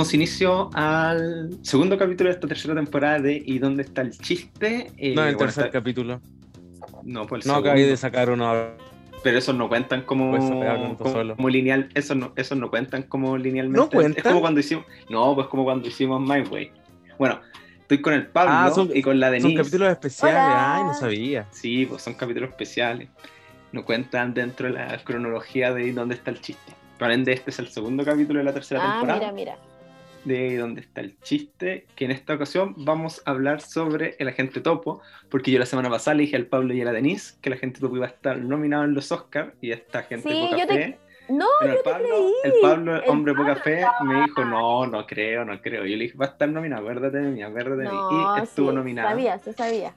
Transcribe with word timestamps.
damos 0.00 0.14
inicio 0.14 0.70
al 0.72 1.58
segundo 1.60 1.98
capítulo 1.98 2.30
de 2.30 2.34
esta 2.34 2.48
tercera 2.48 2.74
temporada 2.74 3.18
de 3.18 3.42
¿Y 3.44 3.58
dónde 3.58 3.82
está 3.82 4.00
el 4.00 4.16
chiste? 4.16 4.90
Eh, 4.96 5.14
no, 5.14 5.26
el 5.26 5.36
tercer 5.36 5.70
capítulo. 5.70 6.22
No, 7.02 7.26
pues 7.26 7.44
No, 7.44 7.56
acabé 7.56 7.84
de 7.84 7.98
sacar 7.98 8.30
uno. 8.30 8.70
Pero 9.22 9.36
esos 9.36 9.54
no 9.54 9.68
cuentan 9.68 10.00
como, 10.00 10.38
como, 11.36 11.48
lineal. 11.50 11.90
Esos 11.94 12.16
no, 12.16 12.32
esos 12.34 12.56
no 12.56 12.70
cuentan 12.70 13.02
como 13.02 13.36
linealmente. 13.36 13.78
No 13.78 13.90
cuentan. 13.90 14.16
Es 14.16 14.22
como 14.22 14.40
cuando 14.40 14.60
hicimos. 14.60 14.86
No, 15.10 15.34
pues 15.34 15.48
como 15.48 15.64
cuando 15.64 15.86
hicimos 15.86 16.18
My 16.18 16.40
Way. 16.48 16.72
Bueno, 17.18 17.38
estoy 17.82 18.00
con 18.00 18.14
el 18.14 18.26
Pablo 18.26 18.52
ah, 18.54 18.86
y 18.94 19.02
con 19.02 19.20
la 19.20 19.30
Denise. 19.30 19.48
Son 19.48 19.56
capítulos 19.58 19.90
especiales. 19.90 20.40
Ay, 20.42 20.84
no 20.84 20.94
sabía. 20.94 21.46
Sí, 21.50 21.84
pues 21.84 22.00
son 22.00 22.14
capítulos 22.14 22.48
especiales. 22.48 23.10
No 23.72 23.84
cuentan 23.84 24.32
dentro 24.32 24.68
de 24.68 24.72
la 24.72 24.96
cronología 25.04 25.74
de 25.74 25.92
dónde 25.92 26.14
está 26.14 26.30
el 26.30 26.40
chiste. 26.40 26.72
Probablemente 26.96 27.34
este 27.34 27.50
es 27.50 27.58
el 27.58 27.68
segundo 27.68 28.02
capítulo 28.02 28.38
de 28.38 28.46
la 28.46 28.54
tercera 28.54 28.80
ah, 28.82 28.92
temporada. 28.92 29.30
Mira, 29.32 29.32
mira 29.32 29.69
de 30.24 30.56
dónde 30.56 30.80
está 30.80 31.00
el 31.00 31.18
chiste, 31.20 31.86
que 31.96 32.04
en 32.04 32.10
esta 32.10 32.34
ocasión 32.34 32.74
vamos 32.78 33.22
a 33.24 33.30
hablar 33.30 33.60
sobre 33.60 34.16
el 34.18 34.28
agente 34.28 34.60
topo, 34.60 35.00
porque 35.28 35.50
yo 35.50 35.58
la 35.58 35.66
semana 35.66 35.88
pasada 35.88 36.16
le 36.16 36.22
dije 36.24 36.36
al 36.36 36.46
Pablo 36.46 36.74
y 36.74 36.80
a 36.82 36.84
la 36.84 36.92
Denise 36.92 37.34
que 37.40 37.48
el 37.48 37.54
agente 37.54 37.80
topo 37.80 37.96
iba 37.96 38.06
a 38.06 38.10
estar 38.10 38.38
nominado 38.38 38.84
en 38.84 38.94
los 38.94 39.10
Oscars 39.12 39.52
y 39.60 39.72
esta 39.72 40.02
gente 40.02 40.28
sí, 40.28 40.48
poca 40.50 40.66
fe. 40.66 40.98
No, 41.28 41.46
el 41.62 41.76
Pablo, 41.84 42.32
el 42.42 42.52
Pablo, 42.60 43.00
hombre 43.06 43.34
poca 43.34 43.54
fe, 43.56 43.84
me 44.04 44.22
dijo, 44.22 44.44
no, 44.44 44.86
no 44.86 45.06
creo, 45.06 45.44
no 45.44 45.60
creo. 45.62 45.86
Yo 45.86 45.96
le 45.96 46.04
dije, 46.04 46.16
va 46.16 46.26
a 46.26 46.28
estar 46.30 46.48
nominado, 46.48 46.82
acuérdate 46.82 47.18
de 47.18 47.30
mí, 47.30 47.42
acuérdate 47.42 47.82
de 47.82 47.88
mí. 47.88 47.96
Y 48.38 48.42
estuvo 48.42 48.72
nominado. 48.72 49.10
Sabía, 49.10 49.38
se 49.38 49.52
sabía. 49.52 49.94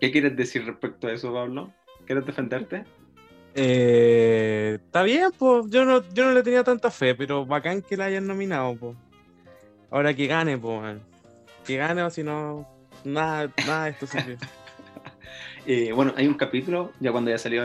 ¿Qué 0.00 0.10
quieres 0.10 0.36
decir 0.36 0.66
respecto 0.66 1.06
a 1.06 1.12
eso, 1.12 1.32
Pablo? 1.32 1.72
¿Quieres 2.04 2.26
defenderte? 2.26 2.84
Eh, 3.54 4.78
está 4.82 5.02
bien, 5.02 5.30
pues 5.38 5.66
yo 5.68 5.84
no, 5.84 6.02
yo 6.12 6.24
no 6.24 6.32
le 6.32 6.42
tenía 6.42 6.64
tanta 6.64 6.90
fe, 6.90 7.14
pero 7.14 7.44
bacán 7.44 7.82
que 7.82 7.96
la 7.96 8.06
hayan 8.06 8.26
nominado, 8.26 8.76
pues. 8.76 8.96
Ahora 9.90 10.14
que 10.14 10.26
gane, 10.26 10.56
pues. 10.56 10.98
Que 11.64 11.76
gane 11.76 12.02
o 12.02 12.10
si 12.10 12.22
no, 12.22 12.66
nada, 13.04 13.50
nada 13.66 13.84
de 13.84 13.90
esto 13.90 14.06
sirve. 14.06 14.38
eh, 15.66 15.92
bueno, 15.92 16.14
hay 16.16 16.26
un 16.26 16.34
capítulo, 16.34 16.92
ya 16.98 17.12
cuando 17.12 17.30
ya 17.30 17.38
salió 17.38 17.62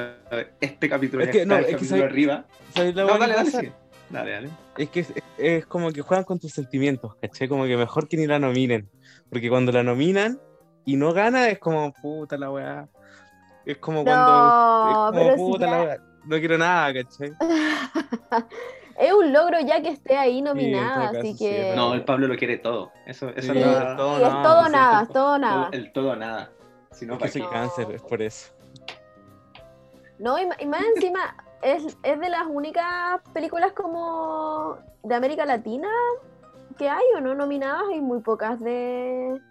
este 0.59 0.89
capítulo, 0.89 1.23
es 1.23 1.29
que, 1.29 1.45
no, 1.45 1.57
es 1.57 1.75
que 1.75 2.03
arriba. 2.03 2.45
no, 2.75 2.83
dale, 3.17 3.33
dale, 3.33 3.73
dale, 4.09 4.31
dale. 4.31 4.49
Es 4.77 4.89
que 4.89 5.05
es, 5.37 5.65
como 5.65 5.91
que 5.91 6.01
juegan 6.01 6.25
con 6.25 6.39
tus 6.39 6.51
sentimientos, 6.51 7.15
¿caché? 7.21 7.47
Como 7.47 7.65
que 7.65 7.77
mejor 7.77 8.07
que 8.07 8.17
ni 8.17 8.27
la 8.27 8.39
nominen. 8.39 8.89
Porque 9.29 9.49
cuando 9.49 9.71
la 9.71 9.83
nominan 9.83 10.39
y 10.85 10.97
no 10.97 11.13
gana, 11.13 11.49
es 11.49 11.59
como, 11.59 11.93
puta 11.93 12.37
la 12.37 12.51
weá. 12.51 12.89
Es 13.67 13.77
como 13.79 14.05
cuando. 14.05 15.11
es 15.19 15.35
como, 15.35 15.51
puta 15.51 15.65
la 15.67 15.81
weá. 15.81 15.97
No 16.23 16.37
quiero 16.37 16.57
nada, 16.57 16.93
¿cachai? 16.93 17.33
es 18.97 19.13
un 19.13 19.33
logro 19.33 19.59
ya 19.59 19.81
que 19.81 19.89
esté 19.89 20.17
ahí 20.17 20.41
nominada, 20.41 21.09
así 21.09 21.35
que. 21.35 21.73
No, 21.75 21.93
el 21.93 22.05
Pablo 22.05 22.27
lo 22.27 22.37
quiere 22.37 22.57
todo. 22.57 22.93
Eso, 23.05 23.29
eso 23.35 23.51
sí, 23.51 23.59
es 23.59 23.97
todo, 23.97 24.25
es 24.25 24.43
todo 24.43 24.69
nada, 24.69 25.01
es 25.03 25.09
todo 25.09 25.37
nada. 25.37 25.69
El, 25.73 25.91
todo 25.91 26.15
nada. 26.15 26.49
Si 26.91 27.05
no, 27.05 27.15
es 27.15 27.19
que 27.19 27.27
soy 27.27 27.41
cáncer, 27.43 27.91
es 27.91 28.01
por 28.01 28.21
eso. 28.21 28.53
No, 30.17 30.39
y, 30.39 30.65
más 30.65 30.83
encima, 30.95 31.35
es, 31.61 31.97
es 32.03 32.19
de 32.21 32.29
las 32.29 32.47
únicas 32.47 33.21
películas 33.33 33.73
como 33.73 34.77
de 35.03 35.13
América 35.13 35.45
Latina 35.45 35.89
que 36.77 36.89
hay 36.89 37.03
o 37.17 37.19
no 37.19 37.35
nominadas, 37.35 37.83
hay 37.91 37.99
muy 37.99 38.21
pocas 38.21 38.61
de. 38.61 39.41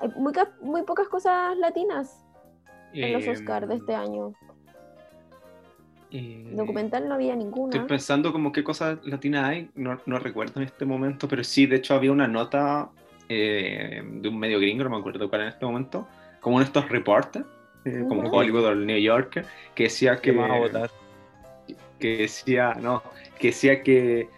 Hay 0.00 0.08
muy, 0.16 0.34
muy 0.60 0.82
pocas 0.82 1.08
cosas 1.08 1.56
latinas 1.56 2.27
en 2.92 3.12
los 3.12 3.26
Oscars 3.28 3.68
de 3.68 3.74
este 3.76 3.92
em, 3.92 4.00
año. 4.00 4.34
Eh, 6.10 6.52
Documental 6.52 7.08
no 7.08 7.14
había 7.14 7.36
ninguna. 7.36 7.74
Estoy 7.74 7.88
pensando 7.88 8.32
como 8.32 8.50
qué 8.52 8.64
cosas 8.64 8.98
latinas 9.04 9.44
hay, 9.44 9.70
no, 9.74 10.00
no, 10.06 10.18
recuerdo 10.18 10.60
en 10.60 10.66
este 10.66 10.84
momento, 10.84 11.28
pero 11.28 11.44
sí, 11.44 11.66
de 11.66 11.76
hecho 11.76 11.94
había 11.94 12.12
una 12.12 12.26
nota 12.26 12.88
eh, 13.28 14.02
de 14.04 14.28
un 14.28 14.38
medio 14.38 14.58
gringo, 14.58 14.84
no 14.84 14.90
me 14.90 14.96
acuerdo 14.96 15.28
cuál 15.28 15.42
en 15.42 15.48
este 15.48 15.66
momento, 15.66 16.08
como 16.40 16.56
uno 16.56 16.64
de 16.64 16.68
estos 16.68 16.88
reportes, 16.88 17.42
eh, 17.84 18.04
como 18.08 18.30
Hollywood 18.30 18.64
o 18.64 18.70
el 18.70 18.86
New 18.86 18.98
Yorker, 18.98 19.44
que 19.74 19.84
decía 19.84 20.16
que... 20.16 20.30
a 20.30 20.58
votar? 20.58 20.90
Que 21.98 22.18
decía, 22.18 22.74
no, 22.80 23.02
que 23.38 23.48
decía 23.48 23.82
que 23.82 24.28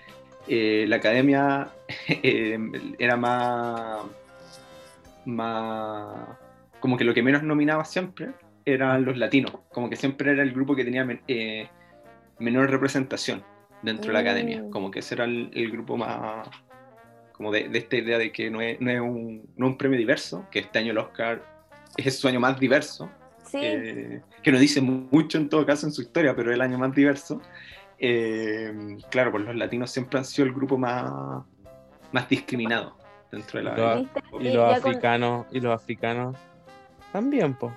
la 0.49 0.97
academia 0.97 1.69
era 2.99 3.17
más... 3.17 4.01
más 5.25 6.50
como 6.81 6.97
que 6.97 7.05
lo 7.05 7.15
que 7.15 7.23
menos 7.23 7.43
nominaba 7.43 7.85
siempre 7.85 8.31
eran 8.65 9.05
los 9.05 9.17
latinos, 9.17 9.53
como 9.73 9.89
que 9.89 9.97
siempre 9.97 10.33
era 10.33 10.43
el 10.43 10.53
grupo 10.53 10.75
que 10.75 10.85
tenía 10.85 11.07
eh, 11.29 11.69
menor 12.39 12.71
representación 12.71 13.45
dentro 13.83 14.09
de 14.09 14.13
la 14.15 14.21
academia, 14.21 14.63
mm. 14.63 14.71
como 14.71 14.91
que 14.91 14.99
ese 15.01 15.15
era 15.15 15.25
el, 15.25 15.71
grupo 15.71 15.97
más, 15.97 16.49
como 17.33 17.53
de, 17.53 17.71
esta 17.73 17.97
idea 17.97 18.19
de 18.19 18.33
que 18.33 18.51
no 18.51 18.61
es, 18.61 18.81
no, 18.81 18.91
es 18.91 19.01
un, 19.01 19.49
no 19.57 19.67
un, 19.67 19.79
premio 19.79 19.99
diverso, 19.99 20.47
que 20.51 20.61
este 20.61 20.79
año 20.79 20.93
el 20.93 20.99
Oscar 20.99 21.43
es 21.97 22.19
su 22.19 22.29
año 22.29 22.41
más 22.41 22.59
diverso, 22.59 23.11
eh, 23.53 24.21
que 24.43 24.53
no 24.53 24.59
dice 24.59 24.81
mucho 24.81 25.39
en 25.39 25.49
todo 25.49 25.65
caso 25.67 25.87
en 25.87 25.93
su 25.93 26.03
historia, 26.03 26.35
pero 26.37 26.51
es 26.51 26.55
el 26.55 26.61
año 26.61 26.79
más 26.79 26.95
diverso. 26.95 27.41
Eh, 27.99 28.97
claro, 29.11 29.33
pues 29.33 29.45
los 29.45 29.57
latinos 29.57 29.91
siempre 29.91 30.19
han 30.19 30.25
sido 30.25 30.47
el 30.47 30.55
grupo 30.55 30.79
más, 30.79 31.45
más 32.13 32.29
discriminado 32.29 32.97
dentro 33.31 33.59
de 33.59 33.65
la... 33.65 34.05
Y 34.41 34.53
los, 34.53 34.79
africanos, 34.79 35.47
y 35.51 35.61
los 35.61 35.75
africanos 35.75 36.37
también, 37.13 37.55
pues. 37.55 37.73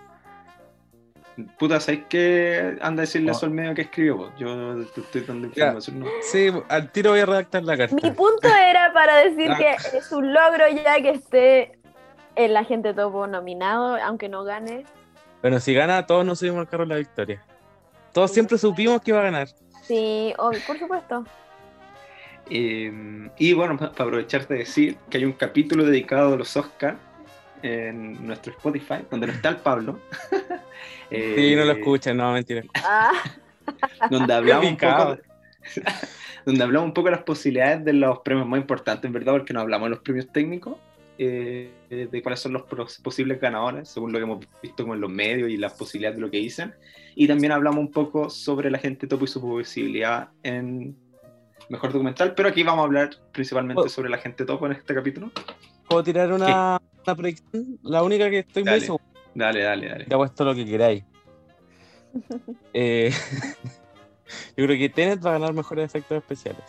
Puta, 1.58 1.80
¿sabes 1.80 2.02
qué? 2.10 2.78
Anda 2.82 3.02
a 3.02 3.06
decirle 3.06 3.32
eso 3.32 3.48
al 3.48 3.52
medio 3.52 3.74
que 3.74 3.82
escribió, 3.82 4.32
Yo 4.38 4.82
estoy 4.82 5.22
dando 5.22 5.48
información. 5.48 6.00
No. 6.02 6.06
Sí, 6.22 6.52
al 6.70 6.92
tiro 6.92 7.12
voy 7.12 7.22
a 7.22 7.26
redactar 7.26 7.64
la 7.64 7.76
carta. 7.76 7.96
Mi 7.96 8.12
punto 8.12 8.48
era 8.48 8.94
para 8.94 9.18
decir 9.18 9.50
ah. 9.52 9.58
que 9.58 9.98
es 9.98 10.12
un 10.12 10.32
logro 10.32 10.66
ya 10.70 11.02
que 11.02 11.10
esté 11.10 11.80
el 12.36 12.56
agente 12.56 12.94
topo 12.94 13.26
nominado, 13.26 13.98
aunque 14.04 14.30
no 14.30 14.44
gane. 14.44 14.86
Bueno, 15.42 15.60
si 15.60 15.74
gana, 15.74 16.06
todos 16.06 16.24
nos 16.24 16.40
subimos 16.40 16.60
al 16.60 16.70
carro 16.70 16.84
de 16.84 16.90
la 16.90 16.98
victoria. 16.98 17.44
Todos 18.12 18.32
siempre 18.32 18.60
supimos 18.60 19.02
que 19.02 19.10
iba 19.12 19.20
a 19.20 19.24
ganar. 19.24 19.48
Sí, 19.82 20.34
por 20.38 20.78
supuesto. 20.78 21.26
Em, 22.50 23.32
y 23.38 23.54
bueno, 23.54 23.78
para 23.78 23.92
aprovechar 23.92 24.48
de 24.48 24.60
decir 24.60 24.98
que 25.10 25.18
hay 25.18 25.26
un 25.26 25.34
capítulo 25.34 25.84
dedicado 25.86 26.34
a 26.34 26.38
los 26.38 26.56
Oscars 26.56 26.98
en 27.63 28.28
nuestro 28.28 28.51
Spotify, 28.51 28.97
donde 29.09 29.28
no 29.28 29.34
está 29.34 29.50
el 29.50 29.57
Pablo. 29.57 30.00
sí, 31.09 31.56
no 31.56 31.66
lo 31.66 31.72
eh, 31.72 31.79
escuchan, 31.79 32.18
no, 32.18 32.34
mentira. 32.34 32.63
Ah. 32.75 33.13
donde 34.12 34.34
hablamos 34.34 34.68
un 34.68 34.78
poco. 34.78 35.18
donde 36.46 36.63
hablamos 36.63 36.88
un 36.88 36.94
poco 36.94 37.07
de 37.07 37.16
las 37.16 37.24
posibilidades 37.24 37.85
de 37.85 37.94
los 37.94 38.19
premios 38.19 38.46
más 38.47 38.59
importantes, 38.59 39.06
en 39.06 39.13
verdad, 39.13 39.34
porque 39.34 39.53
no 39.53 39.62
hablamos 39.62 39.85
de 39.85 39.90
los 39.91 40.00
premios 40.00 40.28
técnicos, 40.31 40.78
eh, 41.18 41.72
de 41.90 42.22
cuáles 42.22 42.41
son 42.41 42.53
los 42.53 42.63
posibles 43.01 43.40
ganadores, 43.40 43.88
según 43.88 44.12
lo 44.12 44.19
que 44.19 44.24
hemos 44.24 44.45
visto 44.62 44.84
como 44.84 44.95
en 44.95 45.01
los 45.01 45.09
medios 45.09 45.50
y 45.50 45.57
las 45.57 45.74
posibilidades 45.74 46.18
de 46.18 46.22
lo 46.22 46.30
que 46.30 46.38
dicen. 46.38 46.74
Y 47.16 47.28
también 47.28 47.53
hablamos 47.53 47.80
un 47.80 47.91
poco 47.91 48.30
sobre 48.30 48.69
la 48.69 48.78
gente 48.78 49.07
topo 49.07 49.24
y 49.24 49.28
su 49.28 49.40
posibilidad 49.40 50.30
en 50.41 50.97
mejor 51.69 51.94
documental, 51.94 52.34
pero 52.35 52.50
aquí 52.50 52.62
vamos 52.63 52.81
a 52.84 52.85
hablar 52.85 53.12
principalmente 53.31 53.84
oh. 53.85 53.90
sobre 53.90 54.09
la 54.09 54.18
gente 54.18 54.44
topo 54.44 54.66
en 54.66 54.74
este 54.74 54.94
capítulo. 54.94 55.31
¿Puedo 55.88 56.03
tirar 56.03 56.34
una, 56.34 56.80
predicción? 57.03 57.80
La 57.84 58.03
única 58.03 58.30
que 58.30 58.40
estoy 58.40 58.64
muy 58.64 58.80
seguro. 58.80 59.03
Dale, 59.36 59.62
dale, 59.62 59.90
dale. 59.90 60.06
Te 60.06 60.16
puesto 60.16 60.46
lo 60.46 60.56
que 60.56 60.66
queráis. 60.66 61.03
Eh, 62.74 63.12
yo 64.56 64.66
creo 64.66 64.78
que 64.78 64.90
Tenet 64.90 65.25
va 65.25 65.31
a 65.31 65.34
ganar 65.34 65.53
mejores 65.53 65.86
efectos 65.86 66.18
especiales. 66.18 66.62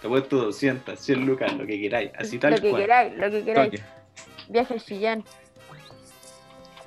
Te 0.00 0.06
he 0.06 0.10
puesto 0.10 0.36
200, 0.38 0.98
100 0.98 1.26
lucas, 1.26 1.52
lo 1.54 1.66
que 1.66 1.80
queráis. 1.80 2.10
Así 2.18 2.38
tal 2.38 2.52
Lo 2.52 2.60
que 2.60 2.72
queráis, 2.72 3.16
lo 3.16 3.30
que 3.30 3.44
queráis. 3.44 3.82
Viaje 4.48 4.74
a 4.74 4.78
Chillán. 4.78 5.24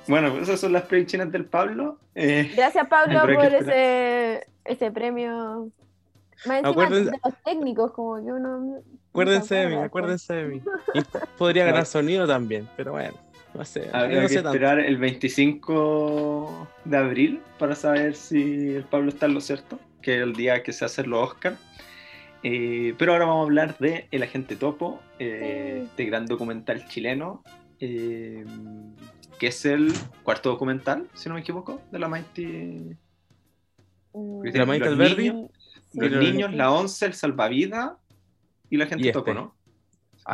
Bueno, 0.08 0.30
pues 0.30 0.44
esas 0.44 0.60
son 0.60 0.72
las 0.72 0.82
predicciones 0.82 1.30
del 1.30 1.44
Pablo. 1.44 1.98
Eh, 2.14 2.52
Gracias, 2.56 2.86
Pablo, 2.88 3.20
por 3.34 3.54
ese, 3.54 4.46
ese 4.64 4.90
premio. 4.90 5.70
Más 6.46 6.64
Acuérdense... 6.64 7.10
de 7.10 7.18
los 7.24 7.34
técnicos, 7.44 7.92
como 7.92 8.16
que 8.16 8.32
uno. 8.32 8.82
Acuérdense 9.10 9.54
de 9.54 9.66
mí, 9.68 9.76
acuérdense 9.76 10.34
de 10.34 10.44
mí. 10.44 10.62
Y 10.94 11.00
podría 11.38 11.64
ganar 11.66 11.86
sonido 11.86 12.26
también, 12.26 12.68
pero 12.76 12.92
bueno. 12.92 13.14
No 13.54 13.64
sé. 13.64 13.90
Habría 13.92 14.26
que 14.26 14.36
esperar 14.36 14.80
el 14.80 14.96
25 14.96 16.68
de 16.86 16.96
abril 16.96 17.42
para 17.58 17.74
saber 17.74 18.14
si 18.14 18.70
el 18.70 18.84
Pablo 18.84 19.10
está 19.10 19.26
en 19.26 19.34
lo 19.34 19.42
cierto, 19.42 19.78
que 20.00 20.16
es 20.16 20.22
el 20.22 20.32
día 20.32 20.62
que 20.62 20.72
se 20.72 20.86
hace 20.86 21.04
los 21.04 21.30
Oscar. 21.30 21.56
Eh, 22.42 22.94
pero 22.98 23.12
ahora 23.12 23.26
vamos 23.26 23.42
a 23.42 23.44
hablar 23.44 23.78
de 23.78 24.08
El 24.10 24.22
Agente 24.22 24.56
Topo, 24.56 25.00
eh, 25.18 25.82
este 25.84 26.06
gran 26.06 26.26
documental 26.26 26.86
chileno, 26.88 27.42
eh, 27.78 28.44
que 29.38 29.48
es 29.48 29.64
el 29.64 29.92
cuarto 30.22 30.50
documental, 30.50 31.08
si 31.14 31.28
no 31.28 31.36
me 31.36 31.42
equivoco, 31.42 31.80
de 31.92 31.98
la 31.98 32.08
Mighty. 32.08 32.96
Mm. 34.12 34.40
¿De 34.40 34.58
la 34.58 34.66
Mighty 34.66 34.88
Alberdi? 34.88 35.48
Los 35.94 36.10
niños, 36.12 36.52
la 36.52 36.70
once, 36.70 37.06
el 37.06 37.14
salvavidas 37.14 37.92
y 38.70 38.76
la 38.76 38.86
gente 38.86 39.12
Topo, 39.12 39.30
este. 39.30 39.40
¿no? 39.40 39.54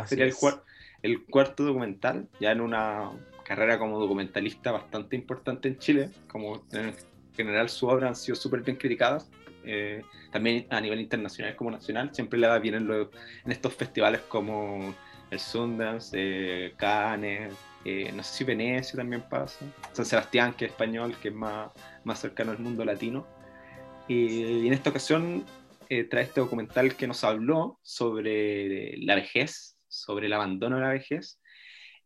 Sería 0.05 0.25
el 0.25 0.35
cuarto 0.35 0.63
el 1.01 1.25
cuarto 1.25 1.63
documental, 1.63 2.27
ya 2.39 2.51
en 2.51 2.61
una 2.61 3.11
carrera 3.45 3.79
como 3.79 3.99
documentalista 3.99 4.71
bastante 4.71 5.15
importante 5.15 5.67
en 5.69 5.77
Chile, 5.77 6.09
como 6.27 6.63
en 6.71 6.93
general 7.35 7.69
su 7.69 7.87
obra 7.87 8.09
han 8.09 8.15
sido 8.15 8.35
súper 8.35 8.61
bien 8.61 8.77
criticadas, 8.77 9.29
eh, 9.63 10.03
también 10.31 10.67
a 10.69 10.81
nivel 10.81 10.99
internacional 10.99 11.55
como 11.55 11.71
nacional, 11.71 12.13
siempre 12.13 12.39
le 12.39 12.47
da 12.47 12.59
bien 12.59 12.75
en, 12.75 12.91
en 12.91 13.51
estos 13.51 13.73
festivales 13.73 14.21
como 14.21 14.93
el 15.31 15.39
Sundance, 15.39 16.11
eh, 16.13 16.73
Cannes, 16.75 17.53
eh, 17.85 18.11
no 18.13 18.23
sé 18.23 18.33
si 18.39 18.43
Venecia 18.43 18.97
también 18.97 19.23
pasa, 19.29 19.65
San 19.93 20.05
Sebastián, 20.05 20.53
que 20.53 20.65
es 20.65 20.71
español, 20.71 21.15
que 21.21 21.29
es 21.29 21.33
más, 21.33 21.71
más 22.03 22.19
cercano 22.19 22.51
al 22.51 22.59
mundo 22.59 22.83
latino. 22.83 23.25
Y, 24.09 24.67
en 24.67 24.73
esta 24.73 24.89
ocasión 24.89 25.45
eh, 25.87 26.03
trae 26.03 26.23
este 26.23 26.41
documental 26.41 26.95
que 26.95 27.07
nos 27.07 27.23
habló 27.23 27.79
sobre 27.83 28.97
la 28.97 29.15
vejez, 29.15 29.77
sobre 29.87 30.25
el 30.25 30.33
abandono 30.33 30.75
de 30.75 30.81
la 30.81 30.89
vejez, 30.89 31.39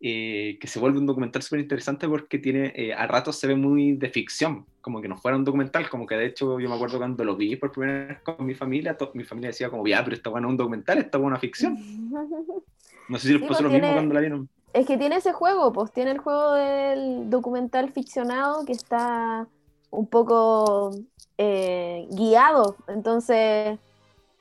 eh, 0.02 0.58
que 0.60 0.68
se 0.68 0.80
vuelve 0.80 1.00
un 1.00 1.06
documental 1.06 1.42
súper 1.42 1.62
interesante 1.62 2.10
porque 2.10 2.38
tiene, 2.38 2.74
eh, 2.76 2.94
a 2.94 3.08
ratos 3.08 3.40
se 3.40 3.48
ve 3.48 3.56
muy 3.56 3.94
de 3.94 4.10
ficción, 4.10 4.66
como 4.82 5.02
que 5.02 5.08
no 5.08 5.18
fuera 5.18 5.38
un 5.38 5.46
documental, 5.46 5.90
como 5.90 6.06
que 6.06 6.16
de 6.16 6.26
hecho 6.26 6.60
yo 6.60 6.68
me 6.68 6.76
acuerdo 6.76 6.98
cuando 6.98 7.24
lo 7.24 7.38
vi 7.38 7.56
por 7.56 7.72
primera 7.72 8.08
vez 8.08 8.20
con 8.22 8.46
mi 8.46 8.54
familia, 8.54 8.98
mi 9.14 9.24
familia 9.24 9.52
decía 9.52 9.70
como, 9.70 9.88
ya, 9.88 10.04
pero 10.04 10.18
está 10.18 10.30
bueno 10.30 10.50
un 10.50 10.58
documental, 10.58 10.98
está 10.98 11.18
bueno 11.18 11.36
una 11.36 11.40
ficción. 11.40 11.78
No 13.10 13.18
sé 13.18 13.28
si 13.28 13.34
les 13.34 13.42
sí, 13.42 13.48
puso 13.48 13.60
pues 13.60 13.74
lo 13.74 13.78
mismo 13.78 13.92
cuando 13.92 14.14
la 14.14 14.22
vieron. 14.22 14.50
Es 14.72 14.88
que 14.88 14.98
tiene 14.98 15.18
ese 15.18 15.34
juego, 15.34 15.74
pues 15.74 15.92
tiene 15.92 16.12
el 16.12 16.20
juego 16.20 16.54
del 16.54 17.30
documental 17.30 17.92
ficcionado 17.92 18.66
que 18.66 18.72
está 18.72 19.46
un 19.94 20.08
poco 20.08 20.92
eh, 21.38 22.08
guiado. 22.12 22.76
Entonces, 22.88 23.80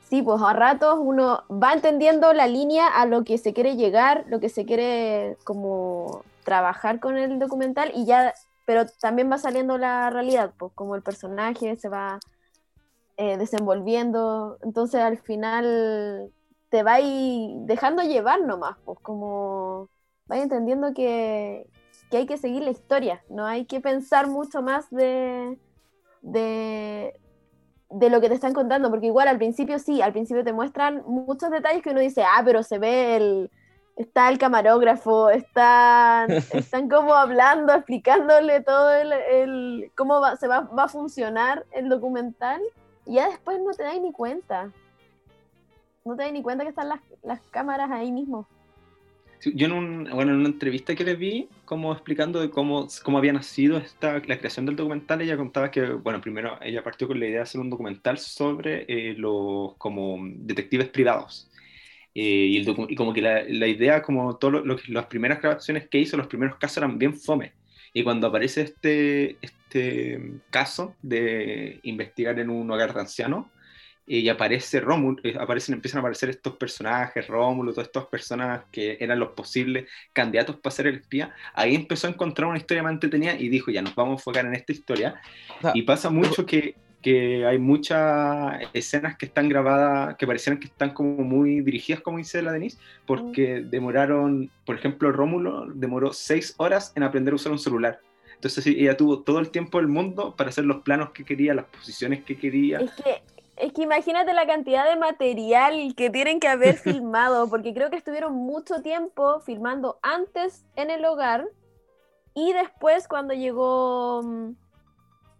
sí, 0.08 0.22
pues 0.22 0.40
a 0.42 0.52
ratos 0.52 0.98
uno 1.00 1.44
va 1.50 1.74
entendiendo 1.74 2.32
la 2.32 2.46
línea 2.46 2.88
a 2.88 3.06
lo 3.06 3.22
que 3.24 3.38
se 3.38 3.52
quiere 3.52 3.76
llegar, 3.76 4.24
lo 4.28 4.40
que 4.40 4.48
se 4.48 4.64
quiere 4.64 5.36
como 5.44 6.24
trabajar 6.44 7.00
con 7.00 7.16
el 7.16 7.38
documental 7.38 7.92
y 7.94 8.06
ya, 8.06 8.34
pero 8.66 8.86
también 9.00 9.30
va 9.30 9.38
saliendo 9.38 9.78
la 9.78 10.10
realidad, 10.10 10.52
pues 10.58 10.72
como 10.74 10.96
el 10.96 11.02
personaje 11.02 11.76
se 11.76 11.88
va 11.88 12.18
eh, 13.16 13.36
desenvolviendo. 13.36 14.58
Entonces 14.62 15.00
al 15.02 15.18
final 15.18 16.32
te 16.70 16.82
va 16.82 16.96
dejando 17.66 18.02
llevar 18.02 18.42
nomás, 18.42 18.78
pues 18.84 18.98
como 19.00 19.90
vaya 20.26 20.42
entendiendo 20.44 20.94
que, 20.94 21.66
hay 22.16 22.26
que 22.26 22.36
seguir 22.36 22.62
la 22.62 22.70
historia, 22.70 23.22
no 23.28 23.46
hay 23.46 23.64
que 23.64 23.80
pensar 23.80 24.28
mucho 24.28 24.62
más 24.62 24.90
de, 24.90 25.58
de, 26.20 27.12
lo 27.90 28.20
que 28.20 28.28
te 28.28 28.34
están 28.34 28.52
contando, 28.52 28.90
porque 28.90 29.06
igual 29.06 29.28
al 29.28 29.38
principio 29.38 29.78
sí, 29.78 30.02
al 30.02 30.12
principio 30.12 30.44
te 30.44 30.52
muestran 30.52 31.02
muchos 31.06 31.50
detalles 31.50 31.82
que 31.82 31.90
uno 31.90 32.00
dice, 32.00 32.22
ah, 32.22 32.42
pero 32.44 32.62
se 32.62 32.78
ve 32.78 33.16
el, 33.16 33.50
está 33.96 34.28
el 34.28 34.38
camarógrafo, 34.38 35.30
están, 35.30 36.30
están 36.52 36.88
como 36.88 37.14
hablando, 37.14 37.72
explicándole 37.74 38.60
todo 38.60 38.92
el, 38.92 39.90
cómo 39.96 40.20
va, 40.20 40.36
se 40.36 40.48
va, 40.48 40.60
va, 40.60 40.84
a 40.84 40.88
funcionar 40.88 41.64
el 41.72 41.88
documental, 41.88 42.60
y 43.06 43.14
ya 43.14 43.28
después 43.28 43.60
no 43.60 43.72
te 43.72 43.82
das 43.82 44.00
ni 44.00 44.12
cuenta. 44.12 44.70
No 46.04 46.16
te 46.16 46.24
das 46.24 46.32
ni 46.32 46.42
cuenta 46.42 46.64
que 46.64 46.70
están 46.70 46.88
las, 46.88 47.00
las 47.22 47.40
cámaras 47.50 47.90
ahí 47.90 48.10
mismo 48.10 48.46
yo 49.44 49.66
en, 49.66 49.72
un, 49.72 50.04
bueno, 50.12 50.32
en 50.32 50.38
una 50.38 50.48
entrevista 50.48 50.94
que 50.94 51.04
le 51.04 51.16
vi, 51.16 51.48
como 51.64 51.92
explicando 51.92 52.40
de 52.40 52.50
cómo, 52.50 52.88
cómo 53.02 53.18
había 53.18 53.32
nacido 53.32 53.78
esta, 53.78 54.14
la 54.26 54.38
creación 54.38 54.66
del 54.66 54.76
documental, 54.76 55.20
ella 55.20 55.36
contaba 55.36 55.70
que, 55.70 55.82
bueno, 55.82 56.20
primero 56.20 56.58
ella 56.62 56.82
partió 56.82 57.08
con 57.08 57.18
la 57.18 57.26
idea 57.26 57.38
de 57.38 57.42
hacer 57.42 57.60
un 57.60 57.70
documental 57.70 58.18
sobre 58.18 58.84
eh, 58.88 59.14
los 59.16 59.74
como 59.78 60.18
detectives 60.22 60.88
privados. 60.88 61.50
Eh, 62.14 62.22
y, 62.22 62.56
el 62.58 62.74
y, 62.88 62.94
como 62.94 63.12
que 63.12 63.22
la, 63.22 63.42
la 63.44 63.66
idea, 63.66 64.02
como 64.02 64.36
todas 64.36 64.62
las 64.88 65.06
primeras 65.06 65.40
grabaciones 65.40 65.88
que 65.88 65.98
hizo, 65.98 66.16
los 66.16 66.26
primeros 66.26 66.56
casos 66.56 66.78
eran 66.78 66.98
bien 66.98 67.16
fome. 67.16 67.52
Y 67.94 68.04
cuando 68.04 68.28
aparece 68.28 68.62
este, 68.62 69.36
este 69.42 70.40
caso 70.50 70.94
de 71.02 71.80
investigar 71.82 72.38
en 72.38 72.50
un 72.50 72.70
hogar 72.70 72.94
de 72.94 73.00
ancianos, 73.00 73.46
y 74.18 74.28
aparece 74.28 74.78
Rómulo, 74.78 75.16
eh, 75.22 75.34
aparecen, 75.40 75.74
empiezan 75.74 75.98
a 75.98 76.00
aparecer 76.00 76.28
estos 76.28 76.56
personajes, 76.56 77.26
Rómulo, 77.26 77.72
todas 77.72 77.86
estas 77.86 78.04
personas 78.06 78.64
que 78.70 78.98
eran 79.00 79.18
los 79.18 79.30
posibles 79.30 79.88
candidatos 80.12 80.56
para 80.56 80.76
ser 80.76 80.86
el 80.88 80.96
espía, 80.96 81.34
ahí 81.54 81.74
empezó 81.74 82.08
a 82.08 82.10
encontrar 82.10 82.48
una 82.48 82.58
historia 82.58 82.82
más 82.82 82.92
entretenida 82.92 83.34
y 83.34 83.48
dijo, 83.48 83.70
ya 83.70 83.80
nos 83.80 83.94
vamos 83.94 84.12
a 84.12 84.20
enfocar 84.20 84.44
en 84.44 84.54
esta 84.54 84.72
historia. 84.72 85.14
y 85.72 85.80
pasa 85.82 86.10
mucho 86.10 86.44
que, 86.44 86.74
que, 87.00 87.46
hay 87.46 87.58
muchas 87.58 88.60
escenas 88.74 89.16
que 89.16 89.24
están 89.24 89.48
grabadas, 89.48 90.16
que 90.16 90.26
parecieran 90.26 90.60
que 90.60 90.66
están 90.66 90.90
como 90.90 91.24
muy 91.24 91.62
dirigidas, 91.62 92.02
como 92.02 92.18
dice 92.18 92.42
la 92.42 92.52
Denise, 92.52 92.76
porque 93.06 93.60
mm. 93.60 93.70
demoraron, 93.70 94.50
por 94.66 94.76
ejemplo, 94.76 95.10
Rómulo 95.10 95.68
demoró 95.74 96.12
seis 96.12 96.54
horas 96.58 96.92
en 96.96 97.02
aprender 97.02 97.32
a 97.32 97.36
usar 97.36 97.52
un 97.52 97.58
celular. 97.58 97.98
Entonces 98.34 98.66
ella 98.66 98.94
tuvo 98.94 99.20
todo 99.20 99.38
el 99.38 99.48
tiempo 99.48 99.78
del 99.78 99.88
mundo 99.88 100.34
para 100.36 100.50
hacer 100.50 100.64
los 100.64 100.82
planos 100.82 101.12
que 101.12 101.24
quería, 101.24 101.54
las 101.54 101.64
posiciones 101.66 102.24
que 102.24 102.36
quería. 102.36 102.80
Es 102.80 102.90
que 102.90 103.22
es 103.62 103.72
que 103.72 103.82
imagínate 103.82 104.32
la 104.34 104.44
cantidad 104.44 104.88
de 104.88 104.96
material 104.96 105.94
que 105.96 106.10
tienen 106.10 106.40
que 106.40 106.48
haber 106.48 106.76
filmado, 106.78 107.48
porque 107.48 107.72
creo 107.72 107.90
que 107.90 107.96
estuvieron 107.96 108.34
mucho 108.34 108.82
tiempo 108.82 109.38
filmando 109.40 110.00
antes 110.02 110.64
en 110.74 110.90
el 110.90 111.04
hogar 111.04 111.48
y 112.34 112.52
después 112.52 113.06
cuando 113.06 113.34
llegó, 113.34 114.22
mm, 114.24 114.56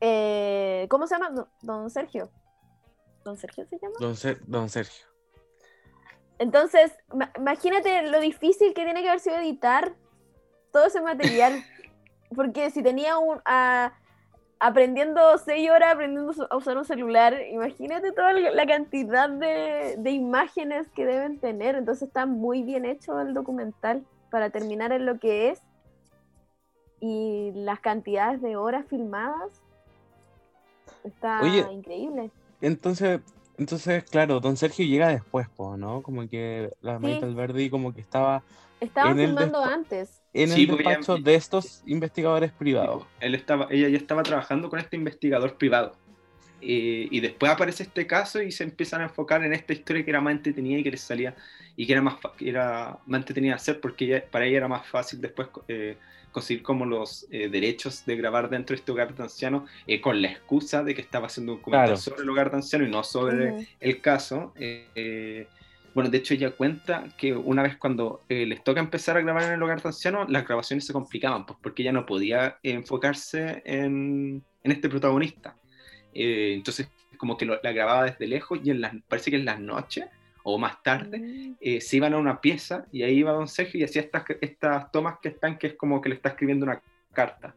eh, 0.00 0.86
¿cómo 0.88 1.08
se 1.08 1.16
llama? 1.16 1.48
Don 1.62 1.90
Sergio. 1.90 2.30
¿Don 3.24 3.36
Sergio 3.36 3.66
se 3.66 3.78
llama? 3.80 3.94
Don, 4.46 4.68
Sergio. 4.68 5.06
Entonces, 6.38 6.92
imagínate 7.36 8.02
lo 8.02 8.20
difícil 8.20 8.72
que 8.72 8.84
tiene 8.84 9.02
que 9.02 9.08
haber 9.08 9.20
sido 9.20 9.36
editar 9.36 9.94
todo 10.72 10.86
ese 10.86 11.00
material. 11.00 11.64
Porque 12.36 12.70
si 12.70 12.84
tenía 12.84 13.18
un, 13.18 13.40
aprendiendo 14.62 15.20
seis 15.38 15.68
horas 15.68 15.92
aprendiendo 15.92 16.32
a 16.48 16.56
usar 16.56 16.78
un 16.78 16.84
celular, 16.84 17.34
imagínate 17.50 18.12
toda 18.12 18.32
la 18.32 18.64
cantidad 18.64 19.28
de, 19.28 20.10
imágenes 20.10 20.86
que 20.94 21.04
deben 21.04 21.40
tener. 21.40 21.74
Entonces 21.74 22.06
está 22.06 22.26
muy 22.26 22.62
bien 22.62 22.84
hecho 22.84 23.20
el 23.20 23.34
documental 23.34 24.06
para 24.30 24.50
terminar 24.50 24.92
en 24.92 25.04
lo 25.04 25.18
que 25.18 25.50
es. 25.50 25.60
Y 27.00 27.50
las 27.56 27.80
cantidades 27.80 28.40
de 28.40 28.56
horas 28.56 28.86
filmadas 28.86 29.50
está 31.02 31.44
increíble. 31.72 32.30
Entonces, 32.60 33.20
entonces, 33.58 34.04
claro, 34.04 34.40
don 34.40 34.56
Sergio 34.56 34.86
llega 34.86 35.08
después, 35.08 35.46
¿no? 35.58 36.02
Como 36.02 36.28
que 36.28 36.70
la 36.80 36.98
sí. 36.98 37.20
Verdi 37.34 37.70
como 37.70 37.92
que 37.94 38.00
estaba... 38.00 38.42
Estaba 38.80 39.14
filmando 39.14 39.62
antes 39.62 40.22
en 40.32 40.50
el 40.50 40.66
despacho 40.66 41.16
de 41.16 41.34
estos 41.34 41.82
investigadores 41.86 42.52
privados. 42.52 43.04
Él 43.20 43.34
estaba, 43.34 43.68
ella 43.70 43.88
ya 43.88 43.96
estaba 43.96 44.22
trabajando 44.22 44.68
con 44.70 44.78
este 44.78 44.96
investigador 44.96 45.56
privado. 45.56 45.94
Y 46.64 47.20
después 47.20 47.50
aparece 47.50 47.82
este 47.82 48.06
caso 48.06 48.40
y 48.40 48.52
se 48.52 48.64
empiezan 48.64 49.00
a 49.00 49.04
enfocar 49.04 49.44
en 49.44 49.52
esta 49.52 49.72
historia 49.72 50.04
que 50.04 50.10
era 50.10 50.20
más 50.20 50.32
entretenida 50.32 50.78
y 50.78 50.82
que 50.82 50.92
les 50.92 51.00
salía 51.00 51.34
y 51.76 51.86
que 51.86 51.92
era 51.92 52.02
más, 52.02 52.16
que 52.36 52.48
era 52.48 52.98
más 53.06 53.20
entretenida 53.20 53.56
hacer 53.56 53.80
porque 53.80 54.22
para 54.30 54.46
ella 54.46 54.58
era 54.58 54.68
más 54.68 54.86
fácil 54.86 55.20
después 55.20 55.48
eh, 55.68 55.96
conseguir 56.30 56.62
como 56.62 56.86
los 56.86 57.26
eh, 57.30 57.48
derechos 57.48 58.06
de 58.06 58.16
grabar 58.16 58.48
dentro 58.48 58.74
de 58.74 58.80
este 58.80 58.92
hogar 58.92 59.14
de 59.14 59.22
ancianos 59.22 59.68
eh, 59.86 60.00
con 60.00 60.22
la 60.22 60.28
excusa 60.28 60.82
de 60.84 60.94
que 60.94 61.00
estaba 61.00 61.26
haciendo 61.26 61.54
un 61.54 61.60
comentario 61.60 61.96
sobre 61.96 62.22
el 62.22 62.30
hogar 62.30 62.50
de 62.50 62.56
ancianos 62.58 62.88
y 62.88 62.90
no 62.90 63.04
sobre 63.04 63.68
el 63.80 64.00
caso. 64.00 64.54
Bueno, 65.94 66.08
de 66.08 66.18
hecho 66.18 66.34
ella 66.34 66.50
cuenta 66.52 67.04
que 67.18 67.34
una 67.34 67.62
vez 67.62 67.76
cuando 67.76 68.22
eh, 68.28 68.46
les 68.46 68.64
toca 68.64 68.80
empezar 68.80 69.16
a 69.16 69.20
grabar 69.20 69.42
en 69.42 69.52
el 69.52 69.62
hogar 69.62 69.82
de 69.82 69.88
ancianos, 69.88 70.30
las 70.30 70.46
grabaciones 70.46 70.86
se 70.86 70.92
complicaban, 70.92 71.44
pues 71.44 71.58
porque 71.62 71.82
ella 71.82 71.92
no 71.92 72.06
podía 72.06 72.58
enfocarse 72.62 73.62
en, 73.66 74.42
en 74.62 74.72
este 74.72 74.88
protagonista. 74.88 75.54
Eh, 76.14 76.52
entonces, 76.54 76.88
como 77.16 77.36
que 77.36 77.46
la 77.46 77.72
grababa 77.72 78.04
desde 78.04 78.26
lejos 78.26 78.60
y 78.62 78.70
en 78.70 78.80
las, 78.80 78.94
parece 79.08 79.30
que 79.30 79.36
en 79.36 79.44
las 79.44 79.60
noches 79.60 80.06
o 80.42 80.58
más 80.58 80.82
tarde 80.82 81.18
mm. 81.18 81.56
eh, 81.60 81.80
se 81.80 81.96
iban 81.96 82.14
a 82.14 82.18
una 82.18 82.40
pieza 82.40 82.86
y 82.90 83.02
ahí 83.02 83.18
iba 83.18 83.32
Don 83.32 83.48
Sergio 83.48 83.80
y 83.80 83.84
hacía 83.84 84.02
estas, 84.02 84.24
estas 84.40 84.90
tomas 84.90 85.18
que 85.22 85.28
están, 85.28 85.58
que 85.58 85.68
es 85.68 85.74
como 85.74 86.00
que 86.00 86.08
le 86.08 86.16
está 86.16 86.30
escribiendo 86.30 86.66
una 86.66 86.82
carta 87.12 87.54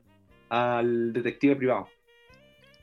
al 0.50 1.14
detective 1.14 1.56
privado. 1.56 1.88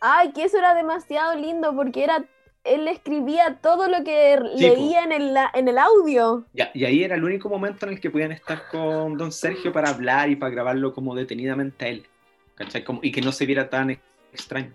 Ay, 0.01 0.33
que 0.33 0.45
eso 0.45 0.59
era 0.59 0.75
demasiado 0.75 1.37
lindo 1.37 1.75
porque 1.77 2.03
era 2.03 2.25
él 2.65 2.87
escribía 2.87 3.59
todo 3.61 3.89
lo 3.89 4.05
que 4.05 4.39
leía 4.57 5.03
en 5.03 5.13
el, 5.13 5.37
en 5.55 5.69
el 5.69 5.79
audio. 5.79 6.45
y 6.53 6.85
ahí 6.85 7.03
era 7.03 7.17
el 7.17 7.25
único 7.25 7.49
momento 7.49 7.87
en 7.87 7.95
el 7.95 8.01
que 8.01 8.11
podían 8.11 8.33
estar 8.33 8.69
con 8.69 9.17
don 9.17 9.33
Sergio 9.33 9.73
para 9.73 9.91
hablar 9.91 10.31
y 10.31 10.37
para 10.37 10.53
grabarlo 10.53 10.93
como 10.93 11.15
detenidamente 11.15 11.85
a 11.85 11.89
él. 11.89 12.07
¿Cachai? 12.55 12.85
Como, 12.85 13.01
y 13.03 13.11
que 13.11 13.21
no 13.21 13.33
se 13.33 13.47
viera 13.47 13.69
tan 13.69 13.91
extraño. 14.33 14.73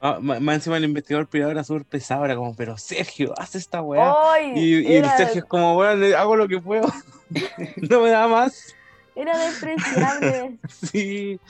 Ah, 0.00 0.18
más 0.20 0.54
encima 0.54 0.76
el 0.76 0.84
investigador 0.84 1.26
privado 1.26 1.50
era 1.50 1.64
súper 1.64 1.84
pesado, 1.84 2.24
era 2.24 2.36
como, 2.36 2.54
pero 2.54 2.78
Sergio, 2.78 3.34
haz 3.36 3.56
esta 3.56 3.82
weá. 3.82 4.14
y, 4.54 4.76
y 4.76 5.02
Sergio 5.16 5.40
es 5.40 5.44
como, 5.44 5.74
bueno, 5.74 6.16
hago 6.16 6.36
lo 6.36 6.46
que 6.46 6.60
puedo. 6.60 6.88
no 7.90 8.00
me 8.00 8.10
da 8.10 8.28
más. 8.28 8.74
Era 9.14 9.36
despreciable. 9.36 10.58
sí. 10.68 11.40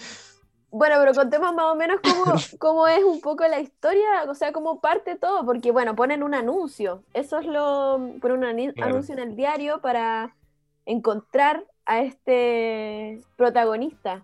Bueno, 0.70 0.96
pero 1.00 1.14
contemos 1.14 1.54
más 1.54 1.66
o 1.66 1.74
menos 1.74 2.00
cómo, 2.02 2.34
cómo, 2.58 2.88
es 2.88 3.02
un 3.02 3.20
poco 3.20 3.46
la 3.46 3.60
historia, 3.60 4.24
o 4.28 4.34
sea, 4.34 4.52
cómo 4.52 4.80
parte 4.80 5.16
todo, 5.16 5.44
porque 5.44 5.70
bueno, 5.70 5.94
ponen 5.94 6.22
un 6.22 6.34
anuncio, 6.34 7.02
eso 7.14 7.38
es 7.38 7.46
lo, 7.46 8.14
ponen 8.20 8.38
un 8.38 8.82
anuncio 8.82 9.14
en 9.14 9.20
el 9.20 9.36
diario 9.36 9.80
para 9.80 10.34
encontrar 10.84 11.64
a 11.86 12.00
este 12.00 13.20
protagonista. 13.36 14.22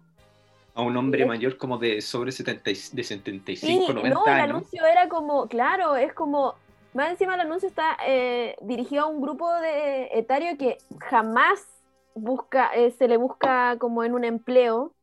A 0.74 0.82
un 0.82 0.96
hombre 0.96 1.24
mayor 1.24 1.56
como 1.56 1.78
de 1.78 2.00
sobre 2.00 2.32
70, 2.32 2.70
de 2.92 3.04
75, 3.04 3.92
90 3.92 4.08
no, 4.08 4.26
el 4.26 4.40
anuncio 4.40 4.84
era 4.84 5.08
como, 5.08 5.46
claro, 5.46 5.96
es 5.96 6.12
como, 6.12 6.54
más 6.92 7.10
encima 7.10 7.34
el 7.34 7.42
anuncio 7.42 7.68
está 7.68 7.96
eh, 8.06 8.56
dirigido 8.60 9.04
a 9.04 9.06
un 9.06 9.20
grupo 9.20 9.52
de 9.60 10.08
etario 10.12 10.58
que 10.58 10.78
jamás 11.00 11.64
busca, 12.14 12.70
eh, 12.74 12.90
se 12.90 13.06
le 13.06 13.16
busca 13.16 13.78
como 13.78 14.02
en 14.02 14.14
un 14.14 14.24
empleo. 14.24 14.94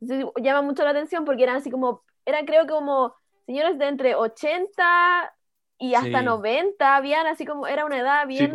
llama 0.00 0.62
mucho 0.62 0.84
la 0.84 0.90
atención 0.90 1.24
porque 1.24 1.42
eran 1.42 1.56
así 1.56 1.70
como, 1.70 2.02
eran 2.24 2.46
creo 2.46 2.66
que 2.66 2.72
como 2.72 3.14
señores 3.46 3.78
de 3.78 3.88
entre 3.88 4.14
80 4.14 5.34
y 5.78 5.94
hasta 5.94 6.22
90, 6.22 6.96
habían 6.96 7.26
así 7.26 7.44
como, 7.44 7.66
era 7.66 7.84
una 7.84 7.98
edad 7.98 8.26
bien, 8.26 8.52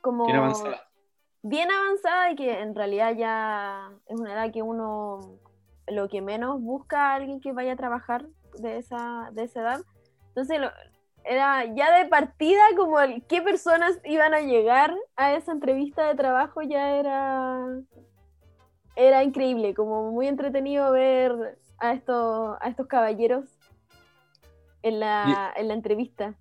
como... 0.00 0.26
Bien 0.26 0.36
avanzada 0.36 0.87
bien 1.48 1.70
avanzada 1.70 2.30
y 2.30 2.36
que 2.36 2.60
en 2.60 2.74
realidad 2.74 3.14
ya 3.16 3.90
es 4.06 4.18
una 4.18 4.32
edad 4.32 4.52
que 4.52 4.62
uno 4.62 5.38
lo 5.86 6.08
que 6.08 6.20
menos 6.20 6.60
busca 6.60 7.12
a 7.12 7.14
alguien 7.14 7.40
que 7.40 7.52
vaya 7.52 7.72
a 7.72 7.76
trabajar 7.76 8.26
de 8.58 8.78
esa, 8.78 9.30
de 9.32 9.44
esa 9.44 9.60
edad. 9.60 9.80
Entonces 10.28 10.60
era 11.24 11.64
ya 11.74 11.98
de 11.98 12.08
partida 12.08 12.62
como 12.76 13.00
el 13.00 13.24
qué 13.26 13.42
personas 13.42 13.98
iban 14.04 14.34
a 14.34 14.40
llegar 14.40 14.94
a 15.16 15.34
esa 15.34 15.52
entrevista 15.52 16.06
de 16.06 16.14
trabajo 16.14 16.62
ya 16.62 16.96
era 16.96 17.66
era 18.98 19.22
increíble, 19.22 19.74
como 19.74 20.10
muy 20.10 20.26
entretenido 20.26 20.90
ver 20.90 21.56
a 21.78 21.92
estos, 21.92 22.56
a 22.60 22.68
estos 22.68 22.88
caballeros 22.88 23.44
en 24.82 24.98
la, 24.98 25.52
en 25.56 25.68
la 25.68 25.74
entrevista. 25.74 26.34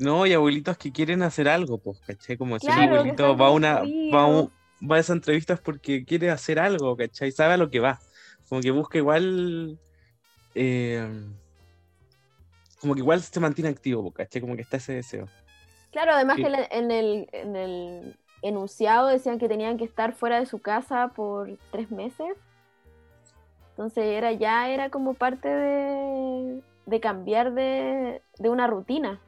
No, 0.00 0.26
y 0.26 0.32
abuelitos 0.32 0.78
que 0.78 0.92
quieren 0.92 1.22
hacer 1.22 1.46
algo, 1.46 1.76
pues, 1.76 2.00
¿cachai? 2.00 2.38
Como 2.38 2.58
si 2.58 2.66
el 2.66 2.72
abuelito 2.72 3.36
va 3.36 3.48
a 3.48 3.50
una, 3.50 3.82
va 3.82 4.48
va 4.82 4.96
a 4.96 4.98
esa 4.98 5.12
entrevista 5.12 5.52
es 5.52 5.60
porque 5.60 6.06
quiere 6.06 6.30
hacer 6.30 6.58
algo, 6.58 6.96
¿cachai? 6.96 7.30
Sabe 7.30 7.52
a 7.52 7.56
lo 7.58 7.68
que 7.68 7.80
va. 7.80 8.00
Como 8.48 8.62
que 8.62 8.70
busca 8.70 8.96
igual. 8.96 9.78
Eh, 10.54 11.06
como 12.80 12.94
que 12.94 13.00
igual 13.00 13.20
se 13.20 13.40
mantiene 13.40 13.68
activo, 13.68 14.10
¿cachai? 14.10 14.40
Como 14.40 14.56
que 14.56 14.62
está 14.62 14.78
ese 14.78 14.94
deseo. 14.94 15.28
Claro, 15.92 16.12
además 16.12 16.36
que 16.36 16.46
en 16.46 16.90
el, 16.90 17.28
en 17.32 17.56
el 17.56 18.16
enunciado 18.40 19.08
decían 19.08 19.38
que 19.38 19.48
tenían 19.48 19.76
que 19.76 19.84
estar 19.84 20.14
fuera 20.14 20.40
de 20.40 20.46
su 20.46 20.60
casa 20.60 21.08
por 21.08 21.58
tres 21.70 21.90
meses. 21.90 22.38
Entonces 23.72 24.04
era 24.04 24.32
ya 24.32 24.70
era 24.70 24.88
como 24.88 25.12
parte 25.12 25.48
de, 25.48 26.62
de 26.86 27.00
cambiar 27.00 27.52
de, 27.52 28.22
de 28.38 28.48
una 28.48 28.66
rutina. 28.66 29.20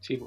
Sí, 0.00 0.20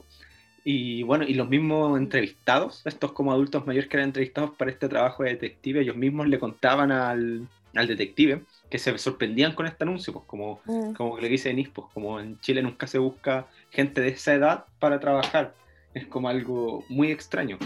y 0.64 1.02
bueno, 1.04 1.26
y 1.28 1.34
los 1.34 1.50
mismos 1.50 1.98
entrevistados, 1.98 2.86
estos 2.86 3.14
como 3.14 3.32
adultos 3.32 3.66
mayores 3.66 3.90
que 3.90 3.98
eran 3.98 4.10
entrevistados 4.10 4.52
para 4.52 4.70
este 4.70 4.88
trabajo 4.88 5.24
de 5.24 5.32
detective, 5.32 5.82
ellos 5.82 5.96
mismos 5.96 6.28
le 6.28 6.38
contaban 6.38 6.92
al, 6.92 7.48
al 7.76 7.88
detective 7.88 8.44
que 8.70 8.78
se 8.78 8.96
sorprendían 8.98 9.54
con 9.54 9.66
este 9.66 9.84
anuncio, 9.84 10.14
pues 10.14 10.26
como, 10.26 10.62
mm. 10.66 10.94
como 10.94 11.18
le 11.18 11.30
dice 11.30 11.50
Denis, 11.50 11.70
pues 11.70 11.88
como 11.94 12.20
en 12.20 12.40
Chile 12.40 12.62
nunca 12.62 12.88
se 12.88 13.00
busca 13.00 13.48
gente 13.72 14.02
de 14.02 14.10
esa 14.10 14.34
edad 14.34 14.66
para 14.80 15.00
trabajar, 15.00 15.56
es 15.94 16.06
como 16.06 16.30
algo 16.30 16.86
muy 16.90 17.12
extraño. 17.12 17.58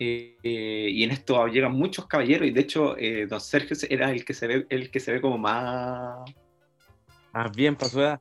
Eh, 0.00 0.36
eh, 0.42 0.88
y 0.90 1.04
en 1.04 1.12
esto 1.12 1.46
llegan 1.46 1.72
muchos 1.72 2.06
caballeros 2.06 2.48
y 2.48 2.50
de 2.50 2.60
hecho 2.60 2.96
eh, 2.98 3.26
don 3.26 3.40
Sergio 3.40 3.76
era 3.88 4.10
el 4.10 4.24
que 4.24 4.34
se 4.34 4.48
ve 4.48 4.66
el 4.68 4.90
que 4.90 4.98
se 4.98 5.12
ve 5.12 5.20
como 5.20 5.38
más 5.38 6.18
más 7.32 7.52
bien 7.54 7.76
para 7.76 7.90
su 7.90 8.00
edad 8.00 8.20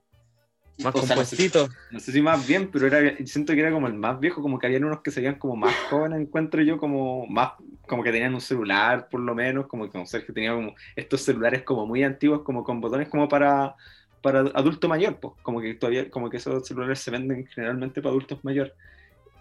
más 0.82 0.94
compuestito. 0.94 1.70
no, 1.92 2.00
sé, 2.00 2.12
si 2.12 2.22
más 2.22 2.48
bien, 2.48 2.70
pero 2.72 2.88
era, 2.88 3.15
siento 3.25 3.53
que 3.53 3.60
era 3.60 3.72
como 3.72 3.88
el 3.88 3.94
más 3.94 4.20
viejo, 4.20 4.42
como 4.42 4.58
que 4.58 4.68
habían 4.68 4.86
unos 4.86 5.01
que 5.01 5.12
se 5.12 5.20
veían 5.20 5.36
como 5.36 5.56
más 5.56 5.75
jóvenes, 5.89 6.22
encuentro 6.22 6.62
yo, 6.62 6.77
como 6.77 7.27
más, 7.27 7.51
como 7.88 8.03
que 8.03 8.12
tenían 8.12 8.34
un 8.34 8.42
celular, 8.42 9.08
por 9.10 9.20
lo 9.20 9.36
menos, 9.36 9.68
como 9.68 9.89
que 9.89 10.06
Sergio 10.06 10.34
tenía 10.34 10.53
como 10.53 10.74
estos 10.96 11.22
celulares 11.22 11.63
como 11.63 11.86
muy 11.86 12.03
antiguos, 12.03 12.42
como 12.42 12.63
con 12.63 12.82
botones 12.82 13.10
como 13.10 13.27
para, 13.27 13.75
para 14.22 14.39
adulto 14.39 14.88
mayor, 14.88 15.20
pues, 15.20 15.36
como 15.44 15.62
que 15.62 15.75
todavía, 15.75 16.10
como 16.10 16.30
que 16.30 16.38
esos 16.38 16.68
celulares 16.68 17.00
se 17.00 17.12
venden 17.12 17.46
generalmente 17.48 18.01
para 18.01 18.12
adultos 18.12 18.44
mayores. 18.44 18.74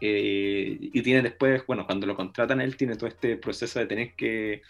Eh, 0.00 0.78
y 0.80 1.02
tiene 1.02 1.22
después, 1.22 1.64
bueno, 1.66 1.86
cuando 1.86 2.06
lo 2.06 2.16
contratan 2.16 2.60
él, 2.60 2.76
tiene 2.76 2.96
todo 2.96 3.06
este 3.06 3.36
proceso 3.36 3.78
de 3.78 3.86
tener 3.86 4.14
que 4.14 4.62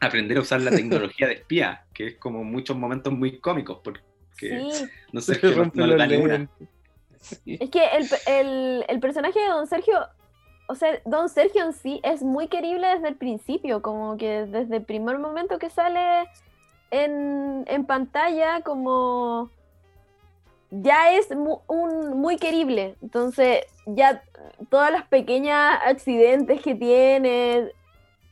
aprender 0.00 0.38
a 0.38 0.40
usar 0.40 0.60
la 0.60 0.70
tecnología 0.76 1.28
de 1.28 1.34
espía, 1.34 1.84
que 1.94 2.08
es 2.08 2.14
como 2.16 2.42
muchos 2.42 2.76
momentos 2.76 3.12
muy 3.12 3.38
cómicos, 3.38 3.78
porque 3.82 4.00
sí. 4.40 4.70
no 5.12 5.20
sé, 5.20 5.38
qué 5.38 5.54
no, 5.54 6.48
Es 7.46 7.70
que 7.70 7.84
el, 8.26 8.84
el, 8.88 9.00
personaje 9.00 9.38
de 9.38 9.48
Don 9.48 9.66
Sergio, 9.66 9.98
o 10.68 10.74
sea, 10.74 11.00
Don 11.04 11.28
Sergio 11.28 11.64
en 11.64 11.72
sí 11.72 12.00
es 12.02 12.22
muy 12.22 12.48
querible 12.48 12.86
desde 12.88 13.08
el 13.08 13.16
principio, 13.16 13.82
como 13.82 14.16
que 14.16 14.46
desde 14.46 14.76
el 14.76 14.84
primer 14.84 15.18
momento 15.18 15.58
que 15.58 15.70
sale 15.70 16.28
en, 16.90 17.64
en 17.66 17.84
pantalla, 17.84 18.62
como 18.62 19.50
ya 20.70 21.12
es 21.14 21.28
un, 21.30 22.20
muy 22.20 22.36
querible. 22.36 22.96
Entonces, 23.02 23.64
ya 23.86 24.22
todas 24.68 24.92
las 24.92 25.06
pequeñas 25.06 25.80
accidentes 25.84 26.62
que 26.62 26.74
tiene, 26.74 27.72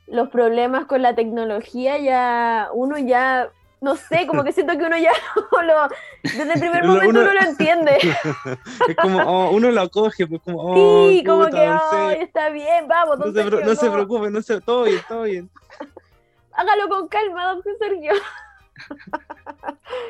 los 0.06 0.28
problemas 0.30 0.86
con 0.86 1.02
la 1.02 1.14
tecnología, 1.14 1.98
ya 1.98 2.68
uno 2.72 2.98
ya 2.98 3.50
no 3.80 3.96
sé, 3.96 4.26
como 4.26 4.42
que 4.42 4.52
siento 4.52 4.76
que 4.76 4.84
uno 4.84 4.98
ya 4.98 5.12
lo, 5.62 5.88
desde 6.22 6.52
el 6.52 6.60
primer 6.60 6.84
momento 6.84 7.20
uno, 7.20 7.32
lo 7.32 7.40
entiende. 7.40 7.96
es 8.88 8.96
como, 8.96 9.18
oh, 9.18 9.50
uno 9.50 9.70
lo 9.70 9.80
acoge, 9.82 10.26
pues 10.26 10.40
como, 10.42 10.58
oh, 10.60 11.08
Sí, 11.08 11.22
como 11.24 11.46
que, 11.46 11.68
oh, 11.68 12.10
está 12.10 12.50
bien, 12.50 12.88
vamos, 12.88 13.18
no, 13.18 13.32
se, 13.32 13.44
no 13.44 13.74
se 13.74 13.90
preocupe, 13.90 14.30
no 14.30 14.42
se, 14.42 14.60
todo 14.60 14.84
bien, 14.84 15.00
todo 15.08 15.22
bien. 15.22 15.50
Hágalo 16.52 16.88
con 16.88 17.08
calma, 17.08 17.54
don 17.54 17.62
Sergio. 17.78 18.12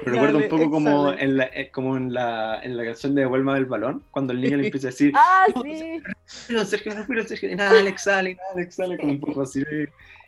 Me 0.05 0.13
recuerdo 0.13 0.39
un 0.39 0.49
poco 0.49 0.71
como 0.71 1.13
en 1.13 1.37
la, 1.37 1.45
eh, 1.45 1.71
como 1.71 1.97
en 1.97 2.13
la, 2.13 2.61
en 2.63 2.77
la 2.77 2.85
canción 2.85 3.15
de 3.15 3.27
Vuelva 3.27 3.55
del 3.55 3.67
balón, 3.67 4.03
cuando 4.11 4.33
el 4.33 4.41
niño 4.41 4.57
le 4.57 4.67
empieza 4.67 4.89
a 4.89 4.91
decir, 4.91 5.13
ah, 5.15 5.45
sí. 5.63 6.03
No, 6.49 6.65
Sergio, 6.65 6.95
no, 6.95 7.23
Sergio, 7.25 7.55
nada, 7.57 7.79
Alex 7.79 8.03
sale, 8.03 8.35
nada, 8.35 8.49
Alex 8.55 8.75
sale, 8.75 8.99
como 8.99 9.13
un 9.13 9.21
poco 9.21 9.43
así. 9.43 9.63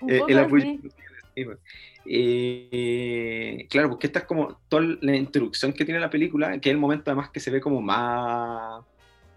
Eh, 0.09 0.21
el 0.29 0.39
apoyo. 0.39 0.79
Eh, 2.07 3.67
claro, 3.71 3.91
porque 3.91 4.07
esta 4.07 4.21
es 4.21 4.25
como 4.25 4.61
toda 4.69 4.83
la 5.01 5.17
introducción 5.17 5.73
que 5.73 5.85
tiene 5.85 6.01
la 6.01 6.11
película, 6.11 6.59
que 6.61 6.71
es 6.71 6.75
el 6.75 6.81
momento 6.81 7.11
además 7.11 7.31
que 7.31 7.41
se 7.41 7.51
ve 7.51 7.61
como 7.61 7.81
más, 7.81 8.85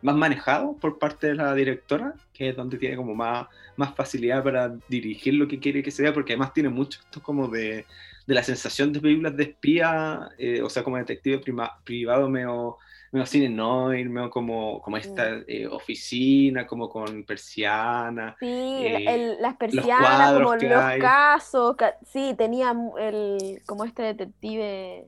más 0.02 0.16
manejado 0.16 0.78
por 0.78 1.00
parte 1.00 1.28
de 1.28 1.36
la 1.36 1.54
directora, 1.54 2.14
que 2.34 2.50
es 2.50 2.56
donde 2.56 2.78
tiene 2.78 2.96
como 2.96 3.16
más, 3.16 3.48
más 3.76 3.96
facilidad 3.96 4.44
para 4.44 4.76
dirigir 4.88 5.34
lo 5.36 5.48
que 5.48 5.60
quiere 5.60 5.84
que 5.84 5.92
se 5.92 6.04
vea, 6.04 6.14
porque 6.14 6.34
además 6.34 6.54
tiene 6.54 6.70
mucho 6.70 7.00
esto 7.02 7.22
como 7.22 7.48
de, 7.48 7.86
de 8.26 8.34
la 8.34 8.44
sensación 8.44 8.94
de 8.94 9.02
películas 9.02 9.36
de 9.36 9.44
espía, 9.44 10.30
eh, 10.38 10.62
o 10.62 10.70
sea, 10.70 10.84
como 10.84 10.98
detective 10.98 11.42
privado 11.84 12.30
medio 12.30 12.78
medio 13.14 13.28
cine 13.28 13.48
noir, 13.48 14.10
medio 14.10 14.32
como, 14.32 14.82
como 14.82 14.98
esta 14.98 15.44
eh, 15.48 15.68
oficina, 15.68 16.66
como 16.66 16.90
con 16.90 17.24
persiana. 17.24 18.36
Sí, 18.40 18.48
eh, 18.48 19.38
las 19.40 19.56
persianas, 19.56 20.34
como 20.34 20.56
los 20.56 21.00
casos, 21.00 21.76
sí, 22.12 22.34
tenía 22.36 22.76
el, 23.00 23.62
como 23.68 23.86
este 23.86 24.02
detective. 24.02 25.06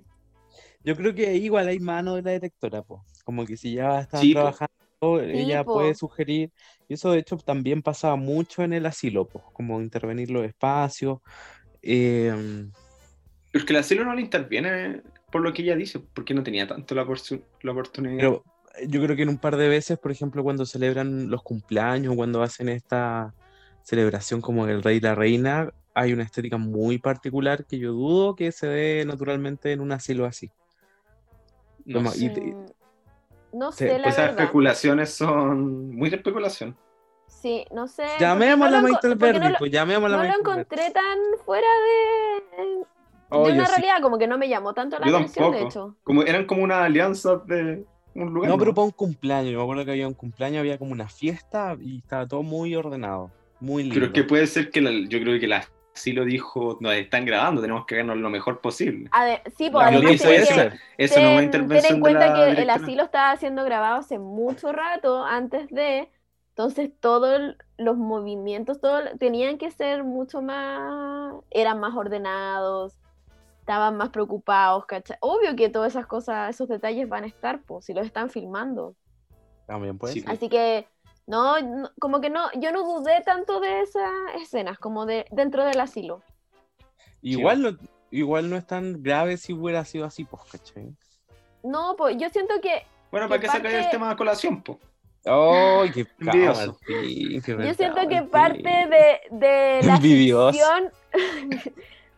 Yo 0.84 0.96
creo 0.96 1.16
que 1.16 1.36
igual 1.36 1.68
hay 1.68 1.80
mano 1.80 2.14
de 2.14 2.22
la 2.22 2.32
detectora, 2.32 2.84
pues 2.84 3.02
como 3.24 3.44
que 3.44 3.58
si 3.58 3.74
ya 3.74 4.02
está 4.02 4.22
trabajando, 4.22 5.20
ella 5.22 5.64
puede 5.64 5.96
sugerir, 5.96 6.52
y 6.88 6.94
eso 6.94 7.12
de 7.12 7.20
hecho 7.20 7.38
también 7.38 7.82
pasaba 7.82 8.16
mucho 8.16 8.62
en 8.62 8.74
el 8.74 8.86
asilo, 8.86 9.28
pues 9.28 9.44
como 9.52 9.82
intervenir 9.82 10.30
los 10.30 10.46
espacios. 10.46 11.22
Eh, 11.82 12.32
Pero 13.52 13.64
es 13.64 13.66
que 13.66 13.74
el 13.74 13.80
asilo 13.80 14.06
no 14.06 14.14
le 14.14 14.22
interviene 14.22 15.02
por 15.32 15.42
lo 15.42 15.54
que 15.54 15.62
ella 15.64 15.76
dice, 15.76 16.00
porque 16.00 16.34
no 16.34 16.44
tenía 16.44 16.68
tanto 16.68 16.96
la, 16.96 17.06
la 17.62 17.72
oportunidad. 17.72 18.18
Pero 18.18 18.44
eh, 18.78 18.88
yo 18.88 19.02
creo 19.04 19.16
que 19.16 19.24
en 19.24 19.30
un 19.30 19.38
par 19.38 19.58
de 19.58 19.68
veces, 19.68 19.98
por 19.98 20.12
ejemplo, 20.12 20.44
cuando 20.44 20.66
celebran 20.66 21.30
los 21.30 21.44
cumpleaños, 21.44 22.16
cuando 22.16 22.42
hacen 22.42 22.70
esta 22.70 23.34
celebración 23.84 24.42
como 24.42 24.68
el 24.68 24.82
rey 24.82 24.98
y 24.98 25.02
la 25.02 25.16
reina, 25.16 25.72
hay 25.94 26.14
una 26.14 26.24
estética 26.24 26.58
muy 26.58 26.98
particular 26.98 27.66
que 27.66 27.78
yo 27.80 27.94
dudo 27.94 28.36
que 28.36 28.52
se 28.52 28.68
dé 28.68 29.06
naturalmente 29.06 29.72
en 29.72 29.82
un 29.82 29.92
asilo 29.92 30.26
así. 30.26 30.52
No, 31.86 32.10
sé, 32.10 32.34
no 33.54 33.72
sé 33.72 34.00
la 34.00 34.10
Esas 34.10 34.32
especulaciones 34.32 35.12
son 35.12 35.96
muy 35.96 36.10
de 36.10 36.18
especulación. 36.18 36.76
Sí, 37.28 37.66
no 37.72 37.88
sé. 37.88 38.06
Llamemos 38.20 38.68
a 38.68 38.72
la 38.72 38.82
Michael 38.82 39.16
Berry, 39.16 39.56
pues 39.58 39.72
llamemos 39.72 40.12
a 40.12 40.18
la 40.18 40.18
No 40.18 40.24
lo 40.24 40.40
encontré 40.40 40.92
tan 40.92 41.20
fuera 41.46 41.68
de 41.68 42.86
de 43.32 43.38
una 43.38 43.66
realidad 43.66 44.02
como 44.02 44.18
que 44.18 44.28
no 44.28 44.38
me 44.38 44.48
llamó 44.48 44.74
tanto 44.74 44.98
la 45.00 45.08
atención, 45.08 45.52
de 45.52 45.64
hecho. 45.64 45.96
Como, 46.04 46.24
eran 46.24 46.46
como 46.46 46.64
una 46.64 46.84
alianza 46.84 47.38
de 47.46 47.86
un 48.14 48.34
lugar. 48.34 48.50
No, 48.50 48.58
pero 48.58 48.74
para 48.74 48.86
un 48.86 48.92
cumpleaños. 48.92 49.52
Yo 49.52 49.58
me 49.58 49.64
acuerdo 49.64 49.86
que 49.86 49.92
había 49.92 50.08
un 50.08 50.14
cumpleaños, 50.14 50.60
había 50.60 50.78
como 50.78 50.92
una 50.92 51.08
fiesta 51.08 51.76
y 51.80 52.00
estaba 52.00 52.28
todo 52.28 52.44
muy 52.44 52.76
ordenado. 52.76 53.32
Muy 53.60 53.84
lindo. 53.84 54.00
Pero 54.00 54.14
que 54.14 54.24
puede 54.24 54.48
ser 54.48 54.70
que 54.70 55.08
yo 55.08 55.20
creo 55.20 55.40
que 55.40 55.48
la 55.48 55.66
sí 55.96 56.12
lo 56.12 56.26
dijo, 56.26 56.78
nos 56.82 56.94
están 56.94 57.26
grabando, 57.26 57.62
tenemos 57.62 57.86
que 57.86 57.96
vernos 57.96 58.18
lo 58.18 58.30
mejor 58.30 58.60
posible. 58.60 59.10
sí, 59.58 59.70
pues 59.70 59.88
además 59.88 60.12
eso, 60.12 60.30
eso, 60.30 60.62
eso 60.98 61.20
no 61.20 61.28
es 61.28 61.34
una 61.34 61.44
intervención 61.44 61.82
Ten 61.82 61.96
en 61.96 62.02
cuenta 62.02 62.34
que 62.34 62.62
el 62.62 62.70
asilo 62.70 63.04
estaba 63.04 63.36
siendo 63.38 63.64
grabado 63.64 63.96
hace 63.96 64.20
mucho 64.20 64.72
rato, 64.74 65.24
antes 65.24 65.70
de, 65.70 66.10
Entonces 66.50 66.92
todos 67.00 67.56
los 67.78 67.98
movimientos, 67.98 68.82
todo, 68.82 69.00
tenían 69.18 69.58
que 69.58 69.72
ser 69.72 70.04
mucho 70.04 70.42
más, 70.42 71.34
eran 71.50 71.80
más 71.80 71.96
ordenados, 71.96 72.98
estaban 73.66 73.98
más 73.98 74.10
preocupados, 74.10 74.86
¿cachai? 74.86 75.18
Obvio 75.22 75.56
que 75.56 75.70
todas 75.70 75.94
esas 75.94 76.06
cosas, 76.06 76.52
esos 76.52 76.68
detalles 76.68 77.10
van 77.10 77.24
a 77.24 77.28
estar, 77.28 77.64
pues, 77.64 77.86
si 77.86 77.96
los 77.96 78.06
están 78.06 78.30
filmando. 78.30 78.96
También 79.66 79.98
puede 79.98 80.24
Así 80.28 80.50
que, 80.50 80.88
no, 81.26 81.56
como 82.00 82.22
que 82.22 82.30
no, 82.30 82.52
yo 82.60 82.72
no 82.72 82.84
dudé 82.84 83.22
tanto 83.26 83.60
de 83.60 83.82
esas 83.82 84.12
escenas, 84.40 84.78
como 84.78 85.08
de 85.08 85.26
dentro 85.32 85.66
del 85.66 85.80
asilo. 85.80 86.22
Igual, 87.24 87.64
no, 87.64 87.78
igual 88.12 88.52
no 88.52 88.56
es 88.56 88.68
tan 88.68 89.02
grave 89.02 89.36
si 89.38 89.54
hubiera 89.54 89.84
sido 89.84 90.06
así, 90.06 90.26
pues, 90.26 90.44
¿cachai? 90.44 90.96
No, 91.64 91.96
pues 91.98 92.18
yo 92.20 92.30
siento 92.30 92.54
que... 92.62 92.84
Bueno, 93.10 93.28
¿para 93.28 93.42
qué 93.42 93.48
parte... 93.48 93.68
sacar 93.68 93.82
el 93.84 93.90
tema 93.90 94.10
de 94.10 94.16
colación, 94.16 94.62
pues? 94.62 94.78
¡Ay, 95.26 95.92
qué 95.92 96.06
Yo 97.48 97.74
siento 97.74 98.08
que 98.08 98.22
parte 98.22 98.62
de, 98.62 99.20
de 99.32 99.80
la 99.88 100.00
ficción, 100.00 100.92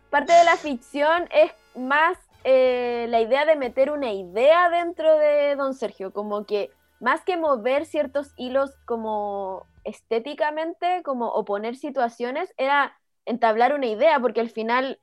parte 0.10 0.34
de 0.34 0.44
la 0.44 0.58
ficción 0.58 1.28
es 1.32 1.52
más 1.76 2.18
eh, 2.44 3.08
la 3.10 3.22
idea 3.22 3.46
de 3.46 3.56
meter 3.56 3.92
una 3.92 4.12
idea 4.14 4.70
dentro 4.70 5.18
de 5.18 5.56
Don 5.56 5.74
Sergio, 5.74 6.14
como 6.14 6.46
que 6.46 6.72
más 7.00 7.24
que 7.24 7.38
mover 7.38 7.86
ciertos 7.86 8.32
hilos 8.38 8.76
como 8.86 9.66
estéticamente, 9.84 11.02
como 11.04 11.28
oponer 11.28 11.76
situaciones, 11.76 12.54
era 12.58 12.98
entablar 13.26 13.74
una 13.74 13.88
idea, 13.88 14.20
porque 14.20 14.42
al 14.42 14.50
final 14.50 15.00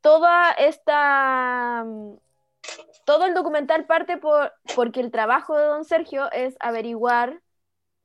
toda 0.00 0.50
esta 0.52 1.84
todo 3.04 3.24
el 3.24 3.34
documental 3.34 3.86
parte 3.86 4.18
por, 4.18 4.52
porque 4.74 5.00
el 5.00 5.10
trabajo 5.10 5.56
de 5.56 5.64
don 5.64 5.84
Sergio 5.84 6.30
es 6.32 6.56
averiguar 6.60 7.40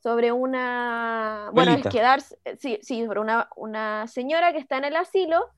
sobre 0.01 0.31
una, 0.31 1.49
bueno, 1.53 1.73
es 1.73 1.87
quedarse, 1.87 2.37
sí, 2.59 2.79
sí, 2.81 3.05
sobre 3.05 3.19
una, 3.19 3.49
una, 3.55 4.07
señora 4.07 4.51
que 4.51 4.59
está 4.59 4.77
en 4.77 4.85
el 4.85 4.95
asilo 4.95 5.49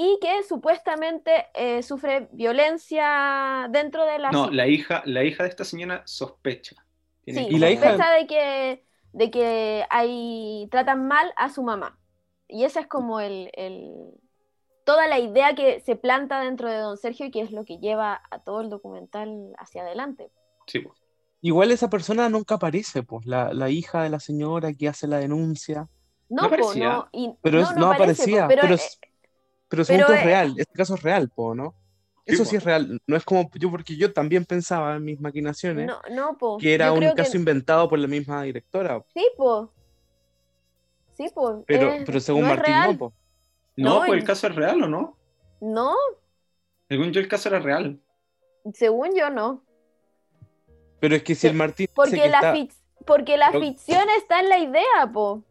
y 0.00 0.16
que 0.20 0.44
supuestamente 0.44 1.48
eh, 1.54 1.82
sufre 1.82 2.28
violencia 2.30 3.66
dentro 3.68 4.06
de 4.06 4.20
la... 4.20 4.30
No, 4.30 4.48
la 4.48 4.68
hija, 4.68 5.02
la 5.06 5.24
hija 5.24 5.42
de 5.42 5.48
esta 5.48 5.64
señora 5.64 6.02
sospecha. 6.06 6.76
Sí, 7.26 7.48
¿Y 7.50 7.58
la 7.58 7.68
sospecha 7.72 8.12
de 8.12 8.26
que, 8.28 8.84
de 9.12 9.30
que 9.32 9.84
hay, 9.90 10.68
tratan 10.70 11.08
mal 11.08 11.32
a 11.36 11.50
su 11.50 11.64
mamá. 11.64 11.98
Y 12.46 12.62
ese 12.62 12.78
es 12.78 12.86
como 12.86 13.18
el, 13.18 13.50
toda 14.84 15.08
la 15.08 15.18
idea 15.18 15.56
que 15.56 15.80
se 15.80 15.96
planta 15.96 16.38
dentro 16.42 16.70
de 16.70 16.78
Don 16.78 16.96
Sergio 16.96 17.26
y 17.26 17.32
que 17.32 17.40
es 17.40 17.50
lo 17.50 17.64
que 17.64 17.78
lleva 17.78 18.22
a 18.30 18.38
todo 18.38 18.60
el 18.60 18.70
documental 18.70 19.52
hacia 19.58 19.82
adelante. 19.82 20.30
Sí, 20.68 20.78
pues. 20.78 20.96
Igual 21.40 21.72
esa 21.72 21.90
persona 21.90 22.28
nunca 22.28 22.54
aparece, 22.54 23.02
pues, 23.02 23.26
la, 23.26 23.68
hija 23.68 24.04
de 24.04 24.10
la 24.10 24.20
señora 24.20 24.72
que 24.74 24.86
hace 24.86 25.08
la 25.08 25.18
denuncia. 25.18 25.88
No, 26.28 26.42
no, 26.42 26.50
no, 26.74 27.08
pero 27.42 27.72
no, 27.74 27.90
aparecía, 27.90 28.46
pero, 28.46 28.62
pero, 28.62 28.74
es 28.74 29.00
real, 29.70 30.54
este 30.56 30.74
caso 30.74 30.94
es 30.94 31.02
real, 31.02 31.28
po, 31.28 31.54
¿no? 31.54 31.74
Eso 32.24 32.44
sí, 32.44 32.56
es 32.56 32.64
real, 32.64 33.00
no 33.06 33.16
es 33.16 33.24
como 33.24 33.50
yo, 33.54 33.70
porque 33.70 33.96
yo 33.96 34.12
también 34.12 34.44
pensaba 34.44 34.96
en 34.96 35.04
mis 35.04 35.18
maquinaciones 35.18 35.90
que 36.60 36.74
era 36.74 36.92
un 36.92 37.10
caso 37.12 37.36
inventado 37.36 37.88
por 37.88 37.98
la 37.98 38.06
misma 38.06 38.42
directora. 38.42 39.02
Sí, 39.14 39.26
pues. 39.36 39.68
Sí, 41.16 41.30
pues. 41.34 41.64
Pero, 41.66 41.92
pero 42.04 42.20
según 42.20 42.46
Martín, 42.46 42.74
no, 42.74 42.98
po. 42.98 43.12
No, 43.76 43.98
pues 44.06 44.20
el 44.20 44.24
caso 44.24 44.46
es 44.46 44.54
real, 44.54 44.82
¿o 44.82 44.88
no? 44.88 45.16
No. 45.60 45.94
Según 46.88 47.12
yo, 47.12 47.20
el 47.20 47.28
caso 47.28 47.48
era 47.48 47.60
real. 47.60 47.98
Según 48.74 49.16
yo, 49.16 49.30
no. 49.30 49.62
Pero 51.00 51.16
es 51.16 51.22
que 51.22 51.34
si 51.34 51.46
el 51.46 51.54
Martín. 51.54 51.88
Porque, 51.94 52.28
la, 52.28 52.68
porque 53.06 53.36
la 53.36 53.52
ficción 53.52 54.06
está 54.18 54.40
en 54.40 54.48
la 54.48 54.58
idea, 54.58 55.10
po. 55.12 55.42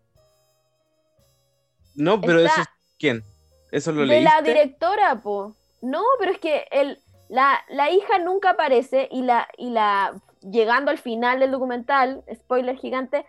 No, 1.96 2.22
pero 2.22 2.40
eso 2.40 2.62
es. 2.62 2.68
¿Quién? 3.00 3.24
¿Eso 3.72 3.92
lo 3.92 4.06
leíste? 4.06 4.16
De 4.16 4.36
la 4.36 4.42
directora, 4.42 5.16
po. 5.16 5.56
No, 5.82 6.04
pero 6.20 6.32
es 6.32 6.40
que 6.40 6.68
el, 6.72 7.00
la, 7.30 7.60
la 7.70 7.92
hija 7.92 8.20
nunca 8.20 8.52
aparece 8.52 9.08
y 9.12 9.22
la, 9.22 9.48
y 9.58 9.70
la. 9.70 10.14
Llegando 10.42 10.92
al 10.92 10.98
final 10.98 11.40
del 11.40 11.52
documental, 11.52 12.24
spoiler 12.34 12.78
gigante, 12.78 13.26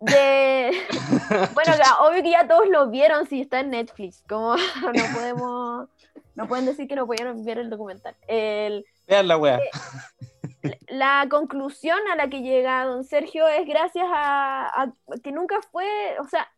de 0.00 0.72
bueno 1.54 1.72
obvio 2.00 2.22
que 2.22 2.30
ya 2.30 2.48
todos 2.48 2.68
lo 2.68 2.88
vieron 2.88 3.26
si 3.26 3.42
está 3.42 3.60
en 3.60 3.70
Netflix 3.70 4.24
como 4.28 4.56
no 4.82 5.14
podemos 5.14 5.88
no 6.34 6.48
pueden 6.48 6.64
decir 6.64 6.88
que 6.88 6.96
no 6.96 7.06
pudieron 7.06 7.44
ver 7.44 7.58
el 7.58 7.68
documental 7.68 8.16
el, 8.26 8.84
Vean 9.06 9.28
la 9.28 9.36
wea. 9.36 9.58
Eh, 10.62 10.78
la 10.88 11.26
conclusión 11.28 11.98
a 12.12 12.16
la 12.16 12.28
que 12.28 12.40
llega 12.40 12.84
don 12.84 13.04
Sergio 13.04 13.46
es 13.48 13.66
gracias 13.66 14.06
a, 14.10 14.90
que 15.22 15.32
nunca 15.32 15.60
fue 15.70 15.86
o 16.18 16.28
sea 16.28 16.50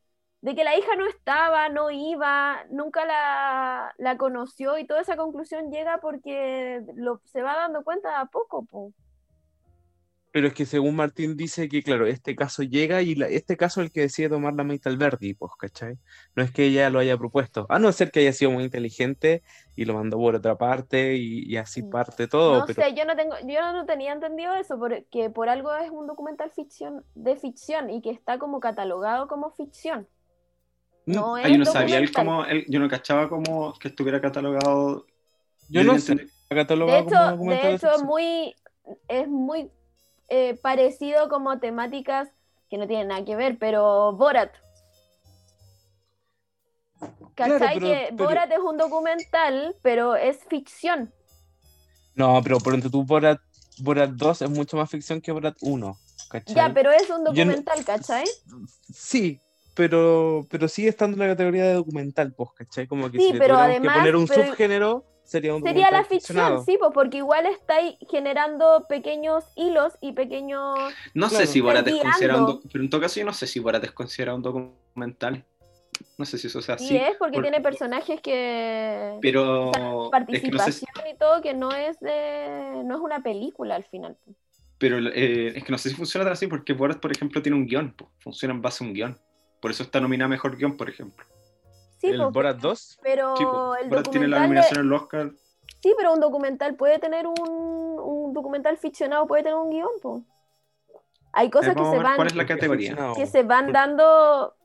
de 0.43 0.55
que 0.57 0.65
la 0.65 0.77
hija 0.77 0.97
no 0.97 1.07
estaba, 1.07 1.69
no 1.69 1.91
iba, 1.91 2.65
nunca 2.71 3.07
la, 3.07 3.95
la 3.97 4.17
conoció 4.17 4.77
y 4.77 4.87
toda 4.87 5.01
esa 5.01 5.17
conclusión 5.17 5.71
llega 5.71 5.99
porque 6.01 6.83
lo, 6.97 7.21
se 7.25 7.43
va 7.43 7.57
dando 7.57 7.85
cuenta 7.85 8.21
a 8.21 8.27
poco. 8.27 8.65
Po. 8.65 8.93
Pero 10.33 10.49
es 10.49 10.55
que 10.55 10.65
según 10.65 10.97
Martín 10.97 11.37
dice 11.37 11.69
que, 11.69 11.83
claro, 11.83 12.07
este 12.07 12.35
caso 12.35 12.63
llega 12.63 13.03
y 13.03 13.15
este 13.29 13.57
caso 13.59 13.81
es 13.81 13.87
el 13.87 13.93
que 13.93 14.01
decide 14.01 14.31
tomar 14.31 14.55
la 14.55 14.63
al 14.63 14.97
Verdi, 14.97 15.35
pues, 15.35 15.53
¿cachai? 15.59 15.99
No 16.35 16.43
es 16.43 16.51
que 16.51 16.65
ella 16.65 16.89
lo 16.89 16.99
haya 16.99 17.19
propuesto, 17.19 17.67
a 17.69 17.79
no 17.79 17.93
ser 17.93 18.11
que 18.11 18.21
haya 18.21 18.33
sido 18.33 18.51
muy 18.51 18.65
inteligente 18.65 19.43
y 19.77 19.85
lo 19.85 19.93
mandó 19.95 20.17
por 20.17 20.35
otra 20.35 20.57
parte 20.57 21.17
y, 21.17 21.55
así 21.59 21.83
mm. 21.83 21.91
parte 21.91 22.29
todo. 22.29 22.61
No 22.61 22.67
sé, 22.67 22.95
yo 22.95 23.05
no, 23.05 23.15
tengo, 23.15 23.37
yo 23.47 23.73
no 23.73 23.85
tenía 23.85 24.13
entendido 24.13 24.55
eso, 24.55 24.79
porque 24.79 25.29
por 25.29 25.51
algo 25.51 25.73
es 25.77 25.91
un 25.91 26.07
documental 26.07 26.51
ficción, 26.51 27.05
de 27.15 27.37
ficción 27.37 27.91
y 27.91 28.01
que 28.01 28.11
está 28.11 28.39
como 28.39 28.59
catalogado 28.59 29.29
como 29.29 29.51
ficción. 29.51 30.09
Mm, 31.07 31.13
no 31.13 31.37
es 31.37 31.51
yo 31.51 31.59
no 31.59 31.65
sabía, 31.65 31.99
él 31.99 32.13
como, 32.13 32.45
yo 32.69 32.81
no 32.81 32.89
cachaba 32.89 33.29
como 33.29 33.75
que 33.79 33.89
estuviera 33.89 34.21
catalogado. 34.21 35.07
Yo 35.69 35.85
no 35.85 35.99
sé, 35.99 36.29
catalogado 36.49 36.99
de 36.99 37.05
hecho, 37.05 37.17
como 37.17 37.31
documental 37.31 37.71
de 37.71 37.77
hecho, 37.77 38.05
muy, 38.05 38.55
es 39.09 39.29
muy 39.29 39.71
eh, 40.29 40.59
parecido 40.63 41.29
como 41.29 41.59
temáticas 41.59 42.29
que 42.71 42.79
no 42.79 42.87
tienen 42.87 43.09
nada 43.09 43.25
que 43.25 43.37
ver, 43.37 43.59
pero 43.59 44.13
Borat. 44.13 44.53
¿Cachai? 47.35 47.81
que 47.81 48.11
Borat 48.13 48.51
es 48.53 48.61
un 48.61 48.77
documental, 48.77 49.75
pero 49.83 50.15
es 50.15 50.39
ficción. 50.49 51.13
No, 52.15 52.41
pero 52.43 52.59
por 52.61 52.73
ejemplo, 52.73 52.91
tú 52.91 53.05
Borat, 53.05 53.41
Borat 53.79 54.11
2 54.11 54.43
es 54.43 54.51
mucho 54.51 54.77
más 54.77 54.91
ficción 54.91 55.21
que 55.21 55.33
Borat 55.33 55.57
1. 55.61 55.99
¿cachai? 56.31 56.55
Ya, 56.55 56.73
pero 56.73 56.91
es 56.93 57.11
un 57.11 57.25
documental, 57.25 57.85
¿cachai? 57.85 58.25
Sí, 58.93 59.41
pero, 59.75 60.47
pero 60.51 60.69
sigue 60.69 60.89
estando 60.89 61.15
en 61.15 61.21
la 61.21 61.35
categoría 61.35 61.65
de 61.65 61.75
documental, 61.75 62.33
pues, 62.33 62.51
¿cachai? 62.55 62.87
Como 62.87 63.11
que 63.11 63.19
sí, 63.19 63.35
pero 63.39 63.57
además, 63.57 63.95
que 63.95 64.01
poner 64.01 64.17
un 64.17 64.29
subgénero 64.29 65.05
sería 65.25 65.55
un 65.55 65.63
Sería 65.63 65.91
la 65.91 66.05
ficción, 66.05 66.65
sí, 66.65 66.79
porque 66.93 67.19
igual 67.19 67.47
estáis 67.47 67.97
generando 68.11 68.87
pequeños 68.89 69.45
hilos 69.57 69.95
y 70.01 70.13
pequeños. 70.13 70.79
No 71.15 71.29
sé 71.31 71.47
si 71.47 71.61
Borat 71.61 71.87
es 71.87 72.03
considerado 72.03 72.55
un 72.57 72.63
pero 72.71 72.85
en 72.85 72.91
todo 72.91 73.01
caso 73.01 73.21
yo 73.21 73.27
no 73.27 73.33
sé 73.33 73.47
si 73.47 73.61
Borat 73.61 73.83
es 73.85 73.93
considerado 73.93 74.37
un 74.37 74.43
documental. 74.43 75.45
No 76.19 76.25
sé 76.25 76.37
si 76.37 76.49
eso 76.49 76.61
sea 76.61 76.75
así. 76.75 76.89
Sí, 76.89 76.97
es 76.97 77.17
porque 77.17 77.41
tiene 77.41 77.61
personajes 77.61 78.21
que. 78.21 79.19
Pero. 79.21 79.71
participación 80.11 80.91
y 81.11 81.17
todo 81.17 81.41
que 81.41 81.55
no 81.55 81.71
es 81.71 81.99
de. 82.01 82.83
no 82.85 82.97
es 82.97 83.01
una 83.01 83.23
película 83.23 83.77
al 83.77 83.85
final. 83.85 84.17
Pero 84.79 84.99
eh, 84.99 85.53
es 85.57 85.65
que 85.65 85.71
no 85.71 85.79
sé 85.79 85.91
si 85.91 85.95
funciona 85.95 86.25
tan 86.25 86.33
así 86.33 86.49
porque 86.49 86.73
Borat, 86.73 86.99
por 86.99 87.13
ejemplo, 87.13 87.41
tiene 87.41 87.57
un 87.57 87.67
guion. 87.67 87.95
Funciona 88.19 88.53
en 88.53 88.61
base 88.61 88.83
a 88.83 88.87
un 88.87 88.95
guion. 88.95 89.19
Por 89.63 89.71
eso 89.71 89.85
está 89.85 90.01
nominada 90.01 90.29
mejor 90.29 90.57
guion, 90.57 90.77
por 90.77 90.91
ejemplo. 90.91 91.25
¿El 92.03 92.21
Borat 92.27 92.59
2? 92.59 92.99
Pero 93.01 93.77
el 93.77 93.89
Borat 93.89 94.11
tiene 94.11 94.27
la 94.27 94.41
nominación 94.41 94.81
en 94.81 94.87
el 94.87 94.93
Oscar. 94.93 95.31
Sí, 95.81 95.95
pero 95.97 96.13
un 96.13 96.19
documental 96.19 96.75
puede 96.75 96.99
tener 96.99 97.29
un, 97.29 97.39
un 97.39 98.33
documental 98.33 98.77
ficcionado, 98.77 99.29
puede 99.29 99.45
tener 99.45 99.57
un 99.57 99.71
guion, 99.71 99.89
po. 100.03 100.25
Hay 101.33 101.49
cosas 101.49 101.77
que 101.77 101.85
se 101.85 101.99
van. 101.99 102.17
¿Cuál 102.17 102.27
es 102.27 102.35
la 102.35 102.45
categoría? 102.45 103.13
Que 103.15 103.27
se 103.27 103.45
van 103.45 103.73
dando 103.73 104.57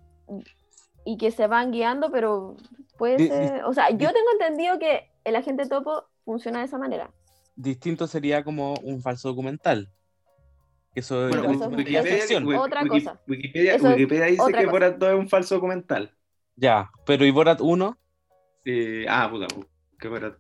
y 1.05 1.17
que 1.17 1.29
se 1.29 1.45
van 1.45 1.71
guiando, 1.71 2.11
pero 2.11 2.57
puede 2.97 3.27
ser. 3.27 3.65
O 3.65 3.73
sea, 3.73 3.91
yo 3.91 4.11
tengo 4.11 4.31
entendido 4.33 4.79
que 4.79 5.11
el 5.23 5.35
agente 5.35 5.67
topo 5.67 6.05
funciona 6.25 6.59
de 6.59 6.65
esa 6.65 6.79
manera. 6.79 7.11
Distinto 7.55 8.07
sería 8.07 8.43
como 8.43 8.73
un 8.81 9.01
falso 9.03 9.29
documental. 9.29 9.91
Eso, 10.97 11.27
bueno, 11.29 11.51
es 11.51 11.59
Wikipedia, 11.77 12.59
otra 12.59 12.87
cosa. 12.87 13.21
Wikipedia, 13.27 13.75
Wikipedia 13.75 14.25
dice 14.25 14.51
que 14.51 14.65
Borat 14.65 14.97
2 14.97 15.09
es 15.09 15.15
un 15.15 15.29
falso 15.29 15.53
documental. 15.53 16.11
Ya, 16.55 16.89
pero 17.05 17.23
¿y 17.23 17.29
Borat 17.29 17.61
1? 17.61 17.97
ah, 19.07 19.27
puta, 19.29 19.45
¿qué 19.99 20.07
Borat 20.07 20.37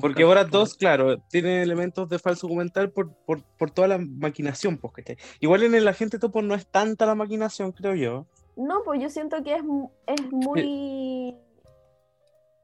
Porque 0.00 0.24
Borat 0.24 0.48
2, 0.48 0.74
claro, 0.74 1.18
tiene 1.30 1.62
elementos 1.62 2.08
de 2.08 2.18
falso 2.18 2.48
documental 2.48 2.90
por, 2.90 3.14
por, 3.24 3.44
por 3.56 3.70
toda 3.70 3.86
la 3.86 3.98
maquinación, 3.98 4.78
pues, 4.78 4.94
Igual 5.38 5.62
en 5.62 5.76
el 5.76 5.86
agente 5.86 6.18
topo 6.18 6.42
no 6.42 6.56
es 6.56 6.66
tanta 6.66 7.06
la 7.06 7.14
maquinación, 7.14 7.70
creo 7.70 7.94
yo. 7.94 8.26
No, 8.56 8.82
pues 8.84 9.00
yo 9.00 9.08
siento 9.10 9.44
que 9.44 9.54
es, 9.54 9.62
es 10.08 10.32
muy... 10.32 11.36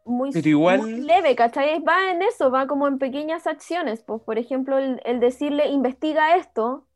Muy, 0.07 0.33
muy, 0.35 1.01
leve, 1.01 1.35
¿cachai? 1.35 1.81
Va 1.81 2.11
en 2.11 2.21
eso, 2.23 2.51
va 2.51 2.67
como 2.67 2.89
en 2.89 2.99
pequeñas 2.99 3.47
acciones. 3.47 4.03
Pues, 4.03 4.21
por 4.21 4.37
ejemplo, 4.37 4.77
el, 4.77 5.01
el 5.07 5.19
decirle 5.19 5.69
investiga 5.69 6.37
esto, 6.37 6.87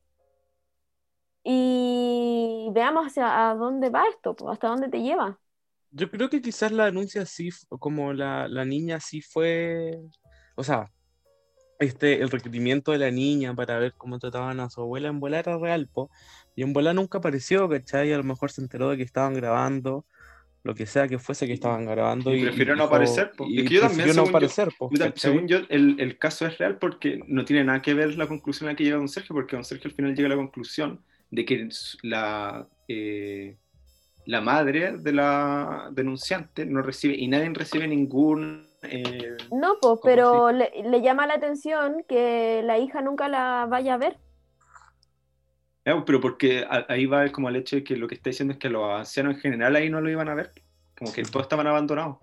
y 1.50 2.68
veamos 2.72 3.06
hacia 3.06 3.48
a 3.48 3.54
dónde 3.54 3.88
va 3.88 4.04
esto, 4.10 4.36
hasta 4.50 4.68
dónde 4.68 4.90
te 4.90 5.00
lleva. 5.00 5.38
Yo 5.90 6.10
creo 6.10 6.28
que 6.28 6.42
quizás 6.42 6.72
la 6.72 6.84
denuncia 6.84 7.24
sí, 7.24 7.48
como 7.70 8.12
la, 8.12 8.48
la 8.48 8.66
niña 8.66 9.00
sí 9.00 9.22
fue, 9.22 9.98
o 10.56 10.62
sea, 10.62 10.92
este, 11.78 12.20
el 12.20 12.28
requerimiento 12.28 12.92
de 12.92 12.98
la 12.98 13.10
niña 13.10 13.54
para 13.54 13.78
ver 13.78 13.94
cómo 13.96 14.18
trataban 14.18 14.60
a 14.60 14.68
su 14.68 14.82
abuela 14.82 15.08
en 15.08 15.20
volar 15.20 15.48
era 15.48 15.56
real, 15.56 15.88
po, 15.90 16.10
y 16.54 16.64
en 16.64 16.74
volar 16.74 16.94
nunca 16.94 17.16
apareció, 17.16 17.66
¿cachai? 17.66 18.12
A 18.12 18.18
lo 18.18 18.24
mejor 18.24 18.50
se 18.50 18.60
enteró 18.60 18.90
de 18.90 18.98
que 18.98 19.02
estaban 19.04 19.32
grabando, 19.32 20.04
lo 20.64 20.74
que 20.74 20.84
sea 20.84 21.08
que 21.08 21.18
fuese 21.18 21.46
que 21.46 21.54
estaban 21.54 21.86
grabando. 21.86 22.34
Y, 22.34 22.42
prefiero 22.42 22.76
no 22.76 22.84
aparecer, 22.84 23.32
po. 23.34 23.46
Y, 23.48 23.66
yo 23.66 23.80
también, 23.80 24.14
no 24.14 24.24
aparecer, 24.24 24.68
po, 24.78 24.90
según 25.14 25.48
yo, 25.48 25.60
el, 25.70 25.98
el, 25.98 26.18
caso 26.18 26.46
es 26.46 26.58
real 26.58 26.76
porque 26.76 27.22
no 27.26 27.46
tiene 27.46 27.64
nada 27.64 27.80
que 27.80 27.94
ver 27.94 28.18
la 28.18 28.26
conclusión 28.26 28.68
a 28.68 28.72
la 28.72 28.76
que 28.76 28.84
llega 28.84 28.98
don 28.98 29.08
Sergio, 29.08 29.34
porque 29.34 29.56
don 29.56 29.64
Sergio 29.64 29.88
al 29.88 29.94
final 29.94 30.14
llega 30.14 30.26
a 30.26 30.30
la 30.30 30.36
conclusión 30.36 31.02
de 31.30 31.44
que 31.44 31.68
la... 32.02 32.66
Eh, 32.88 33.56
la 34.24 34.42
madre 34.42 34.98
de 34.98 35.12
la 35.14 35.88
denunciante 35.90 36.66
no 36.66 36.82
recibe 36.82 37.14
y 37.16 37.28
nadie 37.28 37.48
recibe 37.54 37.88
ningún 37.88 38.68
eh, 38.82 39.36
no, 39.50 39.78
pues, 39.80 39.98
pero 40.02 40.52
le, 40.52 40.70
llama 41.02 41.26
la 41.26 41.34
atención 41.34 42.04
que 42.08 42.62
la 42.64 42.78
hija 42.78 43.00
nunca 43.00 43.28
la 43.28 43.66
vaya 43.68 43.94
a 43.94 43.98
ver. 43.98 44.18
pero 45.84 46.20
porque 46.20 46.64
ahí 46.88 47.06
va 47.06 47.28
como 47.30 47.48
el 47.48 47.56
hecho 47.56 47.76
de 47.76 47.84
que 47.84 47.96
lo 47.96 48.06
que 48.06 48.14
está 48.14 48.30
diciendo 48.30 48.52
es 48.52 48.58
que 48.58 48.68
los 48.68 48.84
ancianos 48.98 49.36
en 49.36 49.40
general 49.40 49.74
ahí 49.76 49.90
no 49.90 50.00
lo 50.00 50.10
iban 50.10 50.28
a 50.28 50.34
ver, 50.34 50.52
como 50.96 51.12
que 51.12 51.22
todos 51.22 51.44
estaban 51.44 51.66
abandonados. 51.66 52.18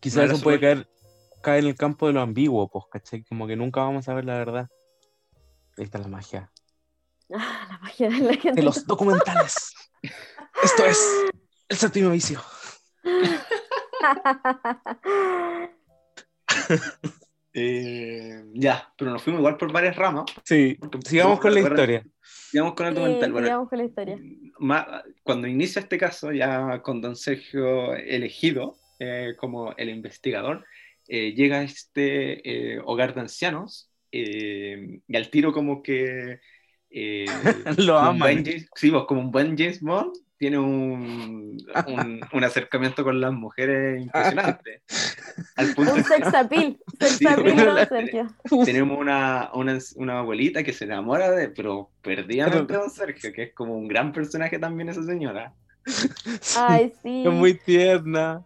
Quizás 0.00 0.30
eso 0.30 0.42
puede 0.42 0.60
caer, 0.60 0.88
caer 1.42 1.64
en 1.64 1.70
el 1.70 1.76
campo 1.76 2.06
de 2.06 2.12
lo 2.12 2.20
ambiguo, 2.20 2.68
pues, 2.68 2.84
¿cachai? 2.90 3.24
Como 3.24 3.46
que 3.46 3.56
nunca 3.56 3.80
vamos 3.80 4.08
a 4.08 4.14
ver 4.14 4.26
la 4.26 4.36
verdad. 4.36 4.68
Ahí 5.78 5.84
está 5.84 5.98
la 5.98 6.08
magia. 6.08 6.50
Ah, 7.34 7.66
la 7.70 7.78
magia 7.78 8.08
de 8.08 8.20
la 8.20 8.34
gente. 8.34 8.60
De 8.60 8.62
los 8.62 8.86
documentales. 8.86 9.74
Esto 10.62 10.84
es 10.84 10.98
el 11.68 11.76
séptimo 11.76 12.10
vicio. 12.10 12.40
Eh, 17.58 18.44
ya, 18.52 18.92
pero 18.98 19.12
nos 19.12 19.22
fuimos 19.22 19.40
igual 19.40 19.56
por 19.56 19.72
varias 19.72 19.96
ramas. 19.96 20.26
Sí, 20.44 20.76
sigamos 21.06 21.40
con 21.40 21.54
la 21.54 21.60
historia. 21.60 22.06
Sigamos 22.20 22.74
con 22.74 22.86
el 22.86 22.94
documental. 22.94 23.32
sigamos 23.32 23.68
con 23.70 23.78
la 23.78 23.84
historia. 23.84 24.18
cuando 25.22 25.46
inicia 25.46 25.80
este 25.80 25.96
caso, 25.96 26.32
ya 26.32 26.82
con 26.82 27.00
don 27.00 27.16
Sergio 27.16 27.94
elegido 27.94 28.76
eh, 28.98 29.36
como 29.38 29.74
el 29.78 29.88
investigador, 29.88 30.66
eh, 31.08 31.32
llega 31.32 31.60
a 31.60 31.62
este 31.62 32.78
hogar 32.84 33.14
de 33.14 33.22
ancianos 33.22 33.90
y 34.10 35.16
al 35.16 35.30
tiro 35.30 35.54
como 35.54 35.82
que... 35.82 36.40
Lo 37.76 37.98
aman. 37.98 38.44
sí, 38.74 38.90
vos, 38.90 39.06
como 39.06 39.20
un 39.20 39.30
buen 39.30 39.56
James 39.56 39.80
Bond, 39.80 40.12
tiene 40.38 40.58
un, 40.58 41.56
un, 42.32 42.44
acercamiento 42.44 43.02
con 43.04 43.20
las 43.20 43.32
mujeres 43.32 44.02
impresionante. 44.02 44.82
Al 45.56 45.74
punto 45.74 45.94
un 45.94 46.04
sex 46.04 46.34
appeal. 46.34 46.78
Sergio. 47.88 48.26
Tenemos 48.64 48.98
una, 48.98 49.50
una, 49.54 49.78
una, 49.96 50.18
abuelita 50.18 50.62
que 50.62 50.72
se 50.72 50.84
enamora 50.84 51.30
de, 51.30 51.48
pero 51.48 51.90
perdidamente 52.02 52.72
de 52.72 52.78
don 52.78 52.90
Sergio, 52.90 53.32
que 53.32 53.44
es 53.44 53.54
como 53.54 53.76
un 53.76 53.88
gran 53.88 54.12
personaje 54.12 54.58
también 54.58 54.90
esa 54.90 55.02
señora. 55.04 55.54
Ay, 56.56 56.92
sí. 57.02 57.24
Es 57.26 57.32
muy 57.32 57.54
tierna 57.54 58.44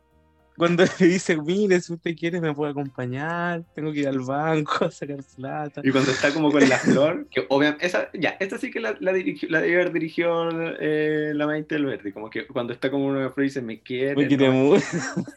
cuando 0.60 0.84
le 0.84 1.06
dice, 1.06 1.38
mire, 1.38 1.80
si 1.80 1.94
usted 1.94 2.14
quiere 2.14 2.38
me 2.38 2.52
puede 2.52 2.72
acompañar, 2.72 3.64
tengo 3.74 3.94
que 3.94 4.00
ir 4.00 4.08
al 4.08 4.20
banco 4.20 4.84
a 4.84 4.90
sacar 4.90 5.20
plata. 5.34 5.80
Y 5.82 5.90
cuando 5.90 6.10
está 6.10 6.34
como 6.34 6.52
con 6.52 6.68
la 6.68 6.76
flor, 6.78 7.26
que 7.30 7.46
obviamente, 7.48 7.86
esa, 7.86 8.10
ya, 8.12 8.36
esta 8.38 8.58
sí 8.58 8.70
que 8.70 8.78
la, 8.78 8.94
la, 9.00 9.14
dirigió, 9.14 9.48
la 9.48 9.62
debe 9.62 9.76
haber 9.76 9.92
dirigido 9.94 10.50
eh, 10.78 11.32
la 11.34 11.46
Maite 11.46 11.76
del 11.76 11.86
Verde, 11.86 12.12
como 12.12 12.28
que 12.28 12.46
cuando 12.46 12.74
está 12.74 12.90
como 12.90 13.06
una 13.06 13.30
flor 13.30 13.46
y 13.46 13.48
dice, 13.48 13.62
me 13.62 13.80
quiere. 13.80 14.14
Me 14.14 14.28
quiere 14.28 14.50
mucho. 14.50 14.84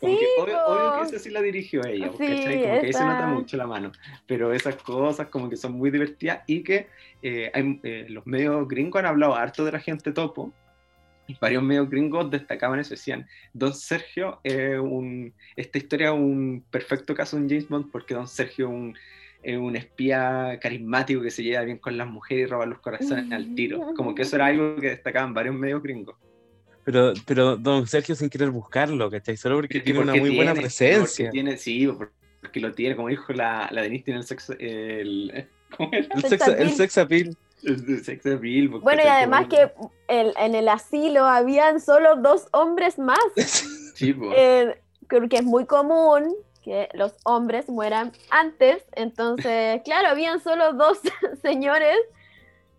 Como 0.02 0.20
que 0.20 0.26
obvio, 0.42 0.58
obvio, 0.68 1.00
que 1.00 1.08
esa 1.08 1.20
sí 1.20 1.30
la 1.30 1.42
dirigió 1.42 1.86
ella, 1.86 2.10
porque 2.12 2.28
sí, 2.28 2.44
como 2.44 2.82
que 2.82 2.88
ahí 2.88 2.94
se 2.94 3.06
nota 3.06 3.28
mucho 3.28 3.56
la 3.56 3.66
mano, 3.66 3.94
pero 4.28 4.52
esas 4.52 4.76
cosas 4.76 5.28
como 5.28 5.50
que 5.50 5.56
son 5.56 5.72
muy 5.72 5.90
divertidas 5.90 6.42
y 6.48 6.64
que 6.64 6.88
eh, 7.22 7.50
hay, 7.54 7.80
eh, 7.84 8.08
los 8.10 8.28
medios 8.28 8.68
gringos 8.68 9.00
han 9.00 9.06
hablado 9.06 9.36
harto 9.36 9.64
de 9.64 9.72
la 9.72 9.80
gente 9.80 10.12
topo, 10.12 10.52
varios 11.42 11.64
medios 11.64 11.90
gringos 11.90 12.30
destacaban 12.30 12.80
eso, 12.80 12.92
decían, 12.92 13.28
Don 13.54 13.74
Sergio, 13.74 14.40
es 14.44 14.80
un, 14.80 15.34
esta 15.56 15.78
historia 15.78 16.08
es 16.08 16.14
un 16.14 16.64
perfecto 16.70 17.16
caso 17.16 17.38
de 17.38 17.48
James 17.48 17.70
Bond 17.70 17.92
porque 17.92 18.14
Don 18.14 18.28
Sergio 18.28 18.70
es 19.42 19.58
un, 19.58 19.76
espía 19.76 20.58
carismático 20.62 21.22
que 21.22 21.32
se 21.32 21.44
lleva 21.44 21.64
bien 21.64 21.78
con 21.78 21.98
las 21.98 22.08
mujeres 22.08 22.48
y 22.48 22.52
roba 22.52 22.66
los 22.66 22.80
corazones 22.80 23.32
al 23.32 23.56
tiro. 23.56 23.94
Como 23.96 24.16
que 24.16 24.22
eso 24.22 24.36
era 24.38 24.48
algo 24.48 24.78
que 24.78 24.90
destacaban 24.90 25.34
varios 25.34 25.56
medios 25.56 25.84
gringos. 25.84 26.16
Pero, 26.86 27.14
pero 27.26 27.56
Don 27.56 27.88
Sergio 27.88 28.16
sin 28.16 28.30
querer 28.30 28.50
buscarlo, 28.50 29.10
¿cachai? 29.10 29.38
Solo 29.38 29.56
porque 29.56 29.80
tiene 29.80 30.00
una 30.00 30.16
muy 30.16 30.36
buena 30.36 30.54
presencia. 30.54 31.30
Tiene, 31.30 31.58
sí, 31.58 31.88
porque 32.42 32.60
lo 32.60 32.74
tiene, 32.74 32.96
como 32.96 33.08
dijo 33.08 33.32
la, 33.34 33.70
la 33.72 33.82
Denise, 33.82 34.06
tiene 34.06 34.20
el 34.20 34.26
sexo... 34.26 34.54
El, 34.60 35.48
El, 35.92 36.24
sex, 36.30 36.48
el 36.48 36.70
sex 36.70 36.98
appeal. 37.00 37.36
Bueno, 38.82 39.02
y 39.04 39.08
además 39.08 39.47
que 39.47 39.71
en 40.08 40.56
el 40.56 40.67
asilo 40.67 41.26
habían 41.26 41.80
solo 41.80 42.15
dos 42.17 42.47
hombres 42.52 42.99
más. 42.99 43.19
Sí, 43.93 44.15
eh, 44.36 44.82
creo 45.06 45.30
que 45.30 45.36
es 45.36 45.43
muy 45.43 45.67
común 45.67 46.36
que 46.63 46.89
los 46.93 47.13
hombres 47.26 47.69
mueran 47.69 48.12
antes. 48.32 48.84
Entonces, 48.93 49.82
claro, 49.86 50.08
habían 50.08 50.41
solo 50.41 50.73
dos 50.73 50.99
señores. 51.43 51.95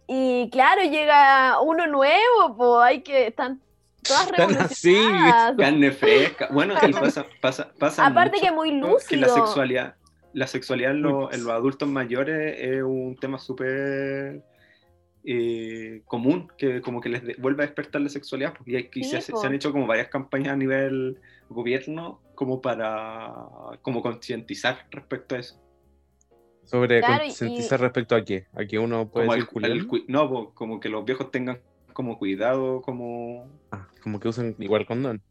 Y 0.08 0.50
claro, 0.50 0.82
llega 0.82 1.60
uno 1.60 1.86
nuevo, 1.86 2.56
pues 2.56 2.82
hay 2.82 3.02
que. 3.02 3.28
Están 3.28 3.60
todas 4.02 4.28
revolucionadas. 4.32 5.54
Carne 5.56 5.92
fresca. 5.92 6.48
Bueno, 6.50 6.74
pasa, 7.00 7.26
pasa, 7.40 7.72
pasa 7.78 8.06
Aparte 8.06 8.40
que 8.40 8.50
muy 8.50 8.72
lúcido. 8.72 9.20
la 9.20 9.28
sexualidad, 9.28 9.94
la 10.32 10.48
sexualidad 10.48 10.90
en, 10.90 11.06
en 11.06 11.44
los 11.44 11.50
adultos 11.50 11.88
mayores 11.88 12.56
es 12.58 12.82
un 12.82 13.16
tema 13.20 13.38
súper 13.38 14.42
eh, 15.26 16.02
común, 16.04 16.48
que 16.58 16.82
como 16.82 17.00
que 17.00 17.08
les 17.08 17.40
vuelve 17.40 17.62
a 17.62 17.66
despertar 17.66 18.02
la 18.02 18.10
sexualidad, 18.10 18.54
porque 18.56 18.76
aquí 18.76 19.04
se, 19.04 19.18
han 19.42 19.54
hecho 19.54 19.72
como 19.72 19.86
varias 19.86 20.08
campañas 20.08 20.52
a 20.52 20.56
nivel 20.56 21.18
gobierno 21.48 22.20
como 22.34 22.60
para 22.60 23.34
como 23.82 24.02
concientizar 24.02 24.86
respecto 24.90 25.34
a 25.34 25.38
eso. 25.38 25.60
¿Sobre 26.64 27.00
concientizar 27.02 27.80
respecto 27.80 28.14
a 28.14 28.24
qué? 28.24 28.46
¿A 28.54 28.64
que 28.64 28.78
uno 28.78 29.08
puede 29.08 29.28
No, 30.08 30.50
como 30.54 30.80
que 30.80 30.88
los 30.88 31.04
viejos 31.04 31.30
tengan 31.30 31.58
como 31.92 32.18
cuidado, 32.18 32.82
como... 32.82 33.48
Ah, 33.70 33.88
como 34.02 34.20
que 34.20 34.28
usen 34.28 34.56
igual 34.58 34.84
condón. 34.84 35.22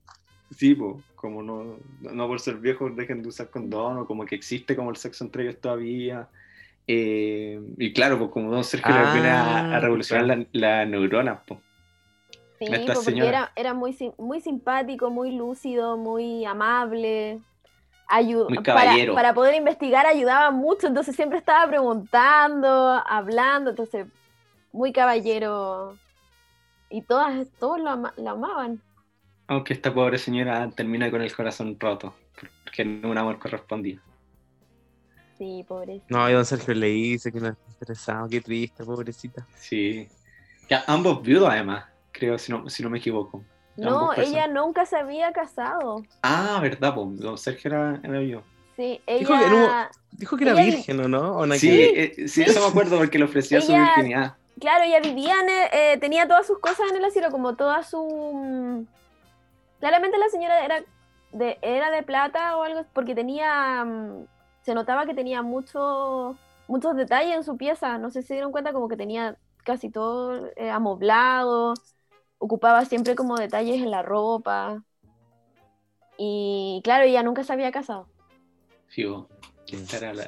Sí, 0.51 0.77
como 1.15 1.43
no, 1.43 1.77
no 2.01 2.27
por 2.27 2.39
ser 2.39 2.58
viejos 2.58 2.95
dejen 2.95 3.21
de 3.21 3.29
usar 3.29 3.49
condón, 3.49 3.97
o 3.97 4.06
como 4.08 4.25
que 4.25 4.36
existe 4.36 4.75
como 4.75 4.89
el 4.89 4.95
sexo 4.95 5.23
entre 5.23 5.43
ellos 5.43 5.60
todavía. 5.60 6.29
Eh, 6.88 7.62
y 7.78 7.93
claro, 7.93 8.19
pues 8.19 8.32
como 8.32 8.52
Don 8.52 8.63
Sergio 8.63 8.93
le 8.93 9.13
viene 9.13 9.30
a, 9.30 9.76
ah, 9.76 9.80
revolucionar 9.80 10.26
la, 10.26 10.46
la 10.52 10.86
neurona. 10.86 11.41
Pues. 11.46 11.60
Sí, 12.60 12.67
pues, 12.67 13.00
porque 13.04 13.28
era, 13.28 13.52
era 13.56 13.74
muy, 13.74 13.96
muy 14.17 14.41
simpático, 14.41 15.10
muy 15.10 15.36
lúcido, 15.36 15.98
muy 15.98 16.46
amable. 16.46 17.39
muy 18.50 18.63
caballero. 18.63 19.13
Para, 19.13 19.34
poder 19.34 19.56
investigar 19.56 20.06
ayudaba 20.06 20.52
mucho, 20.52 20.88
entonces 20.88 21.15
siempre 21.15 21.39
estaba 21.39 21.67
preguntando, 21.67 23.02
hablando, 23.06 23.72
entonces 23.72 24.08
muy 24.72 24.91
caballero. 24.91 25.98
Y 26.89 27.02
todas, 27.02 27.48
todos 27.60 27.80
lo, 27.80 28.12
lo 28.17 28.30
amaban. 28.30 28.82
Aunque 29.48 29.74
esta 29.74 29.93
pobre 29.93 30.17
señora 30.17 30.69
termina 30.76 31.10
con 31.12 31.22
el 31.22 31.36
corazón 31.36 31.78
roto, 31.80 32.13
porque 32.63 32.86
no 32.86 33.10
un 33.10 33.17
amor 33.17 33.39
correspondido. 33.39 34.02
Sí, 35.43 35.65
pobrecita. 35.67 36.06
No, 36.08 36.29
y 36.29 36.34
don 36.34 36.45
Sergio 36.45 36.73
le 36.73 36.88
dice 36.88 37.29
que 37.29 37.41
no 37.41 37.49
está 37.49 37.63
interesado, 37.67 38.29
qué 38.29 38.39
triste, 38.39 38.86
pobrecita. 38.86 39.45
Sí. 39.58 40.08
Ya, 40.69 40.86
ambos 40.88 41.21
viudos 41.21 41.49
además, 41.49 41.84
creo, 42.13 42.38
si 42.38 42.49
no, 42.49 42.69
si 42.69 42.82
no 42.82 42.89
me 42.89 42.99
equivoco. 42.99 43.43
No, 43.75 44.13
ella 44.13 44.47
nunca 44.47 44.86
se 44.86 44.95
había 44.95 45.34
casado. 45.34 46.06
Ah, 46.21 46.60
verdad, 46.62 46.95
pues, 46.95 47.19
don 47.19 47.38
Sergio 47.38 47.71
era, 47.71 47.99
era 48.01 48.19
viudo. 48.19 48.43
Sí, 48.77 49.01
ella... 49.06 49.89
Dijo 50.12 50.38
que, 50.38 50.45
era 50.45 50.53
virgen, 50.53 51.01
¿o 51.01 51.08
no? 51.10 51.38
¿O 51.39 51.51
sí, 51.56 51.69
eh, 51.71 52.27
sí, 52.27 52.43
eso 52.43 52.62
me 52.62 52.67
acuerdo 52.67 52.97
porque 52.97 53.17
le 53.17 53.25
ofrecía 53.25 53.60
su 53.60 53.73
virginidad. 53.73 54.38
Claro, 54.62 54.86
ella 54.86 55.01
vivía, 55.01 55.36
eh, 55.73 55.97
tenía 55.99 56.25
todas 56.25 56.47
sus 56.47 56.60
cosas 56.60 56.89
en 56.89 56.95
el 56.95 57.03
asilo, 57.03 57.32
como 57.32 57.56
toda 57.56 57.84
su... 57.84 57.99
Mm, 58.01 58.86
claramente 59.82 60.17
la 60.17 60.29
señora 60.29 60.63
era 60.63 60.84
de, 61.34 61.58
era 61.62 61.91
de 61.91 62.03
plata 62.03 62.56
o 62.56 62.63
algo, 62.63 62.86
porque 62.93 63.15
tenía 63.15 63.84
mm, 63.84 64.27
se 64.63 64.73
notaba 64.73 65.06
que 65.06 65.13
tenía 65.13 65.41
mucho, 65.41 66.38
muchos 66.67 66.95
detalles 66.95 67.36
en 67.36 67.43
su 67.43 67.58
pieza. 67.58 67.97
No 67.97 68.10
sé 68.10 68.21
si 68.21 68.30
se 68.30 68.34
dieron 68.36 68.52
cuenta 68.52 68.73
como 68.73 68.88
que 68.88 68.97
tenía 68.97 69.38
casi 69.63 69.89
todo 69.89 70.49
eh, 70.56 70.69
amoblado, 70.69 71.73
ocupaba 72.38 72.86
siempre 72.86 73.15
como 73.15 73.38
detalles 73.38 73.82
en 73.82 73.91
la 73.91 74.02
ropa. 74.02 74.84
Y 76.17 76.82
claro, 76.84 77.06
ella 77.06 77.23
nunca 77.23 77.43
se 77.43 77.54
había 77.54 77.71
casado. 77.71 78.08
Sí, 78.89 79.06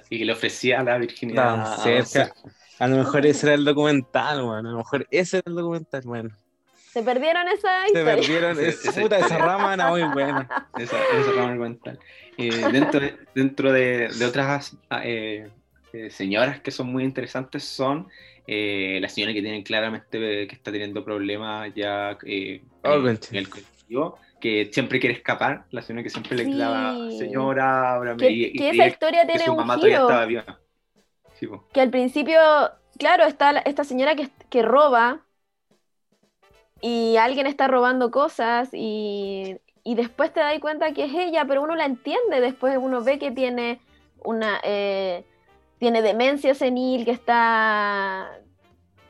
y 0.09 0.25
le 0.25 0.33
ofrecía 0.33 0.81
la 0.83 0.97
virginidad. 0.97 1.77
cerca. 1.77 2.33
A 2.79 2.87
lo 2.87 2.97
mejor 2.97 3.25
ese 3.25 3.47
era 3.47 3.55
el 3.55 3.63
documental, 3.63 4.41
bueno. 4.43 4.69
A 4.69 4.71
lo 4.71 4.77
mejor 4.79 5.07
ese 5.11 5.37
era 5.37 5.45
el 5.47 5.55
documental, 5.55 6.01
bueno. 6.05 6.29
Se 6.91 7.03
perdieron 7.03 7.47
esa 7.47 7.87
Se 7.87 8.03
perdieron, 8.03 8.59
esa, 8.59 9.01
puta, 9.01 9.19
esa 9.19 9.37
rama 9.37 9.73
era 9.73 9.89
muy 9.89 10.03
buena. 10.03 10.69
Esa, 10.77 10.97
esa 10.97 11.31
rama 11.31 11.51
documental. 11.51 11.99
Eh, 12.37 12.67
dentro 12.69 12.99
de, 12.99 13.17
dentro 13.33 13.71
de, 13.71 14.09
de 14.09 14.25
otras 14.25 14.77
ah, 14.89 15.01
eh, 15.05 15.49
eh, 15.93 16.09
señoras 16.09 16.59
que 16.61 16.71
son 16.71 16.87
muy 16.87 17.03
interesantes 17.05 17.63
son 17.63 18.07
eh, 18.45 18.99
la 19.01 19.07
señora 19.09 19.33
que 19.33 19.41
tiene 19.41 19.63
claramente 19.63 20.19
que 20.47 20.55
está 20.55 20.71
teniendo 20.71 21.03
problemas 21.05 21.73
ya 21.73 22.17
eh, 22.25 22.61
en, 22.83 23.05
en 23.31 23.37
el 23.37 23.49
colectivo 23.49 24.19
que 24.39 24.69
siempre 24.73 24.99
quiere 24.99 25.15
escapar, 25.15 25.65
la 25.71 25.81
señora 25.81 26.03
que 26.03 26.09
siempre 26.09 26.35
le 26.35 26.49
clava, 26.49 27.05
señora, 27.09 27.93
ahora 27.93 28.15
que, 28.17 28.31
y, 28.31 28.53
que 28.55 28.69
y- 28.69 28.71
esa 28.71 28.85
y 28.87 28.89
historia 28.89 29.25
que 29.31 29.39
tiene 29.39 29.45
su 29.45 29.51
un 29.51 29.57
mamá 29.57 29.75
todavía 29.77 29.97
giro. 29.97 30.03
estaba 30.03 30.25
viva. 30.25 30.59
Sí, 31.33 31.47
po. 31.47 31.65
Que 31.73 31.81
al 31.81 31.89
principio, 31.91 32.39
claro, 32.97 33.25
está 33.25 33.51
la- 33.53 33.59
esta 33.61 33.83
señora 33.83 34.15
que, 34.15 34.29
que 34.49 34.61
roba 34.63 35.25
y 36.81 37.17
alguien 37.17 37.47
está 37.47 37.67
robando 37.67 38.11
cosas 38.11 38.69
y, 38.73 39.57
y 39.85 39.95
después 39.95 40.33
te 40.33 40.41
das 40.41 40.59
cuenta 40.59 40.91
que 40.91 41.05
es 41.05 41.13
ella, 41.13 41.45
pero 41.47 41.61
uno 41.61 41.75
la 41.75 41.85
entiende, 41.85 42.41
después 42.41 42.77
uno 42.77 43.01
ve 43.01 43.17
que 43.19 43.31
tiene 43.31 43.79
una... 44.25 44.59
eh, 44.63 45.23
tiene 45.77 46.01
demencia 46.01 46.55
senil, 46.55 47.05
que 47.05 47.11
está 47.11 48.31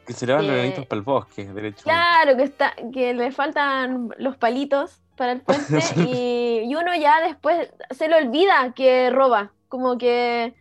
Que 0.06 0.14
se 0.14 0.26
le 0.28 0.34
van 0.34 0.46
los 0.48 0.56
granitos 0.56 0.86
para 0.88 0.98
el 1.00 1.04
bosque, 1.04 1.46
derecho. 1.46 1.84
Claro, 1.84 2.36
que 2.38 2.44
está, 2.44 2.74
que 2.94 3.14
le 3.14 3.32
faltan 3.32 4.10
los 4.18 4.36
palitos 4.38 5.00
para 5.16 5.32
el 5.32 5.42
puente 5.46 5.80
y, 5.98 6.62
y 6.70 6.76
uno 6.76 6.94
ya 6.96 7.22
después 7.22 7.72
se 7.92 8.08
le 8.10 8.16
olvida 8.16 8.74
que 8.76 9.10
roba, 9.12 9.52
como 9.70 9.98
que 9.98 10.54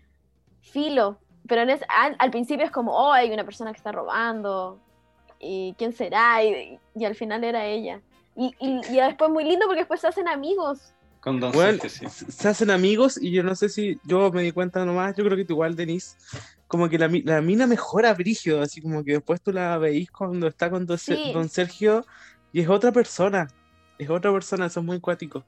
filo. 0.60 1.18
Pero 1.48 1.62
en 1.62 1.70
ese- 1.70 1.86
al, 1.88 2.16
al 2.18 2.30
principio 2.30 2.64
es 2.64 2.70
como, 2.70 2.92
oh, 2.96 3.12
hay 3.12 3.30
una 3.32 3.44
persona 3.44 3.72
que 3.72 3.78
está 3.78 3.90
robando 3.92 4.78
y 5.40 5.74
quién 5.76 5.92
será 5.92 6.42
y, 6.44 6.78
y 6.94 7.04
al 7.04 7.14
final 7.14 7.44
era 7.44 7.64
ella. 7.66 8.00
Y, 8.36 8.54
y, 8.60 8.80
y 8.92 8.96
después 8.96 9.30
muy 9.30 9.44
lindo 9.44 9.66
porque 9.66 9.80
después 9.80 10.00
se 10.00 10.08
hacen 10.08 10.28
amigos. 10.28 10.92
Con 11.20 11.40
Don 11.40 11.52
Bueno, 11.52 11.80
sí. 11.88 12.06
se 12.08 12.48
hacen 12.48 12.70
amigos 12.70 13.16
y 13.20 13.30
yo 13.30 13.42
no 13.42 13.54
sé 13.54 13.68
si 13.70 13.98
yo 14.04 14.30
me 14.30 14.42
di 14.42 14.52
cuenta 14.52 14.84
nomás, 14.84 15.16
yo 15.16 15.24
creo 15.24 15.36
que 15.36 15.44
tú 15.46 15.54
igual, 15.54 15.74
Denise, 15.74 16.16
como 16.66 16.88
que 16.90 16.98
la, 16.98 17.08
la 17.24 17.40
mina 17.40 17.66
mejora 17.66 18.12
brígido, 18.12 18.60
así 18.60 18.82
como 18.82 19.02
que 19.02 19.12
después 19.12 19.40
tú 19.40 19.50
la 19.52 19.78
veís 19.78 20.10
cuando 20.10 20.46
está 20.48 20.68
con 20.68 20.84
Don, 20.84 20.98
Se- 20.98 21.16
Sí. 21.16 21.32
Don 21.32 21.48
Sergio 21.48 22.04
y 22.52 22.60
es 22.60 22.68
otra 22.68 22.92
persona, 22.92 23.48
es 23.98 24.10
otra 24.10 24.32
persona, 24.32 24.66
es 24.66 24.76
muy 24.78 25.00
cuático. 25.00 25.44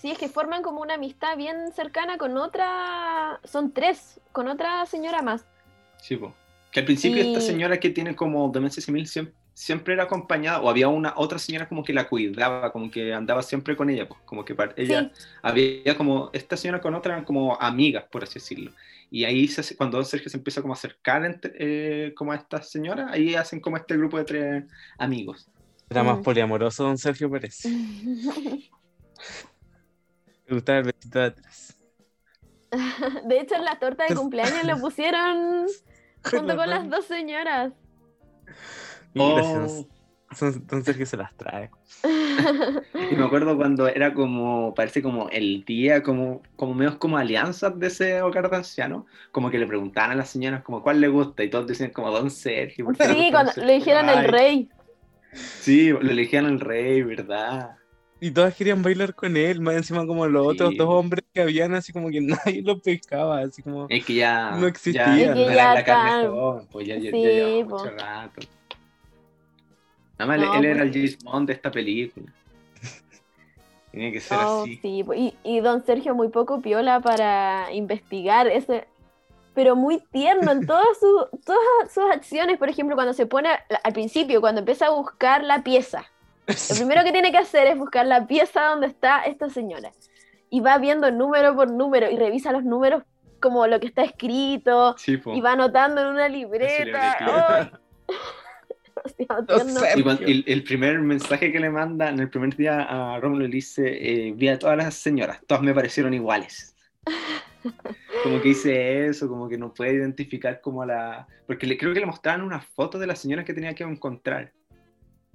Sí, 0.00 0.10
es 0.10 0.18
que 0.18 0.28
forman 0.28 0.62
como 0.62 0.80
una 0.80 0.94
amistad 0.94 1.36
bien 1.36 1.72
cercana 1.76 2.16
con 2.18 2.36
otra, 2.38 3.38
son 3.44 3.70
tres, 3.72 4.18
con 4.32 4.48
otra 4.48 4.84
señora 4.86 5.22
más. 5.22 5.44
Sí, 6.02 6.16
po. 6.16 6.34
Que 6.72 6.80
al 6.80 6.86
principio 6.86 7.22
esta 7.22 7.40
señora 7.40 7.78
que 7.78 7.90
tiene 7.90 8.16
como 8.16 8.48
demencia 8.50 8.82
senil 8.82 9.06
siempre, 9.06 9.34
siempre 9.60 9.92
era 9.92 10.04
acompañada, 10.04 10.60
o 10.62 10.70
había 10.70 10.88
una 10.88 11.12
otra 11.16 11.38
señora 11.38 11.68
como 11.68 11.84
que 11.84 11.92
la 11.92 12.08
cuidaba, 12.08 12.72
como 12.72 12.90
que 12.90 13.12
andaba 13.12 13.42
siempre 13.42 13.76
con 13.76 13.90
ella, 13.90 14.08
pues, 14.08 14.18
como 14.24 14.42
que 14.44 14.54
para- 14.54 14.72
ella 14.76 15.10
Sí. 15.14 15.22
había 15.42 15.96
como, 15.98 16.30
esta 16.32 16.56
señora 16.56 16.80
con 16.80 16.94
otra 16.94 17.12
eran 17.12 17.24
como 17.26 17.60
amigas, 17.60 18.04
por 18.10 18.22
así 18.22 18.34
decirlo. 18.34 18.72
Y 19.10 19.24
ahí 19.24 19.46
se 19.48 19.60
hace- 19.60 19.76
cuando 19.76 19.98
Don 19.98 20.06
Sergio 20.06 20.30
se 20.30 20.38
empieza 20.38 20.62
como 20.62 20.72
a 20.72 20.76
acercar 20.76 21.24
entre- 21.26 21.52
eh, 21.58 22.14
como 22.14 22.32
a 22.32 22.36
esta 22.36 22.62
señora, 22.62 23.10
ahí 23.10 23.34
hacen 23.34 23.60
como 23.60 23.76
este 23.76 23.96
grupo 23.98 24.16
de 24.16 24.24
tres 24.24 24.64
amigos. 24.98 25.50
Era 25.90 26.04
más 26.04 26.18
Mm. 26.20 26.22
poliamoroso 26.22 26.84
Don 26.84 26.96
Sergio 26.96 27.30
Pérez. 27.30 27.64
Me 30.48 30.54
gustaba 30.56 30.78
el 30.78 30.84
vestido 30.84 31.20
de 31.20 31.26
atrás. 31.26 31.76
De 33.26 33.40
hecho, 33.40 33.56
en 33.56 33.64
la 33.64 33.78
torta 33.78 34.06
de 34.08 34.14
cumpleaños 34.14 34.64
lo 34.64 34.78
pusieron 34.78 35.66
junto 36.24 36.56
con 36.56 36.70
las 36.70 36.88
dos 36.88 37.04
señoras. 37.04 37.72
Mira, 39.14 39.66
Oh. 39.66 39.86
Sergio 40.84 41.06
se 41.06 41.16
las 41.16 41.36
trae. 41.36 41.70
Y 43.10 43.16
me 43.16 43.24
acuerdo 43.24 43.56
cuando 43.56 43.88
era 43.88 44.14
como, 44.14 44.72
parece 44.74 45.02
como 45.02 45.28
el 45.30 45.64
día, 45.64 46.02
como, 46.04 46.42
como 46.54 46.72
medio 46.74 46.98
como 47.00 47.18
alianzas 47.18 47.76
de 47.78 47.88
ese 47.88 48.22
hogar 48.22 48.48
de 48.48 48.56
ancianos, 48.58 49.04
como 49.32 49.50
que 49.50 49.58
le 49.58 49.66
preguntaban 49.66 50.12
a 50.12 50.14
las 50.14 50.30
señoras 50.30 50.62
como 50.62 50.82
cuál 50.82 51.00
le 51.00 51.08
gusta 51.08 51.42
y 51.42 51.50
todos 51.50 51.66
decían 51.66 51.90
como 51.90 52.12
Don 52.12 52.30
Sergio. 52.30 52.84
¿por 52.84 52.96
qué 52.96 53.08
le 53.08 53.14
Sí, 53.14 53.28
cuando 53.32 53.52
Don 53.56 53.66
le 53.66 53.72
dijeron 53.74 54.08
el 54.08 54.28
rey. 54.28 54.68
Sí, 55.32 55.90
lo 55.90 56.00
elegían 56.00 56.46
al 56.46 56.60
rey, 56.60 57.02
¿verdad? 57.02 57.76
Y 58.20 58.30
todas 58.32 58.54
querían 58.54 58.82
bailar 58.82 59.14
con 59.14 59.36
él, 59.36 59.60
más 59.60 59.74
encima 59.76 60.06
como 60.06 60.26
los 60.26 60.46
otros 60.46 60.76
dos 60.76 60.88
hombres 60.88 61.24
que 61.32 61.40
habían, 61.40 61.74
así 61.74 61.92
como 61.92 62.08
que 62.10 62.20
nadie 62.20 62.62
los 62.62 62.80
pescaba, 62.82 63.40
así 63.40 63.62
como... 63.62 63.86
Es 63.88 64.04
que 64.04 64.14
ya 64.14 64.52
No 64.52 64.66
existía. 64.66 65.06
ya 65.06 65.14
Es 65.16 65.28
que 65.34 65.34
no 65.34 65.46
ya 65.46 65.52
era 65.54 65.74
la 65.74 65.84
carne 65.84 66.28
joven, 66.28 66.66
pues 66.70 66.86
ya, 66.86 66.96
ya, 66.96 67.10
Sí, 67.10 67.22
ya 67.22 67.28
llevaba 67.30 67.68
po. 67.68 67.78
mucho 67.78 67.90
rato. 67.96 68.40
Nada 70.20 70.26
más 70.26 70.38
él- 70.38 70.44
No, 70.46 70.54
él 70.58 70.64
era 70.66 70.74
pues. 70.80 70.86
el 70.86 70.92
James 70.92 71.18
Bond 71.24 71.46
de 71.46 71.52
esta 71.54 71.70
película. 71.70 72.26
Tiene 73.90 74.12
que 74.12 74.20
ser 74.20 74.38
Oh, 74.38 74.62
así. 74.62 74.76
sí, 74.82 75.04
y, 75.16 75.34
y 75.42 75.60
don 75.60 75.82
Sergio 75.84 76.14
muy 76.14 76.28
poco 76.28 76.60
piola 76.60 77.00
para 77.00 77.72
investigar 77.72 78.46
ese, 78.46 78.86
pero 79.54 79.76
muy 79.76 79.98
tierno 80.12 80.52
en 80.52 80.66
todas, 80.66 80.86
su- 81.00 81.26
todas 81.46 81.90
sus 81.92 82.04
acciones. 82.12 82.58
Por 82.58 82.68
ejemplo, 82.68 82.94
cuando 82.96 83.14
se 83.14 83.24
pone 83.26 83.48
al 83.82 83.92
principio, 83.94 84.40
cuando 84.42 84.58
empieza 84.60 84.86
a 84.86 84.90
buscar 84.90 85.42
la 85.42 85.62
pieza, 85.62 86.04
lo 86.46 86.76
primero 86.76 87.02
que 87.02 87.12
tiene 87.12 87.30
que 87.32 87.38
hacer 87.38 87.66
es 87.68 87.78
buscar 87.78 88.06
la 88.06 88.26
pieza 88.26 88.66
donde 88.66 88.88
está 88.88 89.22
esta 89.22 89.48
señora. 89.48 89.90
Y 90.50 90.60
va 90.60 90.76
viendo 90.78 91.10
número 91.10 91.54
por 91.56 91.70
número 91.70 92.10
y 92.10 92.16
revisa 92.16 92.52
los 92.52 92.64
números 92.64 93.04
como 93.40 93.66
lo 93.66 93.80
que 93.80 93.86
está 93.86 94.02
escrito 94.02 94.94
Sí, 94.98 95.18
y 95.32 95.40
va 95.40 95.52
anotando 95.52 96.02
en 96.02 96.08
una 96.08 96.28
libreta. 96.28 97.70
el, 100.26 100.44
el 100.46 100.62
primer 100.62 100.98
mensaje 101.00 101.52
que 101.52 101.60
le 101.60 101.70
manda 101.70 102.08
en 102.08 102.20
el 102.20 102.28
primer 102.30 102.56
día 102.56 102.82
a 102.82 103.18
Rómulo 103.20 103.42
le 103.44 103.48
dice, 103.48 103.82
eh, 104.28 104.32
vi 104.36 104.48
a 104.48 104.58
todas 104.58 104.76
las 104.76 104.94
señoras, 104.94 105.40
todas 105.46 105.62
me 105.62 105.74
parecieron 105.74 106.14
iguales. 106.14 106.74
Como 108.22 108.40
que 108.42 108.48
dice 108.48 109.06
eso, 109.06 109.28
como 109.28 109.48
que 109.48 109.56
no 109.56 109.72
puede 109.72 109.94
identificar 109.94 110.60
como 110.60 110.82
a 110.82 110.86
la... 110.86 111.28
Porque 111.46 111.66
le, 111.66 111.78
creo 111.78 111.94
que 111.94 112.00
le 112.00 112.06
mostraban 112.06 112.42
una 112.42 112.60
foto 112.60 112.98
de 112.98 113.06
la 113.06 113.16
señora 113.16 113.44
que 113.44 113.54
tenía 113.54 113.74
que 113.74 113.82
encontrar. 113.82 114.52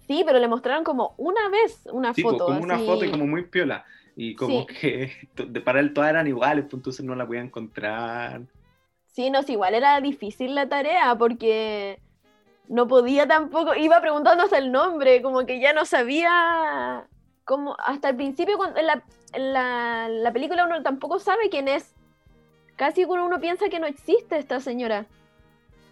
Sí, 0.07 0.23
pero 0.25 0.37
le 0.37 0.47
mostraron 0.47 0.83
como 0.83 1.15
una 1.17 1.49
vez 1.49 1.81
una 1.91 2.13
Sí, 2.13 2.21
foto. 2.21 2.45
como 2.45 2.61
una 2.61 2.77
foto 2.77 3.05
y 3.05 3.09
como 3.09 3.25
muy 3.25 3.43
piola. 3.45 3.85
Y 4.15 4.35
como 4.35 4.61
Sí. 4.61 4.75
que 4.79 5.11
to- 5.33 5.45
de- 5.45 5.61
para 5.61 5.79
él 5.79 5.93
todas 5.93 6.11
eran 6.11 6.27
iguales, 6.27 6.65
pues 6.65 6.75
entonces 6.75 7.03
no 7.05 7.15
la 7.15 7.25
podía 7.25 7.41
encontrar. 7.41 8.41
Sí, 9.07 9.29
no, 9.31 9.41
sí, 9.43 9.53
igual 9.53 9.73
era 9.73 9.99
difícil 10.01 10.53
la 10.53 10.69
tarea 10.69 11.15
porque 11.17 11.99
no 12.67 12.87
podía 12.87 13.27
tampoco, 13.27 13.75
iba 13.75 14.01
preguntando 14.01 14.43
hasta 14.43 14.57
el 14.57 14.71
nombre, 14.71 15.21
como 15.21 15.45
que 15.45 15.59
ya 15.59 15.73
no 15.73 15.85
sabía 15.85 17.05
cómo, 17.43 17.75
hasta 17.79 18.09
el 18.09 18.15
principio 18.15 18.57
cuando, 18.57 18.79
en, 18.79 18.87
la, 18.87 19.03
en 19.33 19.53
la, 19.53 20.07
la 20.09 20.31
película 20.33 20.65
uno 20.65 20.81
tampoco 20.83 21.19
sabe 21.19 21.49
quién 21.49 21.67
es. 21.67 21.93
Casi 22.75 23.05
uno, 23.05 23.25
uno 23.25 23.39
piensa 23.39 23.69
que 23.69 23.79
no 23.79 23.87
existe 23.87 24.37
esta 24.37 24.59
señora. 24.59 25.05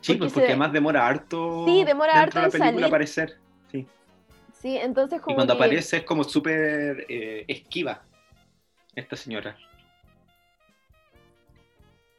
Sí, 0.02 0.14
Porque 0.14 0.20
pues 0.20 0.34
porque 0.34 0.48
se- 0.48 0.52
además 0.52 0.74
demora 0.74 1.08
harto 1.08 1.64
Sí, 1.66 1.84
demora 1.86 2.20
harto 2.20 2.40
de 2.40 2.46
la 2.46 2.52
película 2.52 2.72
salir. 2.72 2.86
aparecer. 2.86 3.38
Sí. 3.72 3.88
Sí, 4.60 4.78
entonces 4.78 5.22
como 5.22 5.34
Y 5.34 5.36
cuando 5.36 5.54
que- 5.54 5.64
aparece 5.64 5.98
es 5.98 6.04
como 6.04 6.24
súper 6.26 7.06
eh, 7.08 7.46
esquiva 7.48 8.02
esta 8.96 9.16
señora. 9.16 9.58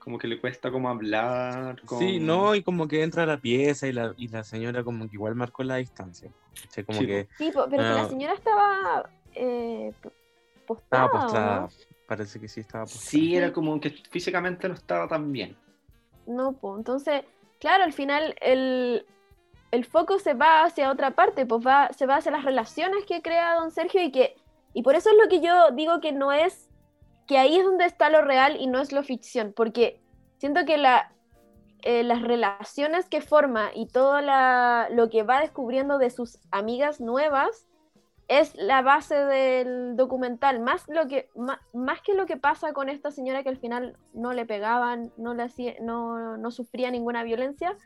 Como 0.04 0.18
que 0.18 0.28
le 0.28 0.38
cuesta 0.38 0.70
como 0.70 0.90
hablar. 0.90 1.80
Con... 1.86 1.98
Sí, 1.98 2.18
no, 2.20 2.54
y 2.54 2.62
como 2.62 2.86
que 2.86 3.02
entra 3.02 3.22
a 3.22 3.26
la 3.26 3.38
pieza 3.38 3.86
y 3.88 3.92
la, 3.92 4.12
y 4.18 4.28
la 4.28 4.44
señora 4.44 4.84
como 4.84 5.08
que 5.08 5.14
igual 5.14 5.34
marcó 5.34 5.62
la 5.64 5.76
distancia. 5.76 6.30
¿cachai? 6.62 6.84
Como 6.84 6.98
Sí, 7.00 7.06
que 7.06 7.28
Sí, 7.38 7.50
pero 7.52 7.68
que 7.70 7.76
la 7.78 8.02
Ah. 8.02 8.08
señora 8.08 8.34
estaba 8.34 9.10
eh, 9.34 9.92
postada. 10.66 11.04
estaba 11.06 11.06
¿o 11.06 11.10
postrada. 11.22 11.60
no? 11.62 11.68
Parece 12.06 12.38
que 12.38 12.48
sí 12.48 12.60
estaba 12.60 12.84
postrada. 12.84 13.06
Sí, 13.10 13.34
era 13.34 13.52
como 13.52 13.80
que 13.80 13.90
físicamente 14.10 14.68
no 14.68 14.74
estaba 14.74 15.08
tan 15.08 15.32
bien. 15.32 15.56
No, 16.26 16.52
pues 16.52 16.78
entonces, 16.78 17.22
claro, 17.58 17.84
al 17.84 17.92
final 17.94 18.34
el, 18.42 19.06
el 19.70 19.84
foco 19.86 20.18
se 20.18 20.34
va 20.34 20.64
hacia 20.64 20.90
otra 20.90 21.12
parte, 21.12 21.46
pues 21.46 21.66
va, 21.66 21.90
se 21.94 22.04
va 22.06 22.16
hacia 22.16 22.30
las 22.30 22.44
relaciones 22.44 23.04
que 23.06 23.22
crea 23.22 23.54
don 23.54 23.70
Sergio 23.70 24.02
y 24.02 24.12
que, 24.12 24.36
y 24.74 24.82
por 24.82 24.94
eso 24.96 25.08
es 25.10 25.16
lo 25.22 25.28
que 25.30 25.40
yo 25.40 25.70
digo 25.72 26.00
que 26.00 26.12
no 26.12 26.30
es, 26.30 26.68
que 27.26 27.38
ahí 27.38 27.56
es 27.56 27.64
donde 27.64 27.84
está 27.86 28.10
lo 28.10 28.22
real 28.22 28.56
y 28.60 28.66
no 28.66 28.80
es 28.80 28.92
lo 28.92 29.02
ficción, 29.02 29.52
porque 29.54 30.00
siento 30.38 30.64
que 30.64 30.76
la, 30.76 31.12
eh, 31.82 32.02
las 32.02 32.22
relaciones 32.22 33.08
que 33.08 33.20
forma 33.20 33.70
y 33.74 33.86
todo 33.86 34.20
la, 34.20 34.88
lo 34.90 35.08
que 35.10 35.22
va 35.22 35.40
descubriendo 35.40 35.98
de 35.98 36.10
sus 36.10 36.38
amigas 36.50 37.00
nuevas 37.00 37.66
es 38.26 38.54
la 38.56 38.80
base 38.80 39.14
del 39.16 39.96
documental, 39.96 40.58
más, 40.60 40.84
lo 40.88 41.06
que, 41.08 41.28
ma- 41.36 41.60
más, 41.74 42.00
que 42.00 42.14
lo 42.14 42.24
que 42.24 42.38
pasa 42.38 42.72
con 42.72 42.88
esta 42.88 43.10
señora 43.10 43.42
que 43.42 43.50
al 43.50 43.58
final 43.58 43.98
no 44.14 44.32
le 44.32 44.46
pegaban, 44.46 45.12
no, 45.18 45.34
le 45.34 45.42
hacía, 45.42 45.74
no, 45.82 46.36
no 46.38 46.50
sufría 46.50 46.90
ninguna 46.90 47.22
violencia, 47.22 47.76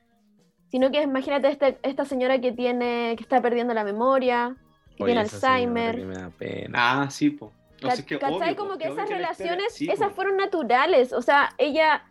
sino 0.70 0.92
que 0.92 1.02
imagínate 1.02 1.48
este- 1.48 1.78
esta 1.82 2.04
señora 2.04 2.40
que, 2.40 2.52
tiene, 2.52 3.14
que 3.16 3.22
está 3.24 3.40
perdiendo 3.42 3.74
la 3.74 3.82
memoria, 3.82 4.54
que 4.96 5.02
Oye, 5.04 5.12
tiene 5.14 5.20
Alzheimer. 5.22 6.06
me 6.06 6.14
da 6.14 6.30
pena. 6.30 7.02
Ah, 7.02 7.10
sí, 7.10 7.30
po. 7.30 7.50
Que 7.80 8.18
¿Cachai? 8.18 8.34
obvio, 8.34 8.56
como 8.56 8.76
que 8.76 8.88
esas 8.88 9.08
relaciones, 9.08 9.72
sí, 9.74 9.88
esas 9.90 10.12
fueron 10.12 10.36
naturales, 10.36 11.12
o 11.12 11.22
sea, 11.22 11.50
ella 11.58 12.02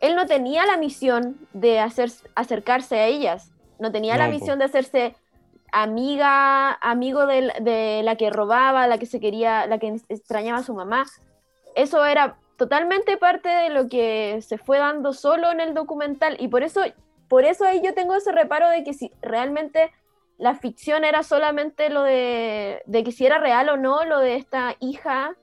él 0.00 0.16
no 0.16 0.26
tenía 0.26 0.66
la 0.66 0.76
misión 0.76 1.36
de 1.52 1.78
hacer, 1.78 2.10
acercarse 2.34 2.98
a 2.98 3.06
ellas, 3.06 3.52
no 3.78 3.92
tenía 3.92 4.16
la 4.16 4.28
misión 4.28 4.58
de 4.58 4.64
hacerse 4.64 5.14
amiga, 5.72 6.72
amigo 6.72 7.26
de, 7.26 8.00
la 8.02 8.16
que 8.16 8.30
robaba, 8.30 8.86
la 8.86 8.98
que 8.98 9.06
se 9.06 9.20
quería, 9.20 9.66
la 9.66 9.78
que 9.78 10.00
extrañaba 10.08 10.60
a 10.60 10.62
su 10.62 10.74
mamá. 10.74 11.04
Eso 11.74 12.04
era 12.04 12.38
totalmente 12.56 13.16
parte 13.16 13.48
de 13.48 13.70
lo 13.70 13.88
que 13.88 14.40
se 14.42 14.58
fue 14.58 14.78
dando 14.78 15.12
solo 15.12 15.50
en 15.50 15.60
el 15.60 15.74
documental 15.74 16.36
y 16.40 16.48
por 16.48 16.62
eso, 16.62 16.82
por 17.28 17.44
eso 17.44 17.64
ahí 17.64 17.80
yo 17.82 17.94
tengo 17.94 18.14
ese 18.14 18.32
reparo 18.32 18.68
de 18.68 18.84
que 18.84 18.92
si 18.92 19.12
realmente 19.22 19.92
la 20.40 20.54
ficción 20.54 21.04
era 21.04 21.22
solamente 21.22 21.90
lo 21.90 22.02
de, 22.02 22.82
de 22.86 23.04
que 23.04 23.12
si 23.12 23.26
era 23.26 23.38
real 23.38 23.68
o 23.68 23.76
no 23.76 24.04
lo 24.06 24.20
de 24.20 24.36
esta 24.36 24.74
hija 24.80 25.36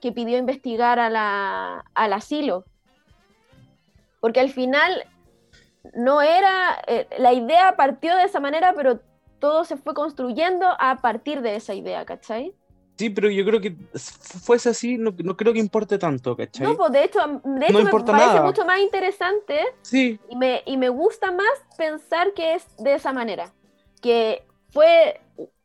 que 0.00 0.12
pidió 0.12 0.36
investigar 0.36 0.98
a 0.98 1.08
la, 1.08 1.84
al 1.94 2.12
asilo. 2.12 2.64
Porque 4.20 4.40
al 4.40 4.50
final 4.50 5.04
no 5.94 6.20
era, 6.20 6.82
eh, 6.86 7.08
la 7.18 7.32
idea 7.32 7.76
partió 7.76 8.14
de 8.14 8.24
esa 8.24 8.40
manera, 8.40 8.74
pero 8.76 9.00
todo 9.38 9.64
se 9.64 9.78
fue 9.78 9.94
construyendo 9.94 10.66
a 10.78 10.96
partir 10.96 11.40
de 11.40 11.56
esa 11.56 11.72
idea, 11.72 12.04
¿cachai? 12.04 12.54
Sí, 12.98 13.08
pero 13.08 13.30
yo 13.30 13.44
creo 13.46 13.60
que 13.60 13.74
fuese 14.44 14.68
así, 14.68 14.98
no, 14.98 15.14
no 15.24 15.34
creo 15.34 15.54
que 15.54 15.60
importe 15.60 15.96
tanto, 15.98 16.36
¿cachai? 16.36 16.66
No, 16.66 16.76
pues 16.76 16.92
de 16.92 17.04
hecho, 17.04 17.20
de 17.42 17.66
hecho 17.66 17.84
me 17.84 18.04
parece 18.04 18.40
mucho 18.42 18.66
más 18.66 18.80
interesante 18.80 19.60
sí. 19.80 20.20
y, 20.28 20.36
me, 20.36 20.62
y 20.66 20.76
me 20.76 20.90
gusta 20.90 21.30
más 21.30 21.46
pensar 21.78 22.34
que 22.34 22.54
es 22.54 22.66
de 22.76 22.94
esa 22.94 23.14
manera. 23.14 23.50
Que 24.02 24.44
fue, 24.70 25.20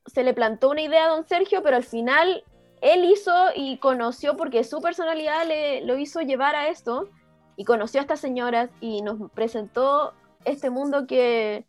se 0.06 0.24
le 0.24 0.34
plantó 0.34 0.70
una 0.70 0.82
idea 0.82 1.08
a 1.08 1.10
don 1.10 1.28
Sergio, 1.28 1.62
pero 1.62 1.76
al 1.76 1.84
final 1.84 2.46
él 2.82 3.04
hizo 3.04 3.34
y 3.56 3.78
conoció, 3.80 4.38
porque 4.38 4.64
su 4.64 4.80
personalidad 4.80 5.46
le, 5.46 5.82
lo 5.82 5.98
hizo 5.98 6.22
llevar 6.22 6.56
a 6.56 6.70
esto, 6.70 7.10
y 7.58 7.66
conoció 7.66 8.00
a 8.00 8.04
estas 8.04 8.22
señoras 8.22 8.70
y 8.80 9.02
nos 9.02 9.32
presentó 9.32 10.14
este 10.46 10.70
mundo 10.70 11.08
que, 11.08 11.66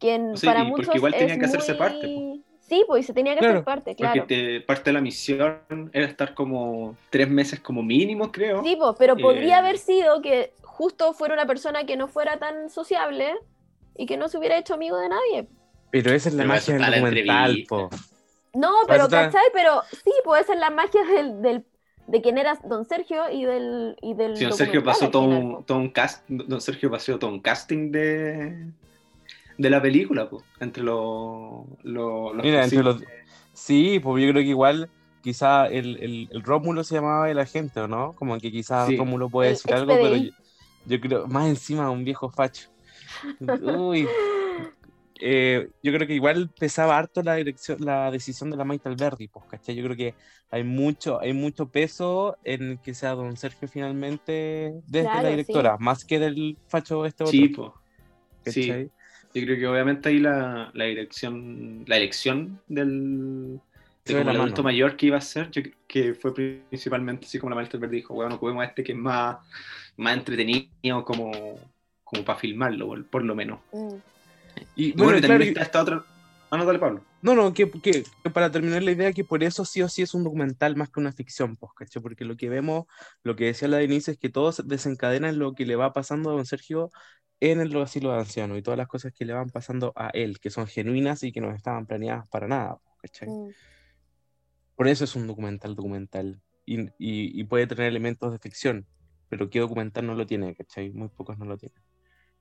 que 0.00 0.32
para 0.44 0.64
muchos 0.64 0.86
porque 0.86 0.98
igual 0.98 1.14
tenía 1.14 1.38
que 1.38 1.44
hacerse 1.44 1.74
parte. 1.74 2.40
Sí, 2.60 2.84
pues 2.86 3.04
se 3.04 3.12
tenía 3.12 3.36
que 3.36 3.46
hacer 3.46 3.62
parte, 3.62 3.94
claro. 3.94 4.22
Porque 4.22 4.64
parte 4.66 4.84
de 4.84 4.94
la 4.94 5.02
misión 5.02 5.90
era 5.92 6.06
estar 6.06 6.32
como 6.32 6.96
tres 7.10 7.28
meses 7.28 7.60
como 7.60 7.82
mínimo, 7.82 8.32
creo. 8.32 8.64
Sí, 8.64 8.76
pues, 8.76 8.94
pero 8.98 9.14
podría 9.16 9.56
eh, 9.56 9.58
haber 9.58 9.76
sido 9.76 10.22
que 10.22 10.54
justo 10.62 11.12
fuera 11.12 11.34
una 11.34 11.46
persona 11.46 11.84
que 11.84 11.98
no 11.98 12.08
fuera 12.08 12.38
tan 12.38 12.70
sociable 12.70 13.34
y 13.94 14.06
que 14.06 14.16
no 14.16 14.28
se 14.28 14.38
hubiera 14.38 14.56
hecho 14.56 14.72
amigo 14.72 14.96
de 14.96 15.10
nadie. 15.10 15.48
Pero 15.92 16.10
esa 16.10 16.30
es 16.30 16.34
la 16.34 16.46
magia 16.46 16.74
del 16.78 16.90
documental, 16.90 17.64
po. 17.68 17.90
No, 18.54 18.72
pero, 18.88 19.08
¿cachai? 19.08 19.44
Pero 19.52 19.82
sí, 19.90 20.12
pues 20.24 20.44
esa 20.44 20.54
es 20.54 20.60
la 20.60 20.70
magia 20.70 21.04
del, 21.04 21.42
del 21.42 21.64
de 22.06 22.22
quién 22.22 22.38
era 22.38 22.58
Don 22.64 22.86
Sergio 22.86 23.30
y 23.30 23.44
del 23.44 23.96
y 24.00 24.14
del 24.14 24.36
sí, 24.36 24.44
Don 24.44 24.54
Sergio 24.54 24.82
pasó 24.82 25.10
todo 25.10 25.22
un, 25.22 25.64
todo 25.64 25.78
un 25.78 25.90
cast, 25.90 26.24
Don 26.28 26.60
Sergio 26.60 26.90
pasó 26.90 27.18
todo 27.18 27.30
un 27.30 27.40
casting 27.40 27.92
de 27.92 28.70
de 29.58 29.70
la 29.70 29.80
película 29.80 30.28
pues, 30.28 30.42
entre 30.60 30.82
los, 30.82 31.64
los, 31.82 32.34
Mira, 32.34 32.64
entre 32.64 32.82
los 32.82 33.02
sí 33.52 34.00
pues 34.02 34.24
yo 34.24 34.30
creo 34.32 34.42
que 34.42 34.48
igual 34.48 34.90
quizá 35.22 35.66
el, 35.66 36.28
el, 36.32 36.42
Rómulo 36.42 36.82
se 36.84 36.96
llamaba 36.96 37.30
el 37.30 37.38
agente 37.38 37.80
o 37.80 37.86
no 37.86 38.14
como 38.14 38.38
que 38.38 38.50
quizá 38.50 38.86
Rómulo 38.86 39.28
puede 39.28 39.50
decir 39.50 39.72
algo 39.72 39.94
pero 39.94 40.16
yo, 40.86 41.00
creo 41.00 41.28
más 41.28 41.46
encima 41.46 41.90
un 41.90 42.04
viejo 42.04 42.28
facho. 42.30 42.68
Uy 43.62 44.08
eh, 45.24 45.68
yo 45.82 45.92
creo 45.92 46.06
que 46.06 46.14
igual 46.14 46.50
pesaba 46.58 46.98
harto 46.98 47.22
la 47.22 47.36
dirección, 47.36 47.78
la 47.80 48.10
decisión 48.10 48.50
de 48.50 48.56
la 48.56 48.64
Maite 48.64 48.88
Alberdi, 48.88 49.28
pues, 49.28 49.44
¿cachai? 49.46 49.76
Yo 49.76 49.84
creo 49.84 49.96
que 49.96 50.14
hay 50.50 50.64
mucho, 50.64 51.20
hay 51.20 51.32
mucho 51.32 51.66
peso 51.66 52.36
en 52.42 52.78
que 52.78 52.92
sea 52.92 53.12
don 53.12 53.36
Sergio 53.36 53.68
finalmente 53.68 54.74
desde 54.88 55.04
la 55.04 55.28
directora, 55.28 55.76
más 55.78 56.04
que 56.04 56.18
del 56.18 56.58
facho 56.66 57.06
este 57.06 57.22
otro. 57.22 57.32
Sí, 57.32 57.48
pues. 57.48 57.72
Sí. 58.46 58.68
Yo 59.34 59.42
creo 59.44 59.56
que 59.56 59.66
obviamente 59.68 60.08
ahí 60.08 60.18
la, 60.18 60.70
la 60.74 60.84
dirección, 60.86 61.84
la 61.86 61.96
elección 61.96 62.60
del, 62.66 63.60
de 64.04 64.14
como 64.18 64.30
el 64.30 64.36
adulto 64.36 64.62
mayor 64.64 64.96
que 64.96 65.06
iba 65.06 65.18
a 65.18 65.20
ser, 65.20 65.50
que 65.86 66.14
fue 66.14 66.34
principalmente 66.34 67.26
así 67.26 67.38
como 67.38 67.50
la 67.50 67.56
Maite 67.56 67.76
Alberdi 67.76 67.96
dijo, 67.96 68.14
bueno, 68.14 68.40
podemos 68.40 68.62
a 68.62 68.66
este 68.66 68.82
que 68.82 68.92
es 68.92 68.98
más, 68.98 69.36
más 69.96 70.16
entretenido 70.16 71.04
como, 71.04 71.30
como 72.02 72.24
para 72.24 72.38
filmarlo, 72.38 73.04
por, 73.08 73.24
lo 73.24 73.34
menos. 73.36 73.60
Mm. 73.72 73.94
Y, 74.74 74.92
bueno, 74.92 75.20
claro, 75.20 75.44
está 75.44 75.82
otra. 75.82 76.04
Ah, 76.50 76.58
no, 76.58 76.66
dale, 76.66 76.78
Pablo. 76.78 77.02
No, 77.22 77.34
no, 77.34 77.54
que, 77.54 77.70
que, 77.70 78.04
para 78.32 78.50
terminar 78.50 78.82
la 78.82 78.90
idea, 78.90 79.12
que 79.12 79.24
por 79.24 79.42
eso 79.42 79.64
sí 79.64 79.80
o 79.80 79.88
sí 79.88 80.02
es 80.02 80.12
un 80.12 80.22
documental 80.22 80.76
más 80.76 80.90
que 80.90 81.00
una 81.00 81.12
ficción, 81.12 81.56
pues, 81.56 81.72
¿cachai? 81.74 82.02
Porque 82.02 82.26
lo 82.26 82.36
que 82.36 82.50
vemos, 82.50 82.84
lo 83.22 83.36
que 83.36 83.46
decía 83.46 83.68
la 83.68 83.78
Denise, 83.78 84.12
es 84.12 84.18
que 84.18 84.28
todo 84.28 84.52
desencadena 84.64 85.30
en 85.30 85.38
lo 85.38 85.54
que 85.54 85.64
le 85.64 85.76
va 85.76 85.94
pasando 85.94 86.30
a 86.30 86.34
don 86.34 86.44
Sergio 86.44 86.90
en 87.40 87.60
el 87.60 87.74
asilo 87.80 88.12
de 88.12 88.18
ancianos 88.18 88.58
y 88.58 88.62
todas 88.62 88.76
las 88.76 88.86
cosas 88.86 89.12
que 89.12 89.24
le 89.24 89.32
van 89.32 89.50
pasando 89.50 89.92
a 89.96 90.10
él, 90.10 90.40
que 90.40 90.50
son 90.50 90.66
genuinas 90.66 91.22
y 91.22 91.32
que 91.32 91.40
no 91.40 91.52
estaban 91.52 91.86
planeadas 91.86 92.28
para 92.28 92.46
nada, 92.46 92.78
¿cachai? 93.00 93.28
Mm. 93.28 93.48
Por 94.76 94.88
eso 94.88 95.04
es 95.04 95.16
un 95.16 95.26
documental 95.26 95.74
documental 95.74 96.40
y, 96.66 96.82
y, 96.82 96.88
y, 96.98 97.44
puede 97.44 97.66
tener 97.66 97.86
elementos 97.86 98.30
de 98.30 98.38
ficción, 98.38 98.86
pero 99.28 99.48
¿qué 99.48 99.58
documental 99.58 100.06
no 100.06 100.14
lo 100.14 100.26
tiene, 100.26 100.54
¿cachai? 100.54 100.90
Muy 100.90 101.08
pocos 101.08 101.38
no 101.38 101.46
lo 101.46 101.56
tienen. 101.56 101.82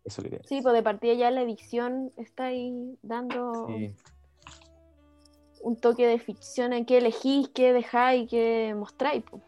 Sí, 0.05 0.61
pues 0.61 0.73
de 0.73 0.83
partida 0.83 1.13
ya 1.13 1.31
la 1.31 1.41
edición 1.41 2.11
está 2.17 2.45
ahí 2.45 2.97
dando 3.03 3.67
un 5.61 5.75
toque 5.77 6.07
de 6.07 6.19
ficción 6.19 6.73
en 6.73 6.85
qué 6.85 6.97
elegís, 6.97 7.49
qué 7.49 7.71
dejáis, 7.73 8.29
qué 8.29 8.73
mostráis. 8.75 9.23
Pues. 9.29 9.43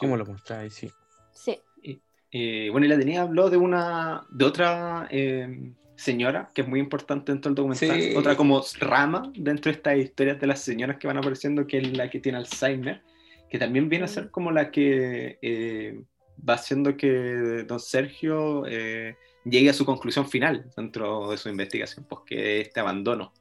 ¿Cómo 0.00 0.16
lo 0.16 0.26
mostráis? 0.26 0.74
Sí. 0.74 0.90
Sí. 1.32 2.68
bueno, 2.70 2.86
y 2.86 2.88
la 2.88 2.98
tenía 2.98 3.22
habló 3.22 3.50
de 3.50 3.56
una, 3.56 4.24
de 4.30 4.44
otra 4.44 5.08
em, 5.10 5.74
señora 5.96 6.50
que 6.54 6.62
es 6.62 6.68
muy 6.68 6.78
importante 6.78 7.32
dentro 7.32 7.50
del 7.50 7.56
documental, 7.56 8.16
otra 8.16 8.36
como 8.36 8.62
rama 8.78 9.32
dentro 9.34 9.70
de 9.70 9.76
estas 9.76 9.96
historias 9.98 10.40
de 10.40 10.46
las 10.46 10.60
señoras 10.60 10.98
que 10.98 11.06
van 11.06 11.18
apareciendo, 11.18 11.66
que 11.66 11.78
es 11.78 11.96
la 11.96 12.08
que 12.08 12.20
tiene 12.20 12.38
Alzheimer, 12.38 13.02
que 13.48 13.58
también 13.58 13.88
viene 13.88 14.04
a 14.04 14.08
ser 14.08 14.30
como 14.30 14.52
la 14.52 14.70
que 14.70 15.38
eh, 15.42 16.00
va 16.48 16.54
haciendo 16.54 16.96
que 16.96 17.64
don 17.66 17.80
Sergio 17.80 18.64
eh, 18.66 19.16
llegue 19.44 19.70
a 19.70 19.74
su 19.74 19.84
conclusión 19.84 20.28
final 20.28 20.70
dentro 20.76 21.30
de 21.30 21.36
su 21.36 21.48
investigación, 21.48 22.06
pues 22.08 22.22
que 22.26 22.60
este 22.60 22.80
abandono. 22.80 23.32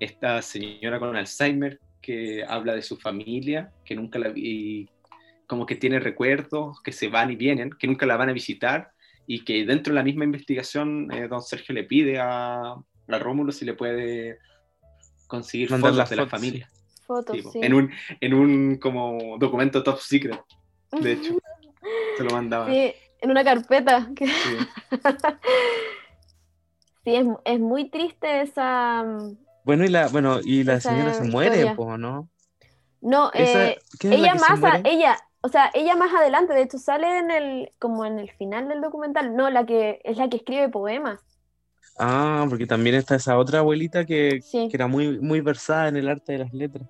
Esta 0.00 0.40
señora 0.42 0.98
con 0.98 1.16
Alzheimer 1.16 1.80
que 2.00 2.44
habla 2.44 2.74
de 2.74 2.82
su 2.82 2.96
familia, 2.96 3.72
que 3.84 3.94
nunca 3.94 4.18
la 4.18 4.28
vi, 4.28 4.88
como 5.46 5.66
que 5.66 5.74
tiene 5.74 5.98
recuerdos 5.98 6.80
que 6.82 6.92
se 6.92 7.08
van 7.08 7.30
y 7.30 7.36
vienen, 7.36 7.70
que 7.70 7.86
nunca 7.86 8.06
la 8.06 8.16
van 8.16 8.28
a 8.28 8.32
visitar 8.32 8.92
y 9.26 9.44
que 9.44 9.66
dentro 9.66 9.92
de 9.92 9.96
la 9.96 10.04
misma 10.04 10.24
investigación 10.24 11.10
eh, 11.12 11.28
don 11.28 11.42
Sergio 11.42 11.74
le 11.74 11.84
pide 11.84 12.18
a, 12.18 12.72
a 12.72 13.18
Rómulo 13.18 13.52
si 13.52 13.64
le 13.64 13.74
puede 13.74 14.38
conseguir 15.26 15.68
fotos 15.68 16.08
de 16.08 16.16
la 16.16 16.26
familia. 16.26 16.70
Fotos, 17.06 17.36
sí. 17.52 17.60
En 17.62 17.74
un, 17.74 17.90
en 18.20 18.34
un 18.34 18.76
como 18.76 19.36
documento 19.38 19.82
top 19.82 19.98
secret, 19.98 20.40
de 21.00 21.12
hecho. 21.12 21.38
Se 22.18 22.24
lo 22.24 22.30
mandaba. 22.30 22.66
Sí, 22.66 22.92
en 23.20 23.30
una 23.30 23.44
carpeta. 23.44 24.08
Sí, 27.04 27.14
es, 27.46 27.58
muy 27.58 27.88
triste 27.88 28.42
esa. 28.42 29.02
Mm, 29.02 29.38
bueno, 29.64 29.84
y 29.86 29.88
la, 29.88 30.08
bueno, 30.08 30.40
y 30.44 30.62
la 30.62 30.78
señora 30.78 31.14
se 31.14 31.24
muere, 31.24 31.74
¿no? 31.74 32.28
No, 33.00 33.30
eh, 33.32 33.78
ella 34.02 34.34
más, 34.34 34.60
ella, 34.84 35.16
o 35.40 35.48
sea, 35.48 35.70
ella 35.72 35.96
más 35.96 36.12
adelante, 36.12 36.52
de 36.52 36.62
hecho, 36.62 36.76
sale 36.78 37.18
en 37.18 37.30
el, 37.30 37.72
como 37.78 38.04
en 38.04 38.18
el 38.18 38.30
final 38.32 38.68
del 38.68 38.82
documental, 38.82 39.34
no, 39.34 39.48
la 39.48 39.64
que 39.64 40.02
es 40.04 40.18
la 40.18 40.28
que 40.28 40.36
escribe 40.36 40.68
poemas. 40.68 41.20
Ah, 41.98 42.46
porque 42.48 42.66
también 42.66 42.96
está 42.96 43.16
esa 43.16 43.38
otra 43.38 43.60
abuelita 43.60 44.04
que, 44.04 44.40
que 44.52 44.70
era 44.70 44.86
muy, 44.86 45.18
muy 45.18 45.40
versada 45.40 45.88
en 45.88 45.96
el 45.96 46.08
arte 46.08 46.32
de 46.32 46.38
las 46.38 46.52
letras. 46.52 46.88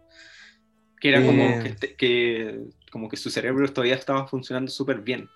Que 1.01 1.11
era 1.11 1.25
como 1.25 1.43
eh, 1.45 1.77
que, 1.81 1.95
que, 1.95 2.65
como 2.91 3.09
que 3.09 3.17
su 3.17 3.31
cerebro 3.31 3.71
todavía 3.73 3.95
estaba 3.95 4.27
funcionando 4.27 4.71
súper 4.71 5.01
bien. 5.01 5.29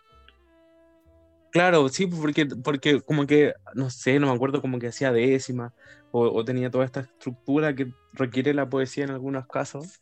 Claro, 1.53 1.89
sí, 1.91 2.07
porque, 2.07 2.47
porque 2.47 3.03
como 3.03 3.27
que, 3.27 3.53
no 3.75 3.91
sé, 3.91 4.19
no 4.19 4.29
me 4.29 4.33
acuerdo, 4.33 4.63
como 4.63 4.79
que 4.79 4.89
hacía 4.89 5.13
décima, 5.13 5.75
o, 6.11 6.45
tenía 6.45 6.71
toda 6.71 6.85
esta 6.85 7.01
estructura 7.01 7.75
que 7.75 7.93
requiere 8.13 8.55
la 8.55 8.69
poesía 8.69 9.05
en 9.05 9.11
algunos 9.11 9.47
casos, 9.47 10.01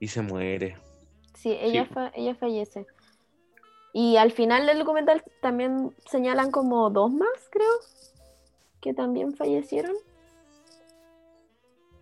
y 0.00 0.08
se 0.08 0.22
muere. 0.22 0.76
Sí, 1.34 1.56
ella, 1.60 1.88
ella 2.14 2.34
fallece. 2.34 2.86
Y 3.92 4.16
al 4.16 4.32
final 4.32 4.66
del 4.66 4.78
documental 4.78 5.22
también 5.42 5.94
señalan 6.10 6.50
como 6.50 6.88
dos 6.90 7.12
más, 7.12 7.48
creo, 7.50 7.68
que 8.80 8.94
también 8.94 9.34
fallecieron. 9.34 9.94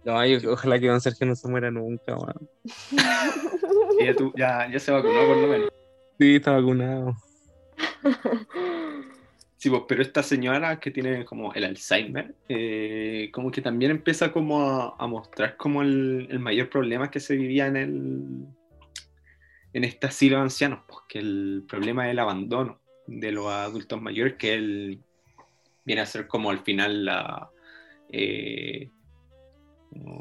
No, 0.07 0.21
ojalá 0.53 0.79
que 0.79 0.87
Don 0.87 1.01
Sergio 1.01 1.27
no 1.27 1.35
se 1.35 1.49
muera 1.49 1.69
nunca, 1.69 2.15
man. 2.15 2.49
ya, 4.37 4.71
ya 4.71 4.79
se 4.79 4.93
vacunó 4.93 5.27
por 5.27 5.37
lo 5.37 5.49
menos. 5.49 5.69
Sí, 6.19 6.37
está 6.37 6.53
vacunado. 6.53 7.17
Sí, 9.59 9.71
pues, 9.71 9.85
pero 9.89 10.03
esta 10.03 10.23
señora 10.23 10.79
que 10.79 10.91
tiene 10.91 11.25
como 11.25 11.53
el 11.55 11.65
Alzheimer, 11.65 12.35
eh, 12.47 13.31
como 13.33 13.51
que 13.51 13.63
también 13.63 13.91
empieza 13.91 14.31
como 14.31 14.95
a, 14.97 15.07
mostrar 15.07 15.57
como 15.57 15.81
el, 15.81 16.39
mayor 16.39 16.69
problema 16.69 17.11
que 17.11 17.21
se 17.21 17.35
vivía 17.37 17.67
en 17.67 17.77
el 17.77 18.47
en 19.73 19.85
este 19.85 20.07
asilo 20.07 20.37
de 20.37 20.43
ancianos, 20.43 20.81
pues 20.87 21.01
que 21.09 21.21
el 21.21 21.65
problema 21.67 22.07
es 22.07 22.13
el 22.13 22.19
abandono, 22.19 22.81
de 23.07 23.33
los 23.33 23.47
adultos 23.47 24.01
mayores, 24.01 24.35
que 24.35 24.53
él 24.53 25.01
viene 25.87 26.03
a 26.03 26.07
ser 26.07 26.29
como 26.29 26.51
al 26.51 26.59
final 26.59 27.07
la... 27.07 27.51
Eh, 28.11 28.91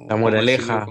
la 0.10 0.16
moraleja. 0.16 0.88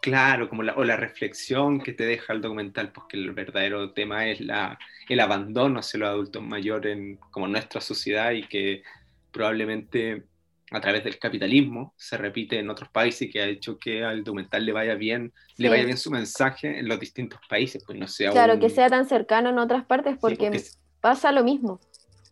claro, 0.00 0.48
como 0.48 0.62
la, 0.62 0.74
o 0.74 0.84
la 0.84 0.96
reflexión 0.96 1.80
que 1.80 1.92
te 1.92 2.04
deja 2.04 2.32
el 2.32 2.40
documental, 2.40 2.92
porque 2.92 3.16
el 3.16 3.32
verdadero 3.32 3.92
tema 3.92 4.26
es 4.26 4.40
la, 4.40 4.78
el 5.08 5.20
abandono 5.20 5.80
hacia 5.80 6.00
los 6.00 6.08
adultos 6.08 6.42
mayores 6.42 6.96
en, 6.96 7.16
como 7.30 7.48
nuestra 7.48 7.80
sociedad 7.80 8.32
y 8.32 8.42
que 8.44 8.82
probablemente 9.30 10.24
a 10.72 10.80
través 10.80 11.02
del 11.02 11.18
capitalismo 11.18 11.94
se 11.96 12.16
repite 12.16 12.58
en 12.58 12.70
otros 12.70 12.88
países 12.90 13.22
y 13.22 13.30
que 13.30 13.42
ha 13.42 13.46
hecho 13.46 13.78
que 13.78 14.04
al 14.04 14.22
documental 14.22 14.64
le 14.64 14.72
vaya 14.72 14.94
bien, 14.94 15.32
le 15.56 15.68
vaya 15.68 15.84
bien 15.84 15.96
su 15.96 16.10
mensaje 16.10 16.78
en 16.78 16.88
los 16.88 17.00
distintos 17.00 17.40
países, 17.48 17.82
pues 17.84 17.98
no 17.98 18.06
sea 18.06 18.30
Claro, 18.30 18.58
que 18.60 18.70
sea 18.70 18.88
tan 18.88 19.06
cercano 19.06 19.50
en 19.50 19.58
otras 19.58 19.84
partes 19.84 20.16
porque, 20.20 20.62
pasa 21.00 21.32
lo 21.32 21.42
mismo. 21.42 21.80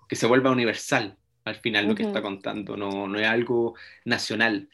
Que 0.08 0.14
se 0.14 0.26
vuelva 0.26 0.50
universal 0.50 1.16
al 1.48 1.56
final 1.56 1.88
lo 1.88 1.94
que 1.94 2.02
está 2.02 2.22
contando, 2.22 2.76
no, 2.76 3.08
no 3.08 3.18
es 3.18 3.26
algo 3.26 3.74
nacional. 4.04 4.68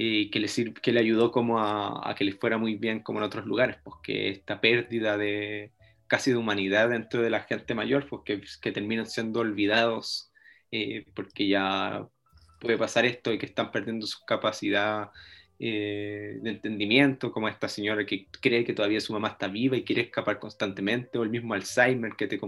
Y 0.00 0.30
que 0.30 0.38
le, 0.38 0.48
que 0.74 0.92
le 0.92 1.00
ayudó 1.00 1.32
como 1.32 1.58
a, 1.60 2.14
que 2.16 2.24
le 2.24 2.32
fuera 2.32 2.56
muy 2.56 2.76
bien 2.76 3.00
como 3.00 3.18
en 3.18 3.24
otros 3.24 3.46
lugares, 3.46 3.78
porque 3.82 4.28
pues 4.28 4.38
esta 4.38 4.60
pérdida 4.60 5.16
de 5.16 5.72
casi 6.06 6.30
de 6.30 6.36
humanidad 6.36 6.90
dentro 6.90 7.20
de 7.20 7.30
la 7.30 7.40
gente 7.40 7.74
mayor, 7.74 8.06
pues 8.08 8.58
que, 8.58 8.72
terminan 8.72 9.06
siendo 9.06 9.40
olvidados 9.40 10.32
eh, 10.70 11.04
porque 11.14 11.48
ya 11.48 12.06
puede 12.60 12.78
pasar 12.78 13.06
esto 13.06 13.32
y 13.32 13.38
que 13.38 13.46
están 13.46 13.72
perdiendo 13.72 14.06
su 14.06 14.24
capacidad 14.24 15.10
eh, 15.58 16.38
de 16.42 16.50
entendimiento, 16.50 17.32
como 17.32 17.48
esta 17.48 17.68
señora 17.68 18.06
que 18.06 18.28
cree 18.40 18.64
que 18.64 18.74
todavía 18.74 19.00
su 19.00 19.12
mamá 19.12 19.28
está 19.28 19.48
viva 19.48 19.76
y 19.76 19.82
quiere 19.84 20.02
escapar 20.02 20.38
constantemente, 20.38 21.18
o 21.18 21.24
el 21.24 21.30
mismo 21.30 21.54
Alzheimer 21.54 22.12
que 22.16 22.28
te... 22.28 22.40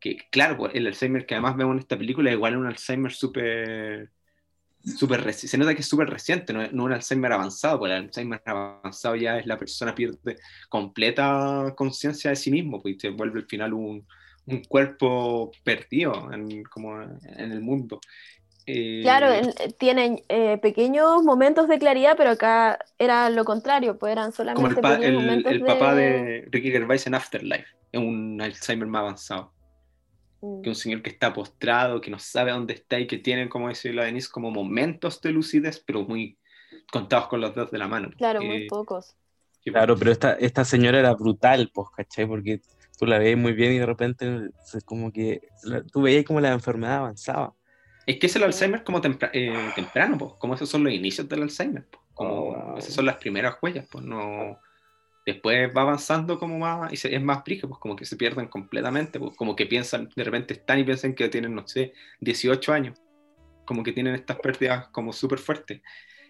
Que, 0.00 0.16
claro, 0.30 0.56
pues, 0.56 0.74
el 0.74 0.86
Alzheimer 0.86 1.26
que 1.26 1.34
además 1.34 1.56
vemos 1.56 1.74
en 1.74 1.80
esta 1.80 1.98
película 1.98 2.30
es 2.30 2.36
igual 2.36 2.54
a 2.54 2.58
un 2.58 2.66
Alzheimer 2.66 3.12
súper... 3.12 4.10
Super 4.84 5.34
se 5.34 5.58
nota 5.58 5.74
que 5.74 5.80
es 5.80 5.88
súper 5.88 6.08
reciente, 6.08 6.52
no, 6.52 6.66
no 6.70 6.84
un 6.84 6.92
Alzheimer 6.92 7.32
avanzado, 7.32 7.80
porque 7.80 7.94
el 7.94 8.04
Alzheimer 8.04 8.40
avanzado 8.46 9.16
ya 9.16 9.38
es 9.38 9.46
la 9.46 9.58
persona 9.58 9.94
pierde 9.94 10.36
completa 10.68 11.74
conciencia 11.76 12.30
de 12.30 12.36
sí 12.36 12.50
mismo, 12.50 12.80
pues 12.80 12.96
se 12.98 13.10
vuelve 13.10 13.40
al 13.40 13.46
final 13.46 13.74
un, 13.74 14.06
un 14.46 14.62
cuerpo 14.64 15.50
perdido 15.62 16.32
en, 16.32 16.62
como 16.64 17.02
en 17.02 17.52
el 17.52 17.60
mundo. 17.60 18.00
Claro, 19.02 19.32
eh, 19.32 19.74
tienen 19.78 20.20
eh, 20.28 20.58
pequeños 20.58 21.22
momentos 21.22 21.68
de 21.68 21.78
claridad, 21.78 22.16
pero 22.18 22.30
acá 22.30 22.78
era 22.98 23.30
lo 23.30 23.44
contrario, 23.44 23.98
pues 23.98 24.12
eran 24.12 24.32
solamente 24.32 24.82
como 24.82 24.94
el, 24.94 25.14
momentos 25.14 25.52
el 25.52 25.62
papá 25.62 25.94
de 25.94 26.46
Ricky 26.50 26.70
Gervais 26.70 27.06
en 27.06 27.14
Afterlife, 27.14 27.66
es 27.92 28.00
un 28.00 28.38
Alzheimer 28.40 28.86
más 28.86 29.00
avanzado. 29.00 29.52
Mm. 30.40 30.62
Que 30.62 30.68
un 30.68 30.74
señor 30.74 31.02
que 31.02 31.10
está 31.10 31.32
postrado, 31.32 32.00
que 32.00 32.10
no 32.10 32.18
sabe 32.18 32.52
dónde 32.52 32.74
está 32.74 32.98
y 32.98 33.06
que 33.06 33.18
tiene, 33.18 33.48
como 33.48 33.68
la 33.68 34.04
Denise, 34.04 34.28
como 34.30 34.50
momentos 34.50 35.20
de 35.20 35.32
lucidez, 35.32 35.82
pero 35.84 36.02
muy 36.02 36.38
contados 36.92 37.28
con 37.28 37.40
los 37.40 37.54
dedos 37.54 37.70
de 37.70 37.78
la 37.78 37.88
mano. 37.88 38.10
Claro, 38.16 38.42
muy 38.42 38.64
eh, 38.64 38.66
pocos. 38.68 39.16
Claro, 39.64 39.96
pero 39.96 40.10
esta, 40.12 40.32
esta 40.34 40.64
señora 40.64 40.98
era 40.98 41.14
brutal, 41.14 41.70
pues, 41.74 41.88
¿cachai? 41.94 42.26
Porque 42.26 42.60
tú 42.98 43.06
la 43.06 43.18
veías 43.18 43.38
muy 43.38 43.52
bien 43.52 43.72
y 43.72 43.78
de 43.78 43.86
repente 43.86 44.50
como 44.84 45.12
que 45.12 45.42
tú 45.92 46.02
veías 46.02 46.24
como 46.24 46.40
la 46.40 46.52
enfermedad 46.52 46.98
avanzaba. 46.98 47.54
Es 48.06 48.18
que 48.18 48.26
es 48.26 48.36
el 48.36 48.44
Alzheimer 48.44 48.84
como 48.84 49.02
eh, 49.32 49.70
temprano, 49.74 50.16
pues, 50.16 50.32
como 50.38 50.54
esos 50.54 50.68
son 50.68 50.84
los 50.84 50.92
inicios 50.92 51.28
del 51.28 51.42
Alzheimer, 51.42 51.86
pues, 51.90 52.02
como 52.14 52.34
oh. 52.34 52.78
esas 52.78 52.94
son 52.94 53.06
las 53.06 53.16
primeras 53.16 53.56
huellas, 53.60 53.86
pues 53.90 54.04
no... 54.04 54.58
Después 55.28 55.70
va 55.76 55.82
avanzando 55.82 56.38
como 56.38 56.58
más, 56.58 56.90
y 56.90 57.14
es 57.14 57.22
más 57.22 57.44
brígido, 57.44 57.68
pues 57.68 57.78
como 57.80 57.94
que 57.94 58.06
se 58.06 58.16
pierden 58.16 58.46
completamente, 58.46 59.18
pues 59.18 59.36
como 59.36 59.54
que 59.54 59.66
piensan, 59.66 60.08
de 60.16 60.24
repente 60.24 60.54
están 60.54 60.78
y 60.78 60.84
piensan 60.84 61.14
que 61.14 61.28
tienen, 61.28 61.54
no 61.54 61.68
sé, 61.68 61.92
18 62.20 62.72
años, 62.72 62.98
como 63.66 63.82
que 63.82 63.92
tienen 63.92 64.14
estas 64.14 64.38
pérdidas 64.38 64.88
como 64.88 65.12
súper 65.12 65.38
fuertes. 65.38 65.82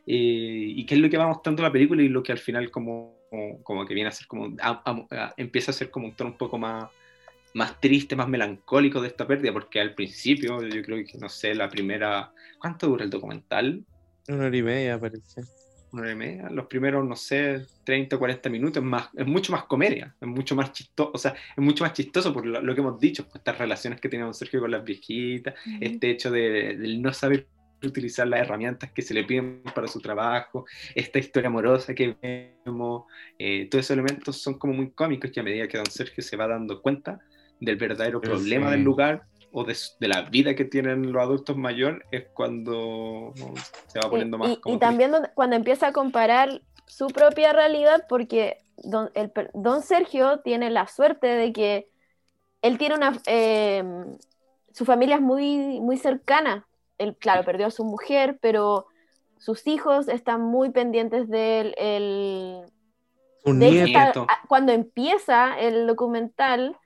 Eh, 0.05 0.73
y 0.75 0.85
qué 0.85 0.97
es 0.97 1.01
lo 1.01 1.09
que 1.09 1.17
va 1.17 1.29
mostrando 1.29 1.63
la 1.63 1.71
película 1.71 2.03
y 2.03 2.09
lo 2.09 2.25
que 2.25 2.33
al 2.33 2.39
final 2.39 2.73
como, 2.73 3.21
como, 3.63 3.87
que 3.87 3.95
viene 3.95 4.09
a 4.09 4.11
ser 4.11 4.27
como, 4.27 4.57
empieza 5.37 5.71
a 5.71 5.75
ser 5.75 5.93
como 5.93 6.07
un 6.07 6.17
tono 6.17 6.31
un 6.31 6.37
poco 6.37 6.59
más, 6.59 6.91
más 7.55 7.81
triste, 7.81 8.17
más 8.17 8.29
melancólico 8.29 9.01
de 9.01 9.07
esta 9.07 9.29
pérdida, 9.29 9.53
porque 9.53 9.81
al 9.81 9.95
principio, 9.95 10.61
yo 10.61 10.83
creo 10.83 11.05
que, 11.07 11.19
no 11.19 11.29
sé, 11.29 11.55
la 11.55 11.69
primera... 11.69 12.33
¿Cuánto 12.59 12.89
dura 12.89 13.05
el 13.05 13.11
documental? 13.11 13.85
Una 14.27 14.47
hora 14.47 14.57
y 14.57 14.63
media, 14.65 14.99
parece. 14.99 15.43
Una 15.93 16.03
hora 16.03 16.13
y 16.13 16.17
media. 16.17 16.51
Los 16.51 16.67
primeros, 16.67 17.07
no 17.07 17.17
sé, 17.17 17.67
30 17.85 18.17
o 18.17 18.19
40 18.19 18.51
minutos, 18.51 18.83
es, 18.83 18.89
más, 18.89 19.09
es 19.17 19.27
mucho 19.27 19.53
más 19.53 19.65
comedia, 19.65 20.15
es 20.21 20.29
mucho 20.29 20.55
más 20.55 20.73
chistoso, 20.73 21.11
o 21.15 21.19
sea, 21.19 21.33
es 21.33 21.65
mucho 21.65 21.85
más 21.85 21.93
chistoso 21.95 22.33
por 22.33 22.45
lo, 22.45 22.75
que 22.75 22.81
hemos 22.81 23.01
dicho, 23.01 23.27
estas 23.35 23.57
relaciones 23.59 24.01
que 24.01 24.09
tenía 24.09 24.31
Sergio 24.33 24.61
con 24.61 24.71
las 24.71 24.85
viejitas, 24.85 25.55
este 25.81 26.11
hecho 26.11 26.31
de, 26.31 26.77
no 27.01 27.13
saber 27.13 27.47
utilizar 27.83 28.27
las 28.27 28.41
herramientas 28.41 28.91
que 28.93 29.03
se 29.03 29.15
le 29.15 29.25
piden 29.25 29.63
para 29.75 29.89
su 29.89 30.01
trabajo, 30.01 30.67
esta 30.95 31.19
historia 31.19 31.49
amorosa 31.49 31.95
que 31.95 32.17
vemos, 32.21 33.05
eh, 33.39 33.69
todos 33.71 33.85
esos 33.85 33.93
elementos 33.93 34.37
son 34.43 34.59
como 34.59 34.75
muy 34.75 34.91
cómicos 34.91 35.31
y 35.33 35.41
a 35.41 35.43
medida 35.43 35.69
que 35.69 35.79
don 35.79 35.87
Sergio 35.87 36.23
se 36.23 36.37
va 36.37 36.49
dando 36.49 36.83
cuenta, 36.83 37.21
del 37.61 37.77
verdadero 37.77 38.21
problema 38.21 38.71
del 38.71 38.83
lugar 38.83 39.25
o 39.53 39.65
de, 39.65 39.77
la 40.01 40.23
vida 40.23 40.55
que 40.55 40.65
tienen 40.65 41.13
los 41.13 41.23
adultos 41.23 41.57
mayores 41.57 42.03
es 42.11 42.27
cuando 42.35 43.33
se 43.87 43.99
va 43.99 44.11
poniendo 44.11 44.39
más... 44.39 44.51
Y, 44.51 44.73
y 44.73 44.79
también 44.79 45.13
cuando 45.35 45.57
empieza 45.57 45.89
a 45.89 45.93
comparar 45.93 46.63
su 46.87 47.09
propia 47.09 47.53
realidad, 47.53 48.07
porque 48.09 48.59
don, 48.77 49.11
el, 49.15 49.33
don 49.55 49.83
Sergio 49.83 50.41
tiene 50.41 50.71
la 50.71 50.87
suerte 50.87 51.27
de 51.27 51.53
que 51.53 51.89
él 52.63 52.79
tiene 52.79 52.97
una... 52.97 53.21
Eh, 53.27 53.85
su 54.73 54.85
familia 54.85 55.17
es 55.17 55.23
muy, 55.23 55.81
muy 55.81 55.97
cercana. 55.97 56.67
Él, 56.99 57.17
claro, 57.17 57.45
perdió 57.45 57.67
a 57.67 57.71
su 57.71 57.85
mujer, 57.85 58.39
pero 58.41 58.87
sus 59.39 59.67
hijos 59.67 60.09
están 60.09 60.43
muy 60.43 60.71
pendientes 60.71 61.29
de 61.29 61.61
él. 61.61 61.75
El, 61.79 62.63
cuando 64.49 64.73
empieza 64.73 65.59
el 65.59 65.87
documental, 65.87 66.77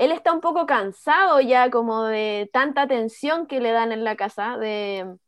él 0.00 0.12
está 0.12 0.32
un 0.32 0.40
poco 0.40 0.64
cansado 0.64 1.42
ya 1.42 1.70
como 1.70 2.04
de 2.04 2.48
tanta 2.54 2.80
atención 2.80 3.46
que 3.46 3.60
le 3.60 3.70
dan 3.70 3.92
en 3.92 4.02
la 4.02 4.16
casa, 4.16 4.56
de, 4.56 5.18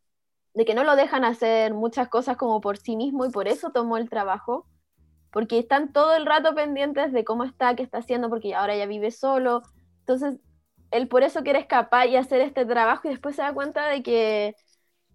que 0.65 0.75
no 0.75 0.83
lo 0.83 0.97
dejan 0.97 1.27
hacer 1.27 1.75
muchas 1.75 2.09
cosas 2.09 2.39
como 2.39 2.63
por 2.63 2.79
sí 2.79 2.97
mismo 2.97 3.27
y 3.27 3.31
por 3.31 3.49
eso 3.49 3.71
tomó 3.71 3.99
el 3.99 4.09
trabajo, 4.09 4.67
porque 5.31 5.59
están 5.59 5.93
todo 5.93 6.15
el 6.15 6.25
rato 6.25 6.55
pendientes 6.55 7.13
de 7.13 7.23
cómo 7.23 7.45
está, 7.45 7.77
qué 7.77 7.83
está 7.83 7.99
haciendo, 7.99 8.31
porque 8.31 8.55
ahora 8.55 8.75
ya 8.75 8.87
vive 8.87 9.11
solo. 9.11 9.61
Entonces, 10.01 10.41
él 10.91 11.07
por 11.07 11.23
eso 11.23 11.43
quiere 11.43 11.59
escapar 11.59 12.09
y 12.09 12.17
hacer 12.17 12.41
este 12.41 12.65
trabajo 12.65 13.09
y 13.09 13.11
después 13.11 13.37
se 13.37 13.43
da 13.43 13.53
cuenta 13.53 13.89
de 13.89 14.03
que 14.03 14.57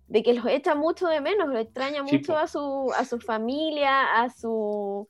de 0.07 0.23
que 0.23 0.33
los 0.33 0.45
echa 0.45 0.75
mucho 0.75 1.07
de 1.07 1.19
menos, 1.19 1.49
lo 1.49 1.57
extraña 1.57 2.03
mucho 2.03 2.37
a 2.37 2.47
su, 2.47 2.93
a 2.95 3.03
su 3.05 3.19
familia, 3.19 4.21
a 4.21 4.29
su, 4.29 5.07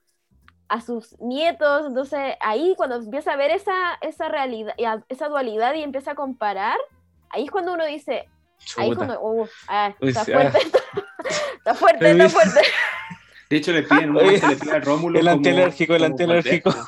a 0.70 0.82
sus 0.82 1.20
nietos. 1.20 1.88
Entonces 1.88 2.36
ahí 2.40 2.74
cuando 2.78 2.96
empieza 2.96 3.34
a 3.34 3.38
ver 3.38 3.52
esa, 3.52 3.98
esa 4.02 4.30
realidad, 4.30 4.74
esa 5.10 5.28
dualidad 5.28 5.74
y 5.76 5.84
empieza 5.84 6.12
a 6.12 6.16
comparar, 6.16 6.78
ahí 7.30 7.46
es 7.46 7.52
cuando 7.52 7.74
uno 7.74 7.86
dice, 7.86 8.28
ahí 8.78 8.96
cuando, 8.96 9.22
uh, 9.22 9.48
ah, 9.68 9.94
está, 10.02 10.26
fuerte, 10.26 10.60
está 11.58 11.76
fuerte, 11.76 12.12
está 12.12 12.30
fuerte. 12.30 12.62
De 13.50 13.58
hecho, 13.58 13.72
le 13.72 13.84
piden, 13.84 14.10
un 14.10 14.18
le 14.18 14.40
piden 14.40 14.76
a 14.76 14.80
Rómulo. 14.80 15.20
El 15.20 15.28
antialérgico, 15.28 15.96
el 15.96 16.04
antialérgico. 16.04 16.74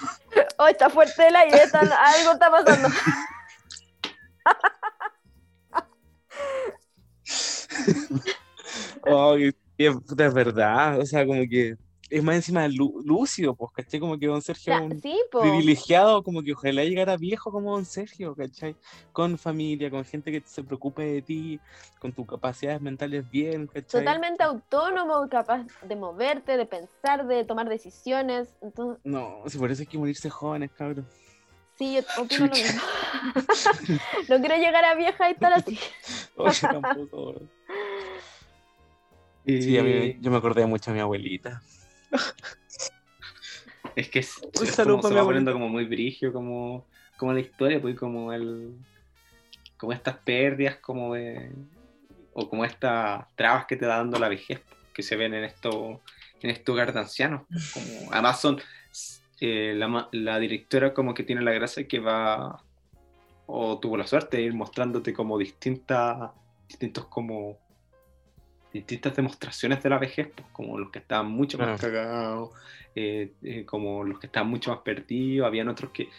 Oh, 0.62 0.68
está 0.68 0.90
fuerte 0.90 1.32
la 1.32 1.46
está, 1.46 1.80
algo 1.80 2.34
está 2.34 2.52
pasando. 2.52 2.90
oh, 9.10 9.38
es 9.38 10.34
verdad, 10.34 11.00
o 11.00 11.06
sea, 11.06 11.26
como 11.26 11.44
que 11.50 11.78
es 12.10 12.24
más 12.24 12.36
encima 12.36 12.68
lúcido, 12.68 13.56
pues, 13.56 13.72
¿cachai? 13.72 14.00
Como 14.00 14.18
que 14.18 14.26
don 14.26 14.42
Sergio 14.42 14.74
es 14.74 14.82
un 14.82 15.02
privilegiado, 15.32 16.24
como 16.24 16.42
que 16.42 16.54
ojalá 16.54 16.84
llegara 16.84 17.16
viejo 17.18 17.52
como 17.52 17.74
don 17.74 17.86
Sergio, 17.86 18.36
¿cachai? 18.36 18.76
Con 19.12 19.38
familia, 19.38 19.90
con 19.92 20.04
gente 20.04 20.32
que 20.32 20.42
se 20.46 20.64
preocupe 20.64 21.04
de 21.04 21.22
ti, 21.22 21.60
con 22.00 22.12
tus 22.12 22.26
capacidades 22.26 22.82
mentales 22.82 23.30
bien, 23.30 23.68
¿cachai? 23.68 24.02
Totalmente 24.02 24.44
autónomo, 24.44 25.28
capaz 25.30 25.66
de 25.84 25.96
moverte, 25.96 26.58
de 26.58 26.66
pensar, 26.66 27.28
de 27.28 27.44
tomar 27.44 27.70
decisiones. 27.70 28.56
No, 29.04 29.44
si 29.46 29.58
por 29.58 29.70
eso 29.70 29.82
hay 29.82 29.88
que 29.88 29.98
morirse 29.98 30.30
jóvenes, 30.30 30.72
cabrón. 30.72 31.08
Sí, 31.78 31.96
yo 31.96 32.22
opino 32.22 32.48
lo 32.48 32.52
mismo. 32.54 32.82
no 34.30 34.40
quiero 34.40 34.58
llegar 34.58 34.84
a 34.84 34.96
vieja 34.96 35.30
y 35.30 35.34
estar 35.34 35.54
así. 35.54 35.80
Oye, 36.36 36.60
tampoco. 36.62 37.36
Sí, 39.46 39.80
a 39.80 39.84
mí, 39.84 40.16
yo 40.22 40.30
me 40.30 40.38
acordé 40.38 40.64
mucho 40.68 40.92
de 40.92 40.96
mi 40.96 41.02
abuelita 41.02 41.60
es 43.96 44.10
que 44.10 44.20
es, 44.20 44.40
se 44.54 44.84
va 44.84 45.24
poniendo 45.24 45.54
como 45.54 45.70
muy 45.70 45.86
brigio, 45.86 46.32
como, 46.34 46.86
como 47.18 47.34
la 47.34 47.40
historia, 47.40 47.82
pues 47.82 47.98
como 47.98 48.34
el 48.34 48.74
como 49.80 49.94
estas 49.94 50.18
pérdidas, 50.18 50.76
como 50.76 51.14
de, 51.14 51.52
o 52.34 52.50
como 52.50 52.66
estas 52.66 53.26
trabas 53.36 53.66
que 53.66 53.78
te 53.78 53.86
da 53.86 53.98
dando 53.98 54.20
la 54.20 54.28
vejez, 54.28 54.62
que 54.94 55.02
se 55.02 55.16
ven 55.16 55.34
en 55.34 55.46
esto, 55.46 56.02
en 56.42 56.50
este 56.50 56.72
hogar 56.72 56.92
de 56.92 57.00
ancianos. 57.00 57.44
Como, 57.74 58.12
además 58.12 58.42
son, 58.42 58.62
eh, 59.40 59.74
la, 59.78 60.10
la, 60.12 60.38
directora 60.38 60.94
como 60.94 61.14
que 61.14 61.24
tiene 61.24 61.42
la 61.42 61.54
gracia 61.54 61.88
que 61.88 62.00
va, 62.00 62.62
o 63.46 63.80
tuvo 63.80 63.96
la 63.96 64.06
suerte 64.06 64.36
de 64.36 64.44
ir 64.44 64.54
mostrándote 64.54 65.14
como 65.14 65.38
distintas, 65.38 66.30
distintos 66.68 67.06
como 67.06 67.58
distintas 68.74 69.16
demostraciones 69.16 69.82
de 69.82 69.90
la 69.90 69.98
vejez, 69.98 70.30
pues, 70.36 70.48
como 70.52 70.78
los 70.78 70.92
que 70.92 71.00
estaban 71.00 71.32
mucho 71.32 71.58
más 71.58 71.80
cagados, 71.80 72.52
eh, 72.96 73.32
eh, 73.42 73.66
como 73.66 74.04
los 74.04 74.20
que 74.20 74.28
estaban 74.28 74.50
mucho 74.50 74.72
más 74.72 74.80
perdidos, 74.82 75.48
habían 75.48 75.70
otros 75.70 75.92
que... 75.92 76.10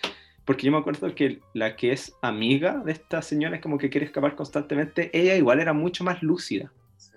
Porque 0.44 0.66
yo 0.66 0.72
me 0.72 0.78
acuerdo 0.78 1.14
que 1.14 1.40
la 1.54 1.76
que 1.76 1.92
es 1.92 2.14
amiga 2.22 2.78
de 2.78 2.92
esta 2.92 3.22
señora 3.22 3.56
es 3.56 3.62
como 3.62 3.78
que 3.78 3.90
quiere 3.90 4.06
escapar 4.06 4.34
constantemente, 4.34 5.10
ella 5.16 5.36
igual 5.36 5.60
era 5.60 5.72
mucho 5.72 6.02
más 6.02 6.22
lúcida. 6.22 6.72
Sí. 6.96 7.12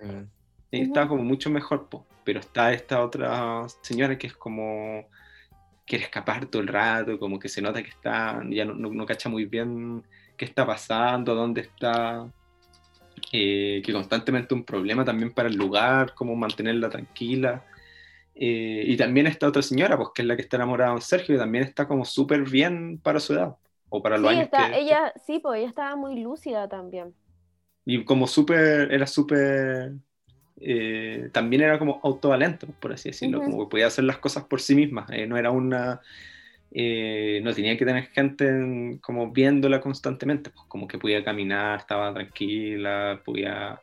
estaba 0.70 1.08
como 1.08 1.24
mucho 1.24 1.50
mejor, 1.50 1.88
pues. 1.88 2.04
pero 2.22 2.40
está 2.40 2.72
esta 2.72 3.02
otra 3.02 3.66
señora 3.82 4.16
que 4.18 4.28
es 4.28 4.34
como 4.34 5.06
quiere 5.86 6.04
escapar 6.04 6.46
todo 6.46 6.62
el 6.62 6.68
rato, 6.68 7.18
como 7.18 7.38
que 7.38 7.48
se 7.48 7.60
nota 7.60 7.82
que 7.82 7.90
está, 7.90 8.42
ya 8.50 8.64
no, 8.64 8.74
no, 8.74 9.06
cacha 9.06 9.28
muy 9.28 9.44
bien 9.44 10.02
qué 10.36 10.44
está 10.44 10.66
pasando, 10.66 11.34
dónde 11.34 11.62
está, 11.62 12.26
eh, 13.32 13.82
que 13.84 13.92
constantemente 13.92 14.54
un 14.54 14.64
problema 14.64 15.04
también 15.04 15.32
para 15.32 15.48
el 15.48 15.56
lugar, 15.56 16.14
cómo 16.14 16.36
mantenerla 16.36 16.88
tranquila. 16.88 17.64
Eh, 18.34 18.84
y 18.86 18.96
también 18.96 19.26
esta 19.26 19.46
otra 19.46 19.62
señora, 19.62 19.96
pues 19.96 20.10
que 20.14 20.22
es 20.22 20.28
la 20.28 20.36
que 20.36 20.42
está 20.42 20.56
enamorada 20.56 20.94
de 20.94 21.00
Sergio, 21.00 21.34
y 21.34 21.38
también 21.38 21.64
está 21.64 21.86
como 21.86 22.04
súper 22.04 22.42
bien 22.42 22.98
para 22.98 23.20
su 23.20 23.34
edad, 23.34 23.56
o 23.88 24.02
para 24.02 24.18
los 24.18 24.30
años 24.30 24.48
ella, 24.74 25.12
Sí, 25.24 25.38
pues 25.38 25.60
ella 25.60 25.68
estaba 25.68 25.96
muy 25.96 26.20
lúcida 26.20 26.68
también. 26.68 27.14
Y 27.84 28.04
como 28.04 28.26
súper, 28.26 28.92
era 28.92 29.06
súper 29.06 29.92
eh, 30.60 31.28
también 31.32 31.62
era 31.62 31.78
como 31.78 32.00
autovalente, 32.02 32.66
por 32.66 32.92
así 32.92 33.10
decirlo, 33.10 33.40
como 33.42 33.64
que 33.64 33.70
podía 33.70 33.86
hacer 33.88 34.04
las 34.04 34.18
cosas 34.18 34.44
por 34.44 34.60
sí 34.60 34.74
misma, 34.74 35.06
eh, 35.10 35.26
no 35.26 35.36
era 35.36 35.50
una, 35.50 36.00
eh, 36.74 37.40
no 37.44 37.54
tenía 37.54 37.78
que 37.78 37.86
tener 37.86 38.08
gente 38.08 38.98
como 39.00 39.30
viéndola 39.30 39.80
constantemente, 39.80 40.50
pues 40.50 40.66
como 40.68 40.88
que 40.88 40.98
podía 40.98 41.24
caminar, 41.24 41.78
estaba 41.78 42.12
tranquila, 42.12 43.22
podía 43.24 43.80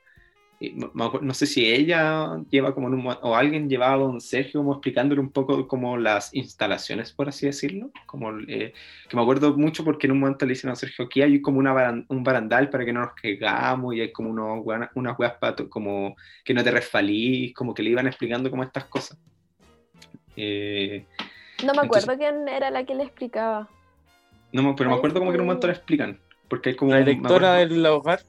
no 0.69 1.33
sé 1.33 1.47
si 1.47 1.65
ella 1.65 2.37
lleva 2.49 2.75
como 2.75 3.09
o 3.09 3.35
alguien 3.35 3.67
llevaba 3.67 3.93
a 3.93 3.97
don 3.97 4.21
Sergio 4.21 4.59
como 4.59 4.73
explicándole 4.73 5.19
un 5.19 5.31
poco 5.31 5.67
como 5.67 5.97
las 5.97 6.33
instalaciones, 6.35 7.11
por 7.11 7.29
así 7.29 7.47
decirlo, 7.47 7.89
como 8.05 8.31
eh, 8.47 8.73
que 9.09 9.15
me 9.15 9.23
acuerdo 9.23 9.57
mucho 9.57 9.83
porque 9.83 10.05
en 10.05 10.11
un 10.11 10.19
momento 10.19 10.45
le 10.45 10.53
dicen 10.53 10.69
a 10.69 10.75
Sergio 10.75 11.05
aquí 11.05 11.21
hay 11.23 11.41
como 11.41 11.57
una 11.57 12.05
un 12.09 12.23
barandal 12.23 12.69
para 12.69 12.85
que 12.85 12.93
no 12.93 13.01
nos 13.01 13.13
caigamos 13.13 13.95
y 13.95 14.01
hay 14.01 14.11
como 14.11 14.29
unos, 14.29 14.63
unas 14.93 15.17
huevas 15.17 15.37
para 15.39 15.55
como 15.67 16.15
que 16.45 16.53
no 16.53 16.63
te 16.63 16.71
resfalís, 16.71 17.53
como 17.55 17.73
que 17.73 17.81
le 17.81 17.89
iban 17.89 18.07
explicando 18.07 18.51
como 18.51 18.63
estas 18.63 18.85
cosas. 18.85 19.17
Eh, 20.35 21.05
no 21.66 21.74
me 21.74 21.82
acuerdo 21.82 22.18
quién 22.18 22.47
era 22.47 22.70
la 22.70 22.84
que 22.86 22.95
le 22.95 23.03
explicaba. 23.03 23.70
No, 24.51 24.76
pero 24.76 24.89
me 24.89 24.95
acuerdo 24.95 25.20
como 25.20 25.32
que 25.32 25.36
en 25.36 25.41
un 25.41 25.47
momento 25.47 25.68
le 25.68 25.74
explican, 25.74 26.20
porque 26.47 26.70
hay 26.70 26.76
como... 26.76 26.91
La 26.91 26.99
directora 26.99 27.53
del 27.55 27.86
hogar. 27.86 28.22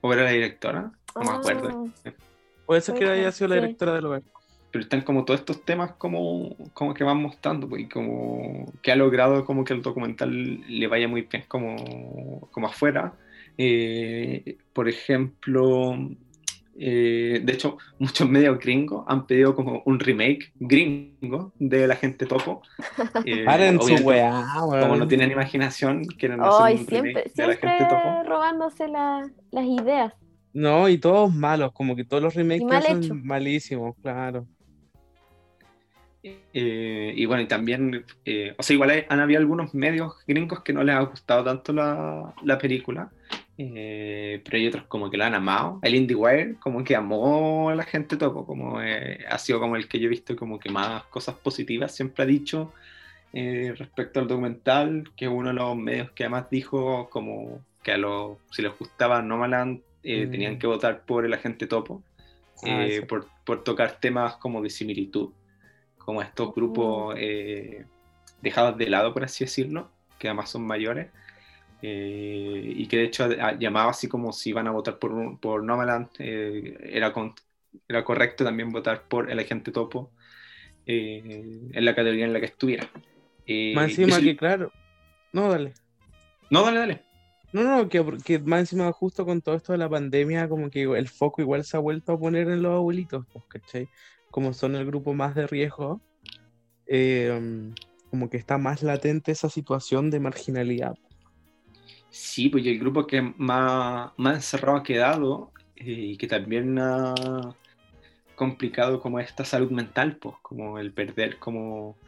¿O 0.00 0.12
era 0.12 0.24
la 0.24 0.30
directora? 0.30 0.92
No 1.14 1.22
me 1.22 1.36
acuerdo. 1.36 1.88
Ah. 2.06 2.10
Puede 2.66 2.80
ser 2.80 2.94
que 2.94 3.08
haya 3.08 3.32
sido 3.32 3.48
la 3.48 3.56
directora 3.56 3.94
del 3.94 4.06
hogar. 4.06 4.22
Pero 4.70 4.84
están 4.84 5.00
como 5.00 5.24
todos 5.24 5.40
estos 5.40 5.64
temas 5.64 5.92
como, 5.92 6.56
como 6.72 6.94
que 6.94 7.02
van 7.02 7.16
mostrando, 7.16 7.68
pues, 7.68 7.88
como 7.88 8.72
que 8.82 8.92
ha 8.92 8.96
logrado 8.96 9.44
como 9.44 9.64
que 9.64 9.74
el 9.74 9.82
documental 9.82 10.60
le 10.68 10.86
vaya 10.86 11.08
muy 11.08 11.22
bien 11.22 11.44
como, 11.48 12.48
como 12.52 12.68
afuera. 12.68 13.14
Eh, 13.58 14.58
por 14.72 14.88
ejemplo, 14.88 15.98
eh, 16.82 17.40
de 17.44 17.52
hecho, 17.52 17.76
muchos 17.98 18.28
medios 18.28 18.58
gringos 18.58 19.04
han 19.06 19.26
pedido 19.26 19.54
como 19.54 19.82
un 19.84 20.00
remake 20.00 20.52
gringo 20.58 21.52
de 21.58 21.86
La 21.86 21.96
Gente 21.96 22.26
Topo. 22.26 22.62
Eh, 23.26 23.44
Paren 23.44 23.80
su 23.80 23.94
weá, 24.02 24.46
Como 24.54 24.96
no 24.96 25.06
tienen 25.06 25.30
imaginación, 25.30 26.04
quieren 26.06 26.40
hacer 26.40 26.78
un 26.78 26.86
siempre, 26.86 27.12
remake 27.12 27.32
de 27.34 27.46
La 27.46 27.56
Gente 27.56 27.84
Topo. 27.84 28.22
robándose 28.24 28.88
las 28.88 29.64
ideas. 29.66 30.14
No, 30.52 30.88
y 30.88 30.98
todos 30.98 31.32
malos, 31.32 31.72
como 31.72 31.94
que 31.94 32.04
todos 32.04 32.22
los 32.22 32.34
remakes 32.34 33.06
son 33.06 33.24
malísimos, 33.24 33.94
claro. 34.02 34.46
Eh, 36.22 37.12
y 37.16 37.24
bueno, 37.26 37.42
y 37.42 37.46
también, 37.46 38.04
eh, 38.24 38.54
o 38.58 38.62
sea, 38.62 38.74
igual 38.74 39.06
han 39.08 39.20
habido 39.20 39.40
algunos 39.40 39.74
medios 39.74 40.14
gringos 40.26 40.62
que 40.62 40.72
no 40.72 40.82
les 40.82 40.96
ha 40.96 41.00
gustado 41.00 41.44
tanto 41.44 41.72
la, 41.72 42.58
película, 42.60 43.10
eh, 43.58 44.40
pero 44.44 44.56
hay 44.56 44.66
otros 44.66 44.84
como 44.84 45.10
que 45.10 45.16
la 45.16 45.26
han 45.26 45.34
amado. 45.34 45.78
El 45.82 45.94
IndieWire 45.94 46.56
como 46.60 46.84
que 46.84 46.96
amó 46.96 47.70
a 47.70 47.74
la 47.74 47.84
gente 47.84 48.16
todo, 48.16 48.44
como 48.44 48.78
ha 48.78 49.38
sido 49.38 49.60
como 49.60 49.76
el 49.76 49.88
que 49.88 49.98
yo 49.98 50.06
he 50.06 50.10
visto 50.10 50.36
como 50.36 50.58
que 50.58 50.70
más 50.70 51.04
cosas 51.04 51.34
positivas 51.36 51.94
siempre 51.94 52.24
ha 52.24 52.26
dicho 52.26 52.72
respecto 53.32 54.18
al 54.18 54.26
documental, 54.26 55.10
que 55.16 55.26
es 55.26 55.30
uno 55.30 55.50
de 55.50 55.54
los 55.54 55.76
medios 55.76 56.10
que 56.10 56.24
además 56.24 56.50
dijo 56.50 57.08
como 57.10 57.60
que 57.82 57.92
a 57.92 57.98
los, 57.98 58.38
si 58.50 58.62
les 58.62 58.76
gustaba 58.78 59.22
no 59.22 59.36
Nomadland 59.36 59.82
eh, 60.02 60.26
tenían 60.26 60.54
mm. 60.54 60.58
que 60.58 60.66
votar 60.66 61.04
por 61.04 61.24
el 61.24 61.32
agente 61.34 61.66
topo, 61.66 62.02
ah, 62.64 62.84
eh, 62.86 63.02
por, 63.02 63.26
por, 63.44 63.64
tocar 63.64 64.00
temas 64.00 64.36
como 64.36 64.62
de 64.62 64.70
similitud, 64.70 65.30
como 65.98 66.22
estos 66.22 66.54
grupos 66.54 67.14
mm. 67.14 67.18
eh, 67.20 67.84
dejados 68.40 68.76
de 68.78 68.88
lado, 68.88 69.12
por 69.12 69.24
así 69.24 69.44
decirlo, 69.44 69.90
que 70.18 70.28
además 70.28 70.50
son 70.50 70.66
mayores, 70.66 71.08
y 71.82 72.86
que 72.86 72.96
de 72.96 73.04
hecho 73.04 73.28
llamaba 73.58 73.90
así 73.90 74.08
como 74.08 74.32
si 74.32 74.50
iban 74.50 74.66
a 74.66 74.70
votar 74.70 74.98
por, 74.98 75.38
por 75.40 75.64
Nomaland, 75.64 76.08
era, 76.18 77.12
era 77.88 78.04
correcto 78.04 78.44
también 78.44 78.70
votar 78.70 79.02
por 79.08 79.30
el 79.30 79.38
agente 79.38 79.72
topo 79.72 80.12
en 80.86 81.84
la 81.84 81.94
categoría 81.94 82.26
en 82.26 82.32
la 82.32 82.40
que 82.40 82.46
estuviera. 82.46 82.90
Más 83.74 83.90
encima 83.90 84.20
que 84.20 84.36
claro. 84.36 84.72
No, 85.32 85.48
dale. 85.48 85.74
No, 86.50 86.64
dale, 86.64 86.78
dale. 86.78 87.04
No, 87.52 87.64
no, 87.64 87.88
que, 87.88 88.04
que, 88.24 88.38
más 88.38 88.60
encima 88.60 88.92
justo 88.92 89.24
con 89.24 89.40
todo 89.40 89.56
esto 89.56 89.72
de 89.72 89.78
la 89.78 89.88
pandemia, 89.88 90.48
como 90.48 90.70
que 90.70 90.82
el 90.82 91.08
foco 91.08 91.42
igual 91.42 91.64
se 91.64 91.76
ha 91.76 91.80
vuelto 91.80 92.12
a 92.12 92.18
poner 92.18 92.48
en 92.48 92.62
los 92.62 92.76
abuelitos, 92.76 93.26
pues, 93.32 93.44
¿cachai? 93.48 93.88
Como 94.30 94.52
son 94.52 94.76
el 94.76 94.86
grupo 94.86 95.14
más 95.14 95.34
de 95.34 95.48
riesgo, 95.48 96.00
como 98.10 98.30
que 98.30 98.36
está 98.36 98.58
más 98.58 98.82
latente 98.82 99.32
esa 99.32 99.48
situación 99.48 100.10
de 100.10 100.20
marginalidad. 100.20 100.96
Sí, 102.12 102.48
pues 102.48 102.66
el 102.66 102.78
grupo 102.78 103.06
que 103.06 103.22
más, 103.22 104.12
más 104.16 104.34
encerrado 104.36 104.78
ha 104.78 104.82
quedado 104.82 105.52
eh, 105.76 105.84
y 105.92 106.16
que 106.18 106.26
también 106.26 106.78
ha 106.78 107.56
complicado 108.34 109.00
como 109.00 109.20
esta 109.20 109.44
salud 109.44 109.70
mental, 109.70 110.18
pues, 110.18 110.36
como 110.42 110.78
el 110.78 110.94
perder, 110.94 111.38
como, 111.38 112.00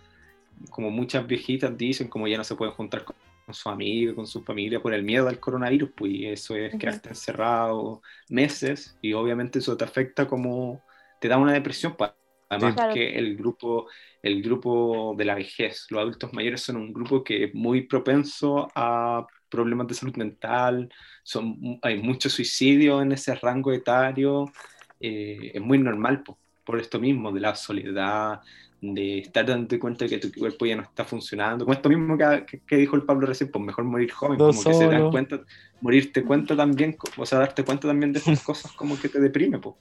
como 0.71 0.91
muchas 0.91 1.27
viejitas 1.27 1.77
dicen, 1.77 2.09
como 2.09 2.29
ya 2.29 2.39
no 2.39 2.45
se 2.45 2.57
pueden 2.57 2.75
juntar 2.75 3.05
con 3.05 3.17
con 3.47 3.55
su 3.55 3.69
amigo, 3.71 4.15
con 4.15 4.27
su 4.27 4.45
familia 4.45 4.81
por 4.83 4.95
el 4.95 5.03
miedo 5.05 5.29
al 5.29 5.41
coronavirus, 5.41 5.91
pues 5.97 6.13
eso 6.25 6.57
es 6.57 6.77
quedarte 6.77 7.11
encerrado 7.11 8.03
meses 8.29 8.99
y 9.03 9.15
obviamente 9.15 9.59
eso 9.61 9.77
te 9.77 9.85
afecta 9.85 10.29
como 10.29 10.85
te 11.19 11.29
da 11.29 11.39
una 11.39 11.53
depresión, 11.53 11.97
pues, 11.97 12.13
además 12.49 12.79
que 12.89 13.19
el 13.19 13.37
grupo, 13.37 13.89
el 14.23 14.43
grupo 14.43 15.15
de 15.19 15.25
la 15.25 15.35
vejez, 15.35 15.87
los 15.91 16.01
adultos 16.03 16.33
mayores 16.35 16.63
son 16.63 16.77
un 16.77 16.93
grupo 16.93 17.25
que 17.25 17.45
es 17.45 17.55
muy 17.55 17.83
propenso 17.87 18.69
a 18.75 19.27
problemas 19.53 19.87
de 19.87 19.95
salud 19.95 20.17
mental, 20.17 20.89
son, 21.23 21.79
hay 21.83 22.03
mucho 22.03 22.31
suicidio 22.31 23.03
en 23.03 23.13
ese 23.13 23.35
rango 23.35 23.73
etario, 23.73 24.51
eh, 24.99 25.53
es 25.55 25.61
muy 25.61 25.79
normal 25.79 26.23
pues, 26.23 26.39
por 26.65 26.81
esto 26.81 26.99
mismo, 26.99 27.31
de 27.31 27.41
la 27.41 27.55
soledad, 27.55 28.41
de 28.83 29.19
estar 29.19 29.47
dando 29.47 29.79
cuenta 29.79 30.05
de 30.05 30.11
que 30.11 30.19
tu 30.19 30.33
cuerpo 30.37 30.67
ya 30.67 30.75
no 30.75 30.83
está 30.83 31.05
funcionando. 31.05 31.65
Como 31.65 31.75
esto 31.75 31.89
mismo 31.89 32.19
que, 32.19 32.61
que, 32.67 32.77
dijo 32.77 32.97
el 32.97 33.03
Pablo 33.03 33.29
recién, 33.29 33.51
pues 33.51 33.65
mejor 33.65 33.85
morir 33.85 34.11
joven, 34.11 34.39
como 34.39 34.51
que 34.51 34.75
se 34.75 34.87
dan 34.89 35.11
cuenta, 35.11 35.41
morirte 35.81 36.25
cuenta 36.25 36.57
también, 36.57 36.97
o 37.17 37.25
sea, 37.25 37.39
darte 37.39 37.65
cuenta 37.65 37.87
también 37.87 38.13
de 38.13 38.19
esas 38.19 38.43
cosas 38.43 38.73
como 38.73 38.99
que 38.99 39.09
te 39.09 39.21
deprime, 39.21 39.59
pues. 39.59 39.77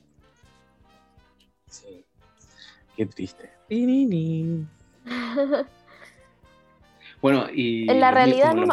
Sí. 1.67 2.05
Qué 2.95 3.05
triste. 3.07 3.49
bueno, 7.21 7.47
y. 7.51 7.89
En 7.89 7.99
la 7.99 8.11
realidad 8.11 8.53
no 8.53 8.67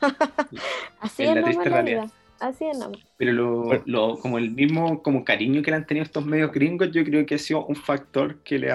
Así 1.00 1.22
es 1.24 1.34
la 1.34 1.42
triste 1.42 1.68
realidad. 1.68 2.10
Así 2.42 2.64
es, 2.64 2.76
no. 2.76 2.90
Pero 3.18 3.82
lo, 3.86 4.18
como 4.18 4.36
el 4.36 4.50
mismo 4.50 5.00
como 5.00 5.24
cariño 5.24 5.62
que 5.62 5.70
le 5.70 5.76
han 5.76 5.86
tenido 5.86 6.02
estos 6.04 6.26
medios 6.26 6.50
gringos, 6.50 6.90
yo 6.90 7.04
creo 7.04 7.24
que 7.24 7.36
ha 7.36 7.38
sido 7.38 7.64
un 7.66 7.76
factor 7.76 8.38
que 8.40 8.58
le, 8.58 8.66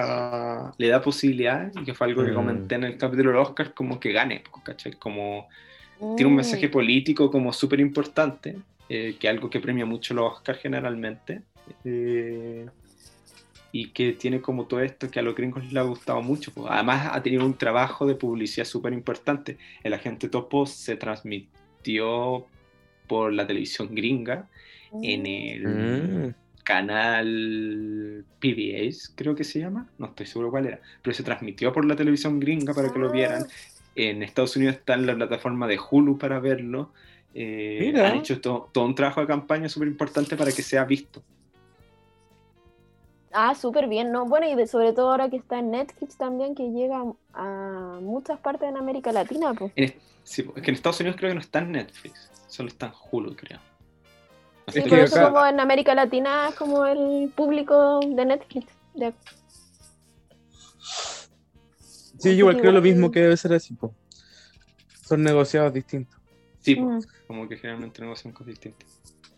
le 0.78 0.88
da 0.88 1.02
posibilidades 1.02 1.74
y 1.76 1.84
que 1.84 1.92
fue 1.92 2.06
algo 2.06 2.24
que 2.24 2.32
mm. 2.32 2.34
comenté 2.34 2.74
en 2.76 2.84
el 2.84 2.96
capítulo 2.96 3.32
de 3.32 3.38
Oscar, 3.38 3.74
como 3.74 4.00
que 4.00 4.12
gane, 4.12 4.42
¿cachai? 4.64 4.92
Como 4.92 5.48
tiene 5.98 6.26
un 6.26 6.36
mensaje 6.36 6.68
mm. 6.68 6.70
político 6.70 7.30
como 7.30 7.52
súper 7.52 7.80
importante, 7.80 8.56
eh, 8.88 9.16
que 9.20 9.26
es 9.26 9.34
algo 9.34 9.50
que 9.50 9.60
premia 9.60 9.84
mucho 9.84 10.14
los 10.14 10.32
Oscar 10.32 10.56
generalmente. 10.56 11.42
Eh, 11.84 12.66
y 13.80 13.90
que 13.90 14.12
tiene 14.12 14.40
como 14.40 14.66
todo 14.66 14.80
esto 14.80 15.08
que 15.08 15.20
a 15.20 15.22
los 15.22 15.36
gringos 15.36 15.64
les 15.64 15.76
ha 15.76 15.82
gustado 15.82 16.20
mucho. 16.20 16.52
Pues. 16.52 16.66
Además 16.68 17.10
ha 17.12 17.22
tenido 17.22 17.46
un 17.46 17.56
trabajo 17.56 18.06
de 18.06 18.16
publicidad 18.16 18.64
súper 18.64 18.92
importante. 18.92 19.56
El 19.84 19.94
agente 19.94 20.28
Topo 20.28 20.66
se 20.66 20.96
transmitió 20.96 22.44
por 23.06 23.32
la 23.32 23.46
televisión 23.46 23.94
gringa 23.94 24.48
en 25.00 25.26
el 25.26 25.68
mm. 25.68 26.34
canal 26.64 28.24
PBS, 28.40 29.12
creo 29.14 29.36
que 29.36 29.44
se 29.44 29.60
llama, 29.60 29.88
no 29.96 30.06
estoy 30.06 30.26
seguro 30.26 30.50
cuál 30.50 30.66
era, 30.66 30.80
pero 31.00 31.14
se 31.14 31.22
transmitió 31.22 31.72
por 31.72 31.84
la 31.84 31.94
televisión 31.94 32.40
gringa 32.40 32.74
para 32.74 32.92
que 32.92 32.98
lo 32.98 33.12
vieran. 33.12 33.44
En 33.94 34.24
Estados 34.24 34.56
Unidos 34.56 34.74
está 34.74 34.94
en 34.94 35.06
la 35.06 35.14
plataforma 35.14 35.68
de 35.68 35.78
Hulu 35.78 36.18
para 36.18 36.40
verlo. 36.40 36.90
Eh, 37.32 37.94
han 37.96 38.16
hecho 38.16 38.40
todo, 38.40 38.70
un 38.74 38.96
trabajo 38.96 39.20
de 39.20 39.28
campaña 39.28 39.68
súper 39.68 39.86
importante 39.86 40.36
para 40.36 40.50
que 40.50 40.62
sea 40.62 40.84
visto. 40.84 41.22
Ah, 43.40 43.54
súper 43.54 43.86
bien, 43.86 44.10
¿no? 44.10 44.26
Bueno, 44.26 44.48
y 44.48 44.66
sobre 44.66 44.92
todo 44.92 45.12
ahora 45.12 45.30
que 45.30 45.36
está 45.36 45.60
en 45.60 45.70
Netflix 45.70 46.16
también, 46.16 46.56
que 46.56 46.72
llega 46.72 47.04
a 47.34 47.98
muchas 48.02 48.40
partes 48.40 48.72
de 48.72 48.76
América 48.76 49.12
Latina. 49.12 49.54
Pues. 49.54 49.72
sí, 50.24 50.44
es 50.56 50.60
que 50.60 50.70
en 50.72 50.74
Estados 50.74 50.98
Unidos 50.98 51.16
creo 51.16 51.30
que 51.30 51.36
no 51.36 51.40
está 51.40 51.60
en 51.60 51.70
Netflix, 51.70 52.32
solo 52.48 52.68
está 52.68 52.86
en 52.86 52.92
Hulu, 53.12 53.36
creo. 53.36 53.60
Sí, 54.66 54.80
por 54.80 54.98
eso 54.98 55.22
como 55.22 55.46
en 55.46 55.60
América 55.60 55.94
Latina 55.94 56.48
es 56.48 56.56
como 56.56 56.84
el 56.84 57.30
público 57.30 58.00
de 58.00 58.24
Netflix. 58.24 58.66
Sí, 62.18 62.30
yo 62.30 62.38
igual 62.38 62.60
creo 62.60 62.72
lo 62.72 62.82
mismo 62.82 63.12
que 63.12 63.20
debe 63.20 63.36
ser 63.36 63.52
así, 63.52 63.72
pues. 63.74 63.92
Son 65.06 65.22
negociados 65.22 65.72
distintos. 65.72 66.18
Sí, 66.58 66.74
mm. 66.74 67.02
como 67.28 67.48
que 67.48 67.56
generalmente 67.56 68.02
negocian 68.02 68.32
cosas 68.32 68.48
distintas. 68.48 68.88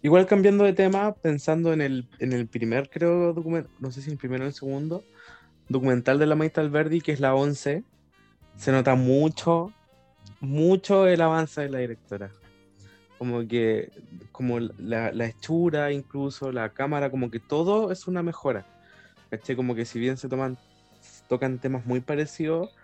Igual 0.03 0.27
cambiando 0.27 0.65
de 0.65 0.73
tema, 0.73 1.15
pensando 1.15 1.73
en 1.73 1.83
el, 1.83 2.09
en 2.21 2.33
el 2.33 2.47
primer, 2.47 2.89
creo, 2.89 3.35
documental, 3.35 3.71
no 3.81 3.91
sé 3.91 4.01
si 4.01 4.11
el 4.11 4.17
primero 4.17 4.45
o 4.45 4.47
el 4.47 4.55
segundo, 4.55 5.05
documental 5.69 6.19
de 6.19 6.27
la 6.27 6.37
Maestra 6.37 6.63
Alberdi, 6.63 7.03
que 7.03 7.13
es 7.13 7.21
la 7.21 7.35
11, 7.35 7.85
se 8.57 8.73
nota 8.73 8.95
mucho, 8.95 9.73
mucho 10.41 11.07
el 11.07 11.21
avance 11.21 11.61
de 11.61 11.69
la 11.69 11.79
directora. 11.79 12.31
Como 13.19 13.47
que, 13.47 13.91
como 14.33 14.59
la, 14.59 15.13
la 15.13 15.27
hechura, 15.27 15.93
incluso 15.93 16.51
la 16.51 16.71
cámara, 16.71 17.11
como 17.11 17.31
que 17.31 17.39
todo 17.39 17.93
es 17.93 18.09
una 18.09 18.23
mejora. 18.23 18.65
¿Caché? 19.31 19.55
Como 19.55 19.75
que 19.75 19.85
si 19.85 20.01
bien 20.01 20.17
se 20.17 20.29
toman, 20.29 20.57
tocan 21.29 21.59
temas 21.59 21.85
muy 21.85 22.01
parecidos, 22.01 22.75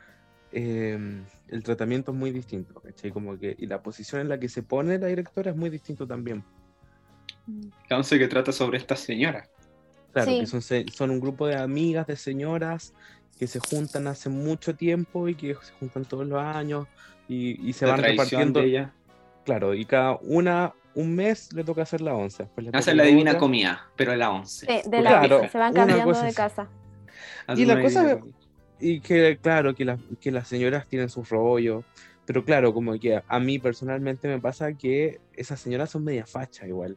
em, 0.52 1.24
el 1.48 1.62
tratamiento 1.62 2.12
es 2.12 2.18
muy 2.18 2.30
distinto, 2.30 2.78
¿caché? 2.80 3.10
Como 3.10 3.38
que, 3.38 3.56
y 3.58 3.66
la 3.66 3.82
posición 3.82 4.20
en 4.20 4.28
la 4.28 4.38
que 4.38 4.50
se 4.50 4.62
pone 4.62 4.98
la 4.98 5.06
directora 5.06 5.50
es 5.50 5.56
muy 5.56 5.70
distinto 5.70 6.06
también. 6.06 6.44
La 7.88 8.02
que 8.02 8.28
trata 8.28 8.52
sobre 8.52 8.78
estas 8.78 9.00
señoras. 9.00 9.48
Claro, 10.12 10.32
que 10.32 10.46
son, 10.46 10.62
son 10.62 11.10
un 11.10 11.20
grupo 11.20 11.46
de 11.46 11.56
amigas, 11.56 12.06
de 12.06 12.16
señoras 12.16 12.94
que 13.38 13.46
se 13.46 13.60
juntan 13.60 14.06
hace 14.06 14.28
mucho 14.28 14.74
tiempo 14.74 15.28
y 15.28 15.34
que 15.34 15.54
se 15.54 15.72
juntan 15.78 16.04
todos 16.04 16.26
los 16.26 16.42
años 16.42 16.86
y, 17.28 17.72
se 17.72 17.84
van 17.84 18.02
repartiendo. 18.02 18.60
ella. 18.60 18.92
Claro, 19.44 19.74
y 19.74 19.84
cada 19.84 20.16
una, 20.22 20.72
un 20.94 21.14
mes 21.14 21.52
le 21.52 21.62
toca 21.64 21.82
hacer 21.82 22.00
la 22.00 22.14
once. 22.14 22.48
Hace 22.72 22.94
la 22.94 23.04
divina 23.04 23.36
comida, 23.36 23.88
pero 23.96 24.14
la 24.16 24.30
once. 24.30 24.66
de 24.86 25.02
la 25.02 25.48
se 25.48 25.58
van 25.58 25.74
cambiando 25.74 26.20
de 26.20 26.34
casa. 26.34 26.68
Y 27.56 27.64
la 27.64 27.80
cosa, 27.80 28.18
y 28.80 29.00
que 29.00 29.38
claro, 29.40 29.74
que, 29.74 29.96
que 30.20 30.30
las 30.30 30.48
señoras 30.48 30.86
tienen 30.86 31.08
sus 31.08 31.28
rollos, 31.28 31.84
pero 32.24 32.44
claro, 32.44 32.74
como 32.74 32.98
que 32.98 33.22
a 33.26 33.40
mí 33.40 33.58
personalmente 33.58 34.26
me 34.26 34.40
pasa 34.40 34.72
que 34.72 35.20
esas 35.34 35.60
señoras 35.60 35.90
son 35.90 36.04
media 36.04 36.26
facha 36.26 36.66
igual. 36.66 36.96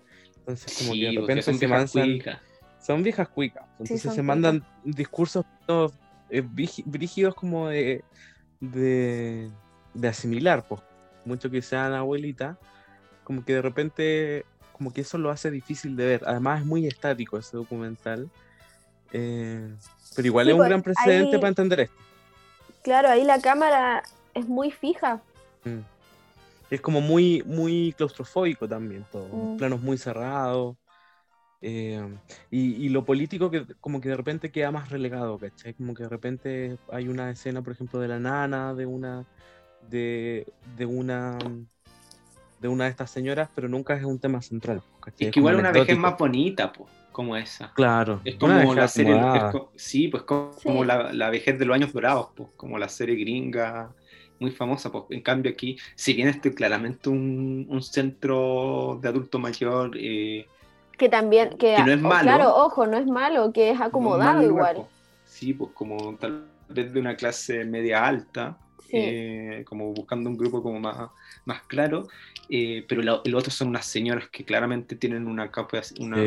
Entonces, 0.49 0.79
como 0.79 0.93
que 0.93 1.05
de 1.05 1.21
repente 1.21 1.43
son 1.43 1.59
se 1.59 1.67
mandan. 1.67 2.39
Son 2.81 3.03
viejas 3.03 3.29
cuicas. 3.29 3.65
Entonces 3.79 4.13
se 4.13 4.23
mandan 4.23 4.65
discursos 4.83 5.45
eh, 6.29 6.41
brígidos 6.41 7.35
como 7.35 7.69
de, 7.69 8.03
de, 8.59 9.51
asimilar, 10.07 10.65
pues. 10.67 10.81
Mucho 11.25 11.51
que 11.51 11.61
sean 11.61 11.93
abuelita, 11.93 12.57
como 13.23 13.45
que 13.45 13.53
de 13.53 13.61
repente, 13.61 14.45
como 14.71 14.91
que 14.91 15.01
eso 15.01 15.17
lo 15.17 15.29
hace 15.29 15.51
difícil 15.51 15.95
de 15.95 16.05
ver. 16.05 16.23
Además, 16.25 16.61
es 16.61 16.65
muy 16.65 16.87
estático 16.87 17.37
ese 17.37 17.57
documental. 17.57 18.29
Eh, 19.11 19.75
pero 20.15 20.25
igual 20.25 20.47
es 20.47 20.53
un 20.53 20.59
pues, 20.59 20.69
gran 20.69 20.81
precedente 20.81 21.37
para 21.37 21.49
entender 21.49 21.79
esto. 21.81 21.95
Claro, 22.81 23.09
ahí 23.09 23.23
la 23.23 23.39
cámara 23.39 24.01
es 24.33 24.47
muy 24.47 24.71
fija. 24.71 25.21
Mm 25.63 25.98
es 26.69 26.81
como 26.81 27.01
muy, 27.01 27.43
muy 27.45 27.93
claustrofóbico 27.97 28.67
también 28.67 29.05
todo, 29.11 29.27
mm. 29.27 29.57
planos 29.57 29.81
muy 29.81 29.97
cerrados. 29.97 30.77
Eh, 31.61 32.01
y, 32.51 32.87
lo 32.87 33.03
político 33.03 33.51
que 33.51 33.65
como 33.81 33.99
que 33.99 34.07
de 34.07 34.15
repente 34.15 34.49
queda 34.49 34.71
más 34.71 34.89
relegado, 34.89 35.37
¿cachai? 35.37 35.73
Como 35.73 35.93
que 35.93 36.03
de 36.03 36.09
repente 36.09 36.77
hay 36.89 37.09
una 37.09 37.31
escena, 37.31 37.61
por 37.61 37.73
ejemplo, 37.73 37.99
de 37.99 38.07
la 38.07 38.17
nana, 38.17 38.73
de 38.73 38.85
una, 38.85 39.25
de, 39.89 40.47
de 40.77 40.85
una, 40.85 41.37
de 42.61 42.67
una 42.69 42.85
de 42.85 42.91
estas 42.91 43.11
señoras, 43.11 43.49
pero 43.53 43.67
nunca 43.67 43.93
es 43.95 44.05
un 44.05 44.19
tema 44.19 44.41
central. 44.41 44.81
¿cachai? 45.01 45.27
Es 45.27 45.33
que 45.33 45.39
igual 45.41 45.57
una 45.57 45.73
vejez 45.73 45.97
más 45.97 46.17
bonita, 46.17 46.71
pues, 46.71 46.89
como 47.11 47.35
esa. 47.35 47.73
Claro. 47.73 48.21
Es 48.23 48.35
como 48.35 48.73
la 48.73 48.87
serie, 48.87 49.21
sí, 49.75 50.07
pues 50.07 50.23
como, 50.23 50.85
La, 50.85 51.11
la, 51.11 51.29
vejez 51.29 51.59
de 51.59 51.65
los 51.65 51.75
años 51.75 51.91
dorados, 51.91 52.29
pues, 52.37 52.51
como 52.55 52.77
la 52.77 52.87
serie 52.87 53.17
gringa 53.17 53.93
muy 54.39 54.51
famosa. 54.51 54.91
Pues, 54.91 55.05
en 55.09 55.21
cambio 55.21 55.51
aquí, 55.51 55.77
si 55.95 56.13
bien 56.13 56.27
este 56.27 56.53
claramente 56.53 57.09
un, 57.09 57.67
un 57.69 57.81
centro 57.81 58.99
de 59.01 59.09
adulto 59.09 59.39
mayor... 59.39 59.91
Eh, 59.95 60.47
que 60.97 61.07
también, 61.07 61.57
que, 61.57 61.77
no 61.83 61.91
es 61.91 62.01
malo. 62.01 62.23
Claro, 62.23 62.55
ojo, 62.55 62.85
no 62.85 62.97
es 62.97 63.05
malo, 63.05 63.53
que 63.53 63.71
es 63.71 63.79
acomodado 63.79 64.43
igual. 64.43 64.85
Sí, 65.25 65.53
pues 65.53 65.71
como 65.73 66.15
tal 66.15 66.45
vez 66.67 66.91
de 66.91 66.99
una 66.99 67.15
clase 67.15 67.63
media 67.63 68.05
alta, 68.05 68.57
eh, 68.91 69.63
como 69.65 69.93
buscando 69.93 70.29
un 70.29 70.37
grupo 70.37 70.61
como 70.61 70.79
más, 70.79 71.09
más 71.45 71.61
claro, 71.67 72.07
eh, 72.49 72.83
pero 72.87 73.21
el 73.23 73.35
otro 73.35 73.51
son 73.51 73.69
unas 73.69 73.85
señoras 73.85 74.27
que 74.29 74.43
claramente 74.43 74.95
tienen 74.97 75.27
una, 75.27 75.49
una 75.99 76.17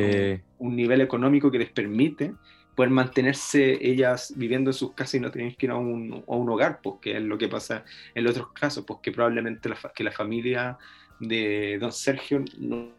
un 0.58 0.76
nivel 0.76 1.00
económico 1.02 1.50
que 1.50 1.58
les 1.58 1.70
permite 1.70 2.32
poder 2.74 2.90
mantenerse 2.90 3.78
ellas 3.80 4.32
viviendo 4.36 4.70
en 4.70 4.74
sus 4.74 4.92
casas 4.92 5.14
y 5.14 5.20
no 5.20 5.30
tener 5.30 5.56
que 5.56 5.66
ir 5.66 5.72
a 5.72 5.76
un, 5.76 6.24
a 6.26 6.34
un 6.34 6.48
hogar, 6.48 6.80
pues 6.82 6.96
que 7.00 7.16
es 7.16 7.22
lo 7.22 7.36
que 7.36 7.48
pasa 7.48 7.84
en 8.14 8.26
otros 8.26 8.52
casos, 8.52 8.84
pues 8.86 9.00
que 9.02 9.12
probablemente 9.12 9.68
la, 9.68 9.76
que 9.94 10.04
la 10.04 10.12
familia 10.12 10.78
de 11.20 11.78
don 11.80 11.92
Sergio, 11.92 12.44
no, 12.58 12.92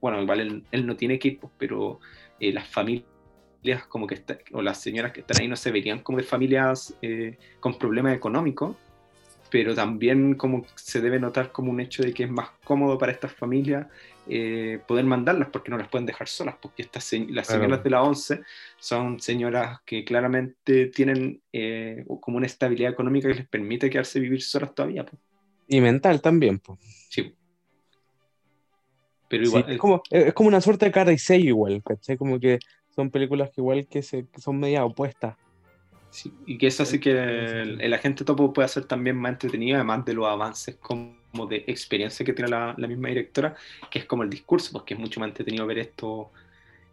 bueno, 0.00 0.22
igual 0.22 0.64
él, 0.70 0.86
no 0.86 0.96
tiene 0.96 1.18
ir, 1.22 1.38
pues, 1.38 1.52
pero 1.58 2.00
eh, 2.40 2.52
las 2.52 2.68
familias 2.68 3.06
como 3.88 4.06
que 4.06 4.14
está, 4.14 4.38
o 4.52 4.62
las 4.62 4.80
señoras 4.80 5.12
que 5.12 5.20
están 5.20 5.40
ahí 5.40 5.48
no 5.48 5.56
se 5.56 5.72
verían 5.72 6.00
como 6.00 6.18
de 6.18 6.24
familias 6.24 6.96
eh, 7.02 7.36
con 7.60 7.78
problemas 7.78 8.14
económicos, 8.14 8.76
pero 9.50 9.74
también 9.74 10.34
como 10.34 10.64
se 10.74 11.00
debe 11.00 11.18
notar 11.18 11.52
como 11.52 11.70
un 11.70 11.80
hecho 11.80 12.02
de 12.02 12.12
que 12.12 12.24
es 12.24 12.30
más 12.30 12.50
cómodo 12.64 12.96
para 12.98 13.12
estas 13.12 13.32
familias 13.32 13.86
eh, 14.28 14.80
poder 14.86 15.04
mandarlas 15.04 15.48
porque 15.52 15.70
no 15.70 15.78
las 15.78 15.88
pueden 15.88 16.06
dejar 16.06 16.28
solas, 16.28 16.56
porque 16.60 16.82
estas 16.82 17.12
las 17.28 17.46
señoras 17.46 17.82
de 17.82 17.90
la 17.90 18.02
ONCE 18.02 18.42
son 18.78 19.20
señoras 19.20 19.80
que 19.84 20.04
claramente 20.04 20.86
tienen 20.86 21.42
eh, 21.52 22.04
como 22.20 22.36
una 22.36 22.46
estabilidad 22.46 22.92
económica 22.92 23.28
que 23.28 23.34
les 23.34 23.48
permite 23.48 23.90
quedarse 23.90 24.20
vivir 24.20 24.42
solas 24.42 24.74
todavía. 24.74 25.06
Y 25.68 25.80
mental 25.80 26.20
también. 26.20 26.58
Pues. 26.58 26.78
Sí. 27.10 27.34
Pero 29.28 29.44
igual, 29.44 29.64
es, 29.68 29.78
como, 29.78 30.02
es 30.10 30.34
como 30.34 30.48
una 30.48 30.60
suerte 30.60 30.86
de 30.86 30.92
cara 30.92 31.12
y 31.12 31.18
sello 31.18 31.48
igual, 31.48 31.82
¿cachai? 31.82 32.16
Como 32.16 32.38
que 32.38 32.58
son 32.94 33.10
películas 33.10 33.50
que 33.50 33.60
igual 33.60 33.86
que, 33.86 34.02
se, 34.02 34.26
que 34.26 34.40
son 34.40 34.58
media 34.58 34.84
opuestas 34.84 35.36
y 36.46 36.58
que 36.58 36.66
eso 36.66 36.82
hace 36.82 37.00
que 37.00 37.10
el, 37.10 37.92
agente 37.94 38.24
topo 38.24 38.52
pueda 38.52 38.68
ser 38.68 38.84
también 38.84 39.16
más 39.16 39.32
entretenido, 39.32 39.76
además 39.76 40.04
de 40.04 40.14
los 40.14 40.26
avances 40.26 40.76
como 40.76 41.46
de 41.48 41.64
experiencia 41.66 42.24
que 42.24 42.32
tiene 42.32 42.50
la, 42.50 42.74
misma 42.76 43.08
directora, 43.08 43.54
que 43.90 44.00
es 44.00 44.04
como 44.04 44.22
el 44.22 44.30
discurso, 44.30 44.70
porque 44.72 44.94
es 44.94 45.00
mucho 45.00 45.20
más 45.20 45.28
entretenido 45.28 45.66
ver 45.66 45.78
esto, 45.78 46.30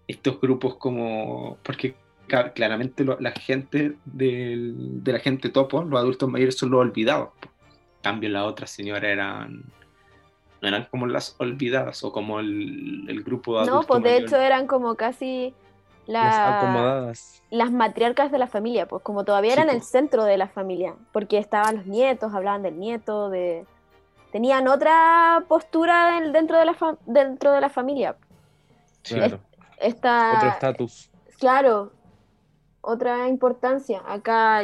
estos 0.07 0.39
grupos 0.41 0.75
como, 0.75 1.57
porque 1.63 1.95
claramente 2.27 3.05
la 3.05 3.31
gente 3.31 3.95
del, 4.05 5.03
de 5.03 5.13
la 5.13 5.19
gente 5.19 5.49
topo, 5.49 5.83
los 5.83 5.99
adultos 5.99 6.29
mayores 6.29 6.57
son 6.57 6.71
los 6.71 6.81
olvidados. 6.81 7.29
En 7.43 8.01
cambio, 8.01 8.29
las 8.29 8.43
otras 8.43 8.71
señoras 8.71 9.05
eran 9.05 9.63
no 10.61 10.69
eran 10.69 10.87
como 10.89 11.07
las 11.07 11.35
olvidadas 11.39 12.05
o 12.05 12.13
como 12.13 12.39
el, 12.39 13.05
el 13.09 13.21
grupo 13.21 13.53
de 13.53 13.67
adultos. 13.67 13.81
No, 13.81 13.87
pues 13.87 14.03
de 14.03 14.17
hecho 14.17 14.37
eran 14.37 14.65
como 14.65 14.95
casi 14.95 15.53
las 16.05 16.63
acomodadas. 16.63 17.43
Las 17.49 17.71
matriarcas 17.71 18.31
de 18.31 18.37
la 18.37 18.47
familia, 18.47 18.87
pues 18.87 19.03
como 19.03 19.23
todavía 19.23 19.53
eran 19.53 19.69
el 19.69 19.81
centro 19.81 20.23
de 20.25 20.37
la 20.37 20.47
familia, 20.47 20.95
porque 21.11 21.37
estaban 21.37 21.77
los 21.77 21.85
nietos, 21.85 22.33
hablaban 22.33 22.63
del 22.63 22.77
nieto, 22.79 23.29
de 23.29 23.65
tenían 24.31 24.67
otra 24.67 25.45
postura 25.47 26.19
dentro 26.31 26.57
de 26.57 26.65
la 26.65 26.97
dentro 27.05 27.51
de 27.51 27.61
la 27.61 27.69
familia. 27.69 28.15
Claro. 29.03 29.39
Otro 29.77 30.49
estatus. 30.49 31.09
Claro, 31.39 31.91
otra 32.81 33.27
importancia. 33.27 34.01
Acá 34.05 34.63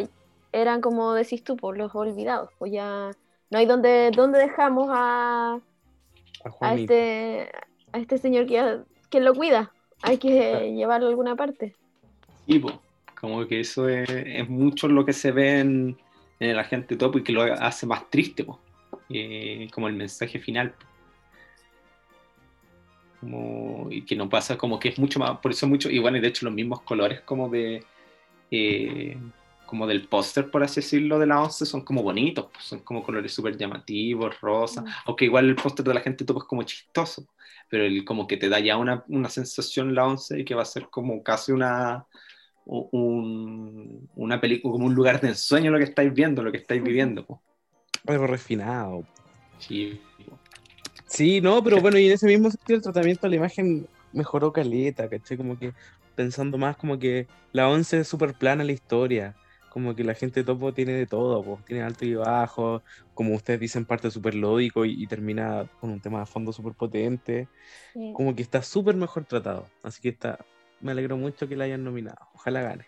eran 0.51 0.81
como 0.81 1.13
decís 1.13 1.43
tú, 1.43 1.55
por 1.55 1.75
pues, 1.75 1.79
los 1.79 1.95
olvidados, 1.95 2.49
pues 2.57 2.71
ya 2.71 3.11
no 3.49 3.57
hay 3.57 3.65
donde, 3.65 4.11
donde 4.15 4.39
dejamos 4.39 4.89
a, 4.91 5.59
a, 6.61 6.73
este 6.73 7.51
a 7.91 7.97
este 7.97 8.17
señor 8.17 8.45
que, 8.45 8.81
que 9.09 9.19
lo 9.19 9.33
cuida 9.33 9.71
hay 10.01 10.17
que 10.17 10.73
llevarlo 10.75 11.07
a 11.07 11.09
alguna 11.09 11.35
parte. 11.35 11.75
Sí, 12.47 12.61
como 13.19 13.45
que 13.47 13.59
eso 13.59 13.87
es, 13.89 14.49
mucho 14.49 14.87
lo 14.87 15.05
que 15.05 15.13
se 15.13 15.31
ve 15.31 15.59
en, 15.59 15.97
el 16.39 16.57
agente 16.57 16.95
topo 16.95 17.17
y 17.17 17.23
que 17.23 17.33
lo 17.33 17.43
hace 17.43 17.85
más 17.85 18.09
triste, 18.09 18.45
eh, 19.09 19.67
como 19.73 19.87
el 19.87 19.95
mensaje 19.95 20.39
final. 20.39 20.73
y 23.89 24.01
que 24.03 24.15
no 24.15 24.29
pasa 24.29 24.57
como 24.57 24.79
que 24.79 24.89
es 24.89 24.97
mucho 24.99 25.19
más, 25.19 25.37
por 25.39 25.51
eso 25.51 25.67
mucho, 25.67 25.89
y 25.89 25.99
bueno, 25.99 26.19
de 26.21 26.27
hecho 26.27 26.45
los 26.45 26.55
mismos 26.55 26.81
colores 26.81 27.19
como 27.21 27.49
de, 27.49 27.83
eh, 28.49 29.17
como 29.65 29.85
del 29.85 30.07
póster, 30.07 30.49
por 30.49 30.63
así 30.63 30.75
decirlo, 30.77 31.19
de 31.19 31.27
la 31.27 31.43
11 31.43 31.65
son 31.65 31.81
como 31.81 32.01
bonitos, 32.01 32.47
pues, 32.51 32.63
son 32.63 32.79
como 32.79 33.03
colores 33.03 33.33
súper 33.33 33.57
llamativos, 33.57 34.39
rosa, 34.39 34.81
mm. 34.81 34.87
aunque 35.05 35.25
igual 35.25 35.49
el 35.49 35.55
póster 35.55 35.85
de 35.85 35.93
la 35.93 36.01
gente 36.01 36.23
todo 36.23 36.39
es 36.39 36.45
como 36.45 36.63
chistoso, 36.63 37.25
pero 37.69 37.85
el, 37.85 38.03
como 38.03 38.27
que 38.27 38.37
te 38.37 38.49
da 38.49 38.59
ya 38.59 38.77
una, 38.77 39.03
una 39.07 39.29
sensación 39.29 39.95
la 39.95 40.05
11 40.05 40.39
y 40.39 40.45
que 40.45 40.55
va 40.55 40.63
a 40.63 40.65
ser 40.65 40.87
como 40.89 41.23
casi 41.23 41.51
una, 41.51 42.05
un, 42.65 44.09
una 44.15 44.41
película, 44.41 44.71
como 44.73 44.85
un 44.85 44.95
lugar 44.95 45.21
de 45.21 45.29
ensueño 45.29 45.71
lo 45.71 45.77
que 45.77 45.85
estáis 45.85 46.13
viendo, 46.13 46.43
lo 46.43 46.51
que 46.51 46.57
estáis 46.57 46.83
viviendo. 46.83 47.41
Algo 48.07 48.27
refinado. 48.27 49.03
Sí. 49.59 50.01
Sí, 51.05 51.41
no, 51.41 51.63
pero 51.63 51.81
bueno, 51.81 51.97
y 51.97 52.07
en 52.07 52.13
ese 52.13 52.27
mismo 52.27 52.51
sentido 52.51 52.77
el 52.77 52.83
tratamiento 52.83 53.21
de 53.23 53.29
la 53.31 53.35
imagen 53.37 53.87
mejoró 54.13 54.53
caleta, 54.53 55.09
¿cachai? 55.09 55.37
Como 55.37 55.57
que 55.57 55.73
pensando 56.15 56.57
más 56.57 56.77
como 56.77 56.99
que 56.99 57.27
la 57.51 57.69
11 57.69 58.01
es 58.01 58.07
súper 58.07 58.33
plana 58.33 58.63
la 58.63 58.71
historia 58.71 59.35
como 59.69 59.95
que 59.95 60.03
la 60.03 60.13
gente 60.13 60.43
topo 60.43 60.73
tiene 60.73 60.93
de 60.93 61.05
todo, 61.05 61.43
pues, 61.43 61.65
tiene 61.65 61.83
alto 61.83 62.05
y 62.05 62.15
bajo, 62.15 62.81
como 63.13 63.35
ustedes 63.35 63.59
dicen, 63.59 63.85
parte 63.85 64.11
súper 64.11 64.35
lógico 64.35 64.85
y, 64.85 65.05
termina 65.07 65.65
con 65.79 65.89
un 65.89 65.99
tema 65.99 66.19
de 66.19 66.25
fondo 66.25 66.51
súper 66.51 66.73
potente, 66.73 67.47
como 68.13 68.35
que 68.35 68.41
está 68.41 68.61
súper 68.61 68.95
mejor 68.95 69.25
tratado, 69.25 69.67
así 69.83 70.01
que 70.01 70.09
está, 70.09 70.39
me 70.81 70.91
alegro 70.91 71.17
mucho 71.17 71.47
que 71.47 71.55
la 71.55 71.65
hayan 71.65 71.83
nominado, 71.83 72.19
ojalá 72.33 72.61
gane. 72.61 72.85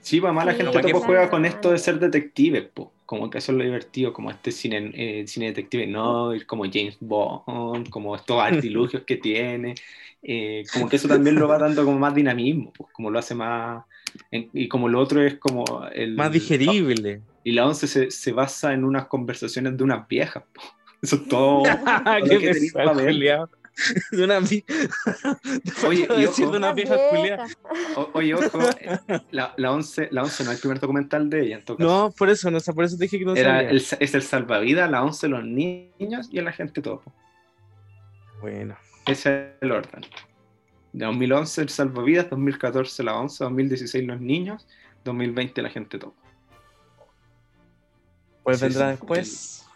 Sí, 0.00 0.20
además 0.22 0.46
la 0.46 0.54
gente 0.54 0.80
topo 0.80 1.00
juega 1.00 1.30
con 1.30 1.44
esto 1.44 1.70
de 1.70 1.78
ser 1.78 2.00
detective, 2.00 2.62
pues, 2.74 2.88
como 3.06 3.30
que 3.30 3.38
eso 3.38 3.52
es 3.52 3.58
lo 3.58 3.64
divertido, 3.64 4.12
como 4.12 4.30
este 4.30 4.50
cine, 4.50 4.90
eh, 4.94 5.24
cine 5.28 5.46
detective, 5.46 5.86
no, 5.86 6.32
como 6.46 6.64
James 6.64 6.96
Bond, 6.98 7.88
como 7.90 8.16
estos 8.16 8.40
artilugios 8.42 9.04
que 9.04 9.16
tiene, 9.16 9.74
eh, 10.22 10.64
como 10.72 10.88
que 10.88 10.96
eso 10.96 11.08
también 11.08 11.36
lo 11.36 11.46
va 11.46 11.58
dando 11.58 11.84
como 11.84 11.98
más 11.98 12.14
dinamismo, 12.14 12.72
pues, 12.72 12.92
como 12.92 13.10
lo 13.10 13.18
hace 13.18 13.34
más 13.34 13.84
y 14.30 14.68
como 14.68 14.88
lo 14.88 15.00
otro 15.00 15.22
es 15.22 15.38
como 15.38 15.86
el... 15.92 16.14
Más 16.14 16.32
digerible. 16.32 17.20
Y 17.44 17.52
la 17.52 17.66
11 17.66 17.86
se, 17.86 18.10
se 18.10 18.32
basa 18.32 18.72
en 18.72 18.84
unas 18.84 19.06
conversaciones 19.06 19.76
de 19.76 19.84
unas 19.84 20.06
viejas. 20.08 20.44
Eso 21.02 21.16
es 21.16 21.28
todo. 21.28 21.62
¿Qué 22.28 22.38
que 22.38 23.48
de 24.12 24.24
una 24.24 24.38
Oye, 25.86 26.08
y 26.18 26.24
ojo, 26.26 26.50
de 26.50 26.56
una 26.56 26.72
vieja 26.72 26.96
oye, 28.12 28.34
ojo, 28.34 28.58
la, 29.30 29.54
la, 29.56 29.72
11, 29.72 30.08
la 30.10 30.22
11 30.22 30.44
no 30.44 30.50
es 30.50 30.56
el 30.56 30.60
primer 30.60 30.80
documental 30.80 31.30
de 31.30 31.42
ella. 31.42 31.56
En 31.56 31.64
todo 31.64 31.78
caso. 31.78 31.88
No, 31.88 32.10
por 32.10 32.28
eso, 32.28 32.50
no, 32.50 32.58
por 32.60 32.84
eso 32.84 32.96
te 32.96 33.04
dije 33.04 33.18
que 33.18 33.24
no 33.24 33.34
Era 33.34 33.62
el, 33.62 33.78
Es 33.78 34.14
el 34.14 34.22
salvavidas, 34.22 34.90
la 34.90 35.02
11 35.02 35.28
los 35.28 35.44
niños 35.44 36.28
y 36.30 36.40
la 36.40 36.52
gente 36.52 36.82
todo. 36.82 37.02
Bueno. 38.40 38.76
Ese 39.06 39.44
es 39.44 39.62
el 39.62 39.72
orden. 39.72 40.02
2011 40.92 41.62
el 41.62 41.68
salvavidas, 41.68 42.30
2014 42.30 43.02
la 43.02 43.18
11, 43.18 43.44
2016 43.44 44.06
los 44.06 44.20
niños, 44.20 44.66
2020 45.04 45.62
la 45.62 45.70
gente 45.70 45.98
top. 45.98 46.14
Pues 48.42 48.60
vendrá 48.60 48.88
después. 48.88 49.66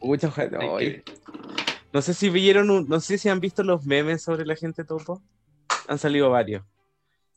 Muchas 0.00 0.34
No 1.92 2.02
sé 2.02 2.14
si 2.14 2.28
vieron, 2.28 2.88
no 2.88 3.00
sé 3.00 3.18
si 3.18 3.28
han 3.28 3.40
visto 3.40 3.62
los 3.62 3.86
memes 3.86 4.22
sobre 4.22 4.44
la 4.44 4.56
gente 4.56 4.84
topo. 4.84 5.22
Han 5.88 5.98
salido 5.98 6.30
varios. 6.30 6.62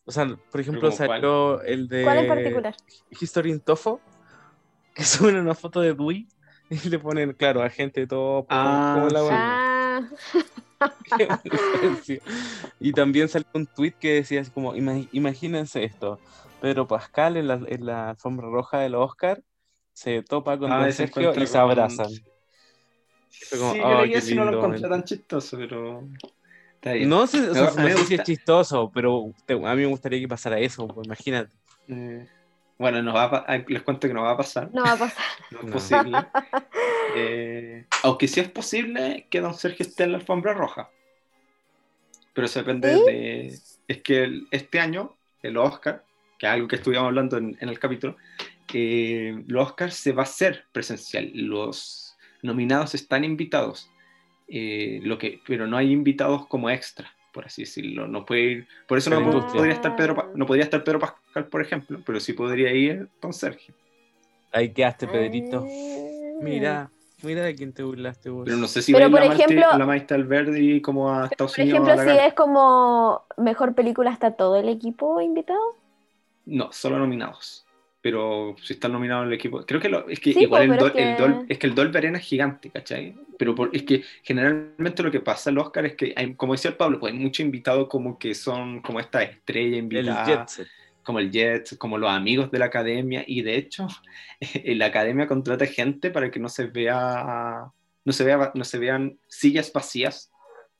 O 0.06 0.12
sea, 0.12 0.26
por 0.52 0.62
ejemplo, 0.62 0.92
salió 0.92 1.62
el 1.62 1.88
de. 1.88 2.04
¿Cuál 2.04 2.18
en 2.20 2.28
particular? 2.28 2.76
History 3.10 3.52
in 3.52 3.60
Tofo, 3.60 4.02
que 4.96 5.04
suben 5.04 5.36
una 5.36 5.54
foto 5.54 5.82
de 5.82 5.94
Dewey 5.94 6.28
y 6.70 6.90
le 6.90 7.00
ponen, 7.00 7.34
claro, 7.34 7.62
agente 7.62 8.08
topo. 8.08 8.48
Ah, 8.50 9.08
la 9.12 9.20
ah. 9.32 10.10
y 12.80 12.94
también 12.94 13.30
salió 13.30 13.48
un 13.54 13.66
tweet 13.66 13.94
que 14.00 14.16
decía 14.16 14.42
así 14.42 14.52
como, 14.52 14.76
imagínense 14.76 15.84
esto, 15.84 16.20
Pedro 16.62 16.88
Pascal 16.88 17.38
en 17.38 17.48
la, 17.48 17.60
en 17.68 17.86
la 17.86 18.10
alfombra 18.12 18.48
roja 18.48 18.80
del 18.80 18.96
Oscar 18.96 19.42
se 19.94 20.22
topa 20.22 20.60
con 20.60 20.72
ah, 20.72 20.92
Sergio 20.92 21.34
y 21.36 21.48
se 21.48 21.58
abrazan. 21.58 22.12
Como, 23.58 23.74
sí, 23.74 23.80
oh, 23.84 24.06
yo 24.06 24.36
no 24.36 24.46
lo 24.46 24.58
encontré 24.58 24.88
tan 24.88 25.04
chistoso, 25.04 25.58
pero... 25.58 26.08
No 27.06 27.28
sé, 27.28 27.54
si 28.06 28.16
es 28.16 28.24
chistoso, 28.24 28.92
pero 28.94 29.34
a 29.50 29.76
mí 29.76 29.82
me 29.82 29.88
gustaría 29.88 30.20
que 30.20 30.28
pasara 30.28 30.60
eso, 30.60 30.88
pues, 30.88 31.08
imagínate. 31.08 31.52
Eh, 31.88 32.28
bueno, 32.78 33.02
nos 33.02 33.16
va 33.16 33.46
les 33.68 33.82
cuento 33.82 34.08
que 34.08 34.14
no 34.14 34.22
va 34.22 34.32
a 34.32 34.38
pasar. 34.38 34.70
No 34.72 34.84
va 34.84 34.94
a 34.94 34.98
pasar. 34.98 35.26
no 35.52 35.62
es 35.62 35.72
posible. 35.72 36.18
Eh, 37.18 37.86
aunque 38.04 38.28
sí 38.28 38.40
es 38.40 38.50
posible 38.50 39.28
que 39.30 39.42
Don 39.42 39.54
Sergio 39.54 39.86
esté 39.86 40.04
en 40.04 40.14
la 40.14 40.18
alfombra 40.18 40.54
roja. 40.54 40.90
Pero 42.34 42.46
eso 42.46 42.60
depende 42.60 42.90
de. 42.90 43.60
Es 43.88 44.02
que 44.02 44.42
este 44.52 44.80
año, 44.80 45.16
el 45.42 45.58
Oscar, 45.58 46.04
que 46.38 46.46
es 46.46 46.52
algo 46.52 46.68
que 46.68 46.76
estuvimos 46.76 47.06
hablando 47.06 47.38
en, 47.38 47.58
el 47.60 47.80
capítulo, 47.80 48.18
eh, 48.74 49.44
el 49.48 49.58
Oscar 49.58 49.92
se 49.92 50.12
va 50.12 50.24
a 50.24 50.26
hacer 50.26 50.66
presencial. 50.72 51.32
Los 51.34 52.18
nominados 52.42 52.96
están 52.96 53.24
invitados, 53.24 53.90
eh, 54.48 55.00
lo 55.04 55.18
que, 55.18 55.42
pero 55.48 55.68
no 55.68 55.78
hay 55.78 55.92
invitados 55.92 56.48
como 56.48 56.70
extra 56.70 57.12
por 57.38 57.46
así 57.46 57.62
decirlo. 57.62 58.08
No 58.08 58.26
puede 58.26 58.42
ir, 58.42 58.68
por 58.88 58.98
eso 58.98 59.12
no 59.12 59.24
podría, 59.54 59.72
estar 59.72 59.96
Pedro, 59.96 60.32
no 60.34 60.48
podría 60.48 60.64
estar 60.64 60.84
Pedro 60.84 60.98
Pascal, 60.98 61.46
por 61.46 61.62
ejemplo, 61.62 62.02
pero 62.04 62.20
sí 62.20 62.34
podría 62.34 62.74
ir 62.74 63.10
Don 63.22 63.32
Sergio. 63.32 63.76
Ahí 64.52 64.74
quedaste, 64.74 65.08
Pedrito. 65.08 65.64
Ah. 65.64 66.40
Mira, 66.42 66.90
mira 67.24 67.44
de 67.44 67.56
quién 67.56 67.74
te 67.74 67.84
burlaste 67.84 68.30
vos. 68.30 68.44
Pero 68.46 68.58
no 68.58 68.68
sé 68.68 68.82
si 68.82 68.94
va 68.94 69.00
a 69.00 69.04
ir 69.04 69.12
la, 69.12 69.26
ejemplo, 69.26 69.78
la 69.78 69.86
Maestra 69.86 70.18
Alberdi 70.18 70.82
como 70.82 71.12
a 71.12 71.26
Estados 71.26 71.54
por 71.54 71.64
Unidos. 71.64 71.80
Por 71.82 71.90
ejemplo, 71.90 72.14
si 72.14 72.28
es 72.28 72.34
como 72.34 73.26
mejor 73.38 73.76
película, 73.76 74.12
¿está 74.12 74.32
todo 74.32 74.56
el 74.58 74.70
equipo 74.70 75.22
invitado? 75.22 75.76
No, 76.46 76.72
solo 76.72 76.98
nominados 76.98 77.68
pero 78.08 78.56
si 78.62 78.72
está 78.72 78.88
nominado 78.88 79.24
en 79.24 79.28
el 79.28 79.34
equipo. 79.34 79.66
Creo 79.66 79.82
que 79.82 79.90
lo, 79.90 80.08
es 80.08 80.22
que 80.22 80.30
igual 80.30 80.64
el, 80.64 80.72
el 80.96 81.46
es 81.50 81.58
que 81.58 81.68
el 81.68 81.76
Dolby 81.76 81.98
Arena 81.98 82.20
es 82.20 82.24
gigante, 82.24 82.70
¿cachai? 82.70 83.14
Pero 83.38 83.54
es 83.74 83.84
que 83.84 84.02
generalmente 84.24 85.04
lo 85.04 85.12
que 85.12 85.20
pasa 85.20 85.50
el 85.50 85.58
Oscar 85.58 85.86
es 85.86 85.96
que, 85.96 86.14
hay, 86.16 86.34
como 86.36 86.54
decía 86.54 86.72
el 86.72 86.78
Pablo, 86.78 87.02
pues 87.02 87.12
hay 87.12 87.20
muchos 87.20 87.42
invitados 87.42 87.90
como 87.90 88.18
que 88.18 88.34
son 88.34 88.82
como 88.82 89.02
esta 89.02 89.24
estrella 89.24 89.76
invitada. 89.76 90.46
Como 91.08 91.20
el 91.20 91.32
Jet, 91.32 91.78
como 91.78 91.98
los 91.98 92.10
amigos 92.10 92.52
de 92.52 92.60
la 92.60 92.66
academia, 92.66 93.24
y 93.26 93.42
de 93.42 93.56
hecho, 93.56 93.88
la 94.66 94.88
academia 94.88 95.26
contrata 95.26 95.66
gente 95.66 96.12
para 96.12 96.30
que 96.30 96.38
no 96.38 96.50
se 96.50 96.66
vea, 96.66 97.72
no 98.04 98.12
se 98.12 98.24
vea, 98.26 98.52
no 98.54 98.66
se 98.66 98.78
vean 98.78 99.18
sillas 99.30 99.72
vacías 99.72 100.30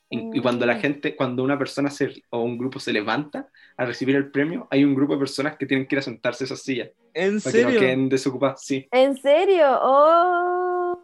y, 0.10 0.42
cuando 0.42 0.66
la 0.66 0.76
mm. 0.76 0.80
gente, 0.82 1.16
cuando 1.16 1.44
una 1.44 1.58
persona 1.58 1.90
se, 1.90 2.24
o 2.30 2.42
un 2.42 2.58
grupo 2.58 2.78
se 2.78 2.92
levanta 2.92 3.48
a 3.78 3.86
recibir 3.86 4.18
el 4.18 4.30
premio, 4.30 4.68
hay 4.70 4.84
un 4.84 4.96
grupo 4.96 5.14
de 5.14 5.20
personas 5.20 5.56
que 5.56 5.66
tienen 5.66 5.88
que 5.88 5.96
ir 5.96 6.00
a 6.00 6.02
sentarse 6.02 6.44
a 6.44 6.46
esas 6.46 6.62
sillas. 6.62 6.90
¿En 7.14 7.42
para 7.42 7.52
serio? 7.52 7.68
Que 7.68 7.74
no 7.74 7.80
queden 7.80 8.10
desocupadas, 8.10 8.66
sí. 8.66 8.86
¿En 8.92 9.16
serio? 9.16 9.80
Oh. 9.82 11.02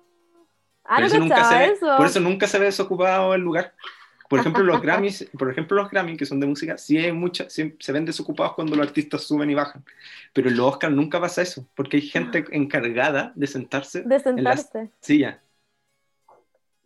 Ah, 0.84 1.00
no 1.00 1.20
nunca 1.20 1.46
se 1.46 1.58
ve, 1.58 1.78
Por 1.80 2.06
eso 2.06 2.20
nunca 2.20 2.46
se 2.46 2.60
ve 2.60 2.66
desocupado 2.66 3.34
el 3.34 3.42
lugar. 3.42 3.74
Por 4.34 4.40
ejemplo, 4.40 4.64
los 4.64 4.82
Grammys, 4.82 5.30
por 5.38 5.52
ejemplo, 5.52 5.78
los 5.78 5.92
Grammys, 5.92 6.18
que 6.18 6.26
son 6.26 6.40
de 6.40 6.48
música, 6.48 6.76
sí, 6.76 6.98
hay 6.98 7.12
mucha, 7.12 7.48
se 7.52 7.92
ven 7.92 8.04
desocupados 8.04 8.56
cuando 8.56 8.76
los 8.76 8.88
artistas 8.88 9.22
suben 9.22 9.52
y 9.52 9.54
bajan. 9.54 9.86
Pero 10.34 10.50
en 10.50 10.58
los 10.58 10.74
Oscars 10.74 10.92
nunca 10.92 11.22
pasa 11.22 11.44
eso, 11.44 11.68
porque 11.76 11.98
hay 11.98 12.02
gente 12.02 12.44
encargada 12.52 13.32
de 13.36 13.46
sentarse, 13.46 14.02
de 14.02 14.20
sentarse. 14.20 14.70
en 14.76 14.86
la 14.86 14.92
silla. 15.02 15.44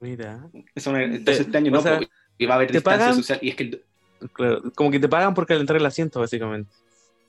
Mira. 0.02 0.50
entonces 0.76 1.40
este 1.40 1.58
año 1.58 1.72
no, 1.72 1.82
y 2.38 2.46
va 2.46 2.56
a 2.56 2.58
haber 2.58 2.70
distancia 2.70 3.14
social. 3.14 3.40
Y 3.42 3.50
es 3.52 3.56
que 3.56 3.82
como 4.76 4.92
que 4.92 5.00
te 5.00 5.08
pagan 5.08 5.34
por 5.34 5.48
calentar 5.48 5.78
el 5.78 5.86
asiento, 5.86 6.20
básicamente. 6.20 6.70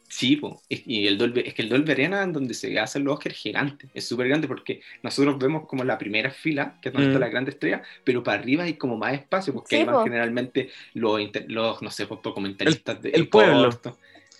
Sí, 0.09 0.40
y 0.68 1.06
el 1.06 1.18
Dolby, 1.18 1.42
es 1.44 1.54
que 1.54 1.62
el 1.62 1.68
Dolby 1.68 1.92
Arena, 1.92 2.26
donde 2.26 2.54
se 2.54 2.78
hace 2.78 2.98
el 2.98 3.09
Oscar, 3.09 3.32
es 3.32 3.38
gigante, 3.38 3.88
es 3.92 4.09
súper 4.09 4.28
grande 4.28 4.48
porque 4.48 4.80
nosotros 5.02 5.38
vemos 5.38 5.66
como 5.66 5.84
la 5.84 5.98
primera 5.98 6.30
fila, 6.30 6.78
que 6.80 6.88
es 6.88 6.92
donde 6.94 7.09
está 7.09 7.18
mm. 7.18 7.20
la 7.20 7.28
grande 7.28 7.50
estrella, 7.50 7.82
pero 8.04 8.22
para 8.22 8.40
arriba 8.40 8.64
hay 8.64 8.74
como 8.74 8.96
más 8.96 9.12
espacio, 9.12 9.52
porque 9.52 9.76
hay 9.76 9.84
más 9.84 10.04
generalmente 10.04 10.70
los, 10.94 11.20
los, 11.48 11.82
no 11.82 11.90
sé, 11.90 12.06
pues, 12.06 12.22
documentalistas 12.22 13.04
el, 13.04 13.14
el 13.14 13.28
pueblo. 13.28 13.68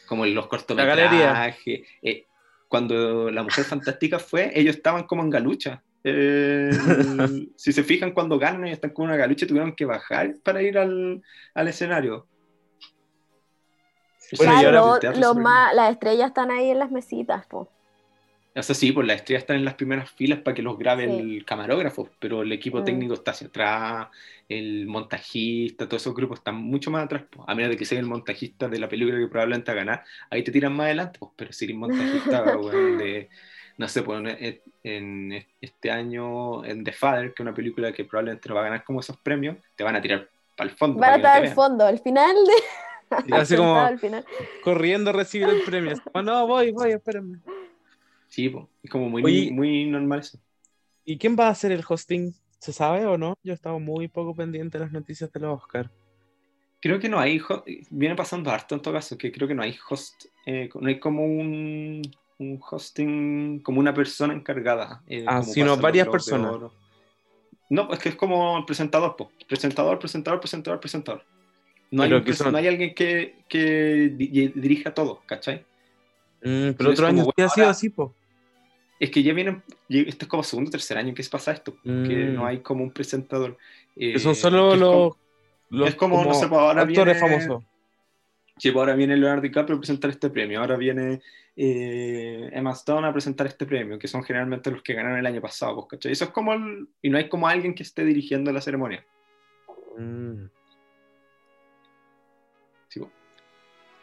como 0.07 0.25
los 0.25 0.47
cortometrajes. 0.47 1.83
Eh, 2.03 2.25
cuando 2.67 3.31
La 3.31 3.43
Mujer 3.43 3.65
Fantástica 3.65 4.19
fue, 4.19 4.51
ellos 4.59 4.77
estaban 4.77 5.05
como 5.05 5.23
en 5.23 5.31
galucha. 5.31 5.83
Eh, 6.05 6.71
si 7.57 7.73
se 7.73 7.83
fijan, 7.83 8.13
cuando 8.13 8.39
ganan 8.39 8.69
y 8.69 8.71
están 8.71 8.93
con 8.93 9.07
una 9.07 9.17
galucha, 9.17 9.47
tuvieron 9.47 9.75
que 9.75 9.85
bajar 9.85 10.37
para 10.43 10.63
ir 10.63 10.79
al, 10.79 11.21
al 11.53 11.69
escenario. 11.69 12.27
Bueno, 14.37 14.99
las 15.75 15.93
estrellas 15.93 16.29
están 16.29 16.51
ahí 16.51 16.71
en 16.71 16.79
las 16.79 16.91
mesitas, 16.91 17.47
po. 17.47 17.69
O 18.55 18.63
sea, 18.63 18.75
sí, 18.75 18.91
pues 18.91 19.07
las 19.07 19.17
estrellas 19.17 19.43
están 19.43 19.57
en 19.57 19.65
las 19.65 19.75
primeras 19.75 20.11
filas 20.11 20.41
para 20.41 20.55
que 20.55 20.63
los 20.63 20.77
grabe 20.77 21.05
el 21.05 21.45
camarógrafo, 21.45 22.11
pero 22.19 22.43
el 22.43 22.51
equipo 22.51 22.81
mm. 22.81 22.85
técnico 22.85 23.15
está 23.15 23.31
hacia 23.31 23.47
atrás, 23.47 24.09
el 24.49 24.87
montajista, 24.87 25.87
todos 25.87 26.03
esos 26.03 26.15
grupos 26.15 26.39
están 26.39 26.57
mucho 26.57 26.91
más 26.91 27.05
atrás, 27.05 27.23
a 27.47 27.55
menos 27.55 27.71
de 27.71 27.77
que 27.77 27.85
sea 27.85 28.01
el 28.01 28.07
montajista 28.07 28.67
de 28.67 28.81
la 28.81 28.89
película 28.89 29.17
que 29.17 29.29
probablemente 29.29 29.71
va 29.71 29.81
a 29.81 29.85
ganar, 29.85 30.05
ahí 30.31 30.43
te 30.43 30.51
tiran 30.51 30.73
más 30.73 30.87
adelante, 30.87 31.19
pues, 31.21 31.33
pero 31.37 31.53
si 31.53 31.67
eres 31.67 31.77
montajista 31.79 32.43
de 32.43 33.29
no 33.79 33.87
sé, 33.87 34.03
pues 34.03 34.21
en, 34.83 35.47
este 35.61 35.91
año 35.91 36.65
en 36.65 36.83
The 36.83 36.93
Father, 36.93 37.29
que 37.29 37.35
es 37.35 37.47
una 37.47 37.55
película 37.55 37.93
que 37.93 38.05
probablemente 38.05 38.49
no 38.49 38.57
va 38.57 38.63
a 38.63 38.65
ganar 38.65 38.85
como 38.85 39.01
esos 39.01 39.17
premios, 39.19 39.57
te 39.77 39.85
van 39.85 39.95
a 39.95 40.03
tirar 40.03 40.29
para 40.57 40.69
el 40.69 40.77
fondo. 40.77 40.99
Van 40.99 41.13
a 41.13 41.17
estar 41.17 41.43
al 41.43 41.55
fondo, 41.55 41.87
al 41.87 42.01
final 42.01 42.35
de... 42.45 42.53
así 43.33 43.57
como 43.57 43.77
corriendo 44.63 45.11
a 45.11 45.13
recibir 45.13 45.49
el 45.49 45.63
premio. 45.63 45.95
no, 46.15 46.47
voy, 46.47 46.73
voy, 46.73 46.93
espérenme. 46.93 47.39
Sí, 48.29 48.55
es 48.83 48.91
como 48.91 49.09
muy, 49.09 49.51
muy 49.51 49.87
normal 49.87 50.21
eso. 50.21 50.39
¿Y 51.05 51.17
quién 51.17 51.37
va 51.39 51.47
a 51.47 51.51
hacer 51.51 51.73
el 51.73 51.85
hosting? 51.89 52.35
¿Se 52.59 52.73
sabe 52.73 53.07
o 53.07 53.17
no? 53.17 53.39
Yo 53.43 53.53
he 53.53 53.55
estado 53.55 53.79
muy 53.79 54.09
poco 54.09 54.35
pendiente 54.35 54.79
de 54.79 54.85
las 54.85 54.93
noticias 54.93 55.33
de 55.33 55.41
los 55.41 55.63
Oscar. 55.63 55.91
Creo 56.81 57.01
que 57.01 57.09
no 57.09 57.19
hay, 57.19 57.41
viene 57.91 58.15
pasando 58.15 58.51
harto 58.51 58.75
en 58.75 58.83
todo 58.83 58.95
caso, 58.95 59.17
que 59.17 59.33
creo 59.33 59.49
que 59.49 59.55
no 59.55 59.63
hay 59.63 59.77
host, 59.89 60.27
eh, 60.47 60.69
no 60.75 60.87
hay 60.87 61.01
como 61.01 61.25
un, 61.25 62.03
un, 62.39 62.61
hosting, 62.71 63.61
como 63.63 63.81
una 63.81 63.93
persona 63.95 64.35
encargada. 64.35 65.03
Eh, 65.07 65.25
ah, 65.27 65.43
sino 65.43 65.77
varias 65.77 66.09
personas. 66.09 66.71
No, 67.71 67.93
es 67.93 67.99
que 67.99 68.11
es 68.11 68.15
como 68.15 68.59
el 68.59 68.65
presentador, 68.65 69.17
presentador, 69.49 69.99
presentador, 69.99 70.41
presentador, 70.41 70.81
presentador. 70.81 71.25
No, 71.91 72.03
hay, 72.03 72.11
no 72.11 72.57
hay, 72.59 72.69
alguien 72.69 72.95
que, 72.95 73.37
que 73.49 74.13
dirija 74.55 74.93
todo, 74.93 75.23
¿cachai? 75.25 75.65
Mm, 76.43 76.73
pero 76.77 76.91
otro 76.91 77.07
año 77.07 77.27
ha 77.37 77.49
sido 77.49 77.69
así, 77.69 77.89
po. 77.89 78.15
Es 79.01 79.11
que 79.11 79.23
ya 79.23 79.33
vienen, 79.33 79.63
este 79.89 80.25
es 80.25 80.29
como 80.29 80.43
segundo 80.43 80.69
o 80.69 80.73
tercer 80.73 80.99
año 80.99 81.15
que 81.15 81.23
se 81.23 81.31
pasa 81.31 81.53
esto, 81.53 81.77
que 81.83 81.89
no 81.89 82.43
mm. 82.43 82.47
hay 82.47 82.59
como 82.59 82.83
un 82.83 82.91
presentador. 82.91 83.57
que 83.97 84.19
son 84.19 84.35
solo 84.35 84.75
los, 84.75 85.17
los, 85.71 85.89
Es 85.89 85.95
como, 85.95 86.25
no 86.25 86.35
sé, 86.35 86.49
pues, 86.49 86.61
ahora 86.61 86.83
actores 86.83 87.21
famosos. 87.21 87.65
Sí, 88.59 88.73
pues 88.73 88.81
ahora 88.81 88.97
viene 88.97 89.17
Leonardo 89.17 89.43
DiCaprio 89.43 89.77
a 89.77 89.81
presentar 89.81 90.11
este 90.11 90.31
premio, 90.31 90.61
ahora 90.61 90.77
viene 90.77 91.21
eh, 91.57 92.51
Emma 92.53 92.73
Stone 92.73 93.07
a 93.07 93.13
presentar 93.13 93.47
este 93.47 93.67
premio, 93.67 93.99
que 94.01 94.09
son 94.09 94.25
generalmente 94.25 94.71
los 94.73 94.83
que 94.83 94.95
ganaron 94.95 95.19
el 95.19 95.27
año 95.27 95.41
pasado, 95.41 95.77
pues, 95.77 95.87
¿cachai? 95.91 96.13
Eso 96.13 96.25
es 96.25 96.31
como, 96.31 96.55
y 97.01 97.09
no 97.09 97.19
hay 97.19 97.29
como 97.29 97.47
alguien 97.47 97.75
que 97.75 97.85
esté 97.85 98.05
dirigiendo 98.05 98.51
la 98.51 98.61
ceremonia. 98.61 99.07
Mm. 99.97 100.47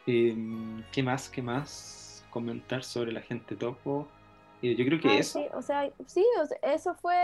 Em, 0.06 0.82
¿Qué 0.92 1.02
más? 1.02 1.28
¿Qué 1.28 1.42
más? 1.42 2.24
Comentar 2.30 2.82
sobre 2.84 3.12
la 3.12 3.20
gente 3.20 3.56
topo. 3.56 4.08
Yo 4.62 4.84
creo 4.84 5.00
que 5.00 5.18
eso. 5.18 5.38
Sí, 5.38 5.46
o 5.54 5.62
sea, 5.62 5.90
sí, 6.06 6.24
eso 6.62 6.94
fue, 6.94 7.14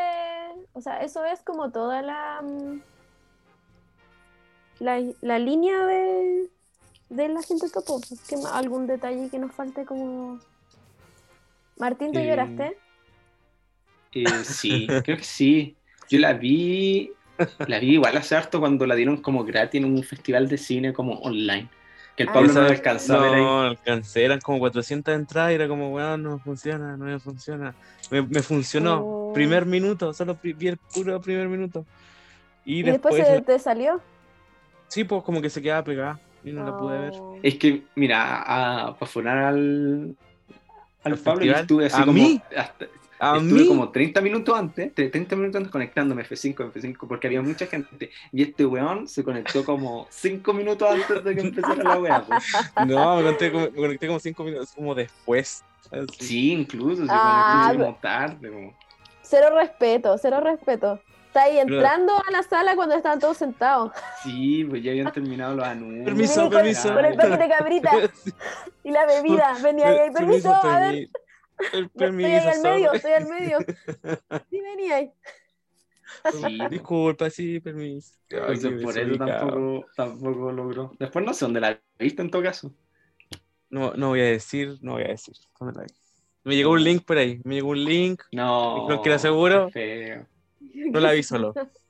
o 0.75 0.81
sea, 0.81 1.03
eso 1.03 1.25
es 1.25 1.41
como 1.41 1.71
toda 1.71 2.03
la, 2.03 2.43
mm, 2.43 2.81
la, 4.81 5.39
línea 5.39 5.87
de, 5.87 6.51
de 7.09 7.29
la 7.29 7.43
gente 7.43 7.69
topo. 7.71 8.01
¿Qué, 8.29 8.37
¿Algún 8.53 8.87
detalle 8.87 9.29
que 9.31 9.39
nos 9.39 9.53
falte 9.53 9.85
como... 9.85 10.39
Martín, 11.79 12.13
¿te 12.13 12.23
eh, 12.23 12.29
lloraste? 12.29 12.77
Eh, 14.13 14.25
sí, 14.45 14.87
creo 14.87 15.17
que 15.17 15.25
sí. 15.25 15.77
Yo 16.11 16.19
la 16.19 16.35
vi, 16.35 17.13
la 17.67 17.79
vi 17.79 17.95
igual 17.95 18.17
hace 18.17 18.37
harto 18.37 18.61
cuando 18.61 18.87
la 18.87 18.95
dieron 18.95 19.17
como 19.17 19.45
gratis 19.45 19.81
en 19.81 19.87
un 19.87 20.03
festival 20.05 20.49
de 20.49 20.59
cine 20.59 20.93
como 20.93 21.15
online. 21.21 21.69
Que 22.17 22.25
el 22.25 22.29
ah, 22.29 22.33
Pablo 22.33 22.53
no 22.53 22.61
alcanzó 22.61 23.19
a 23.19 23.23
ver 23.23 23.35
ahí. 23.35 23.43
No, 23.43 23.63
alcancé, 23.63 24.25
eran 24.25 24.41
como 24.41 24.59
400 24.59 25.15
entradas 25.15 25.53
y 25.53 25.55
era 25.55 25.69
como, 25.69 25.91
weón, 25.93 26.23
no 26.23 26.39
funciona, 26.39 26.97
no 26.97 27.07
me 27.07 27.19
funciona. 27.19 27.75
Me, 28.11 28.23
me 28.23 28.43
funcionó. 28.43 29.01
Oh. 29.03 29.33
Primer 29.33 29.65
minuto, 29.65 30.13
solo 30.13 30.37
vi 30.43 30.69
el 30.69 30.77
puro 30.77 31.21
primer 31.21 31.49
minuto. 31.49 31.87
Y, 32.65 32.83
después, 32.83 33.17
después 33.17 33.45
te 33.45 33.59
salió. 33.59 34.01
Sí, 34.89 35.05
pues 35.05 35.23
como 35.23 35.41
que 35.41 35.49
se 35.49 35.63
quedaba 35.63 35.83
pegada 35.83 36.21
y 36.45 36.53
no 36.53 36.65
la 36.65 36.77
pude 36.77 36.99
ver. 36.99 37.13
Oh. 37.17 37.39
Es 37.43 37.57
que, 37.57 37.83
mira, 37.95 38.43
a, 38.43 38.95
para 38.99 39.11
funar 39.11 39.39
al, 39.39 40.15
al 41.05 41.19
Pablo, 41.19 41.45
yo 41.45 41.55
estuve 41.55 41.87
así 41.87 41.97
¿A 41.97 42.05
como. 42.05 42.13
Mí? 42.13 42.41
Hasta, 42.57 42.87
¿A 43.25 43.37
estuve 43.37 43.61
mí? 43.61 43.69
como 43.69 43.89
30 43.89 44.21
minutos 44.21 44.59
antes, 44.59 44.93
30 44.93 45.37
minutos 45.37 45.59
antes 45.59 45.71
conectándome 45.71 46.25
F5, 46.25 46.73
F5, 46.73 47.07
porque 47.07 47.29
había 47.29 47.41
mucha 47.41 47.67
gente. 47.67 48.11
Y 48.33 48.43
este 48.43 48.67
weón 48.67 49.07
se 49.07 49.23
conectó 49.23 49.65
como 49.65 50.09
5 50.11 50.53
minutos 50.53 50.91
antes 50.91 51.23
de 51.23 51.35
que 51.37 51.41
empezara 51.41 51.85
la 51.85 51.99
weá. 51.99 52.25
Pues. 52.25 52.43
No, 52.89 53.17
me 53.17 53.23
conecté, 53.23 53.53
como, 53.53 53.65
me 53.67 53.77
conecté 53.77 54.07
como 54.09 54.19
5 54.19 54.43
minutos 54.43 54.73
como 54.75 54.93
después. 54.97 55.65
Sí, 56.19 56.53
incluso, 56.53 57.07
se 57.07 57.13
ah, 57.13 57.67
conectó 57.69 57.85
como 57.85 57.99
tarde. 58.01 58.51
Como... 58.51 58.75
Cero 59.23 59.55
respeto, 59.55 60.19
cero 60.19 60.41
respeto. 60.41 60.99
Está 61.29 61.45
ahí 61.45 61.61
entrando 61.61 62.13
a 62.15 62.31
la 62.33 62.43
sala 62.43 62.75
cuando 62.75 62.97
estaban 62.97 63.21
todos 63.21 63.37
sentados. 63.37 63.93
Sí, 64.25 64.67
pues 64.69 64.83
ya 64.83 64.91
habían 64.91 65.13
terminado 65.13 65.55
los 65.55 65.65
anuncios. 65.65 66.05
Permiso, 66.07 66.51
permiso. 66.51 66.93
Con 66.93 67.05
el 67.05 67.17
paquete 67.17 67.49
cabrita 67.49 67.91
y 68.85 68.91
la 68.91 69.07
bebida. 69.07 69.57
Venía 69.63 69.91
ahí, 69.91 70.11
permiso, 70.11 70.53
a 70.53 70.81
ver. 70.81 71.09
El 71.73 71.91
permiso. 71.91 72.29
Estoy 72.29 72.43
ahí 72.43 72.49
al 72.49 72.63
medio, 72.63 72.93
estoy 72.93 73.13
al 73.13 73.27
medio. 73.29 73.59
Sí, 74.51 74.61
venía 74.61 74.97
ahí. 74.97 75.13
Sí, 76.31 76.59
disculpa, 76.71 77.31
sí, 77.31 77.61
permiso. 77.61 78.15
por 78.29 78.99
eso 78.99 79.17
tampoco, 79.17 79.87
tampoco 79.97 80.53
logró. 80.53 80.93
Después 80.99 81.25
no 81.25 81.33
sé 81.35 81.45
dónde 81.45 81.61
la 81.61 81.81
viste 81.99 82.23
en 82.23 82.31
todo 82.31 82.43
caso. 82.43 82.73
No, 83.71 83.95
no 83.95 84.09
voy 84.09 84.21
a 84.21 84.25
decir, 84.25 84.77
no 84.83 84.93
voy 84.93 85.05
a 85.05 85.09
decir. 85.09 85.35
Me 86.45 86.57
llegó 86.57 86.73
un 86.73 86.85
link 86.85 87.05
por 87.05 87.17
ahí, 87.17 87.41
me 87.45 87.55
llegó 87.55 87.71
un 87.71 87.85
link. 87.85 88.23
No. 88.33 88.85
Creo 88.87 89.03
que 89.03 89.09
era 89.09 89.19
seguro. 89.19 89.71
Feo. 89.71 90.27
No 90.61 91.01
la 91.01 91.13
vi 91.13 91.23
solo. 91.23 91.55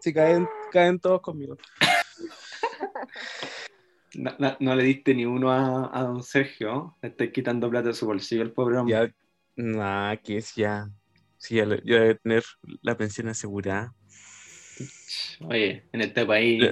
Si 0.00 0.12
caen, 0.12 0.48
caen 0.72 0.98
todos 0.98 1.20
conmigo. 1.20 1.56
No, 4.14 4.74
le 4.74 4.82
diste 4.84 5.14
ni 5.14 5.26
uno 5.26 5.50
a, 5.52 5.90
a 5.92 6.02
don 6.02 6.22
Sergio. 6.22 6.96
Le 7.02 7.10
estoy 7.10 7.30
quitando 7.30 7.68
plata 7.68 7.88
de 7.88 7.94
su 7.94 8.06
bolsillo 8.06 8.42
el 8.42 8.52
pobre 8.52 8.78
hombre. 8.78 8.94
Ya, 8.94 9.14
nah, 9.56 10.16
que 10.16 10.38
es 10.38 10.54
ya. 10.54 10.88
Sí, 11.36 11.56
ya, 11.56 11.66
debe 11.66 12.14
tener 12.16 12.44
la 12.82 12.96
pensión 12.96 13.28
asegurada. 13.28 13.94
Oye, 15.40 15.84
en 15.92 16.00
este 16.00 16.24
país 16.24 16.64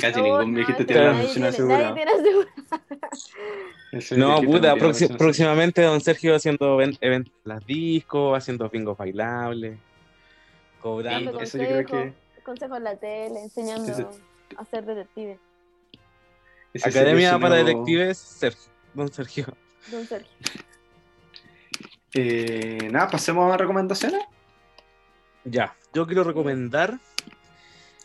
casi 0.00 0.22
ningún 0.22 0.54
viejito 0.54 0.86
tiene 0.86 1.04
la 1.04 1.12
pensión 1.12 1.44
asegurada. 1.44 1.96
No, 4.16 4.40
puta, 4.40 4.76
próximamente 4.76 5.82
don 5.82 6.00
Sergio 6.00 6.34
haciendo 6.34 6.80
eventos 6.80 7.34
las 7.44 7.66
discos, 7.66 8.38
haciendo 8.38 8.68
bingos 8.70 8.96
bailables 8.96 9.78
cobrando. 10.80 11.40
eso 11.40 11.58
yo 11.58 11.64
creo 11.64 11.86
que... 11.86 12.12
Consejos 12.42 12.78
en 12.78 12.84
la 12.84 12.96
tele, 12.96 13.42
enseñando 13.42 14.10
a 14.56 14.64
ser 14.64 14.84
Academia 16.82 17.38
para 17.38 17.56
detectives, 17.56 18.18
Sergio. 18.18 18.70
Don 18.94 19.12
Sergio. 19.12 19.46
Don 19.90 20.06
Sergio. 20.06 20.30
Eh, 22.12 22.88
nada, 22.90 23.08
pasemos 23.08 23.52
a 23.52 23.56
recomendaciones. 23.56 24.22
Ya, 25.44 25.76
yo 25.94 26.06
quiero 26.06 26.24
recomendar 26.24 26.98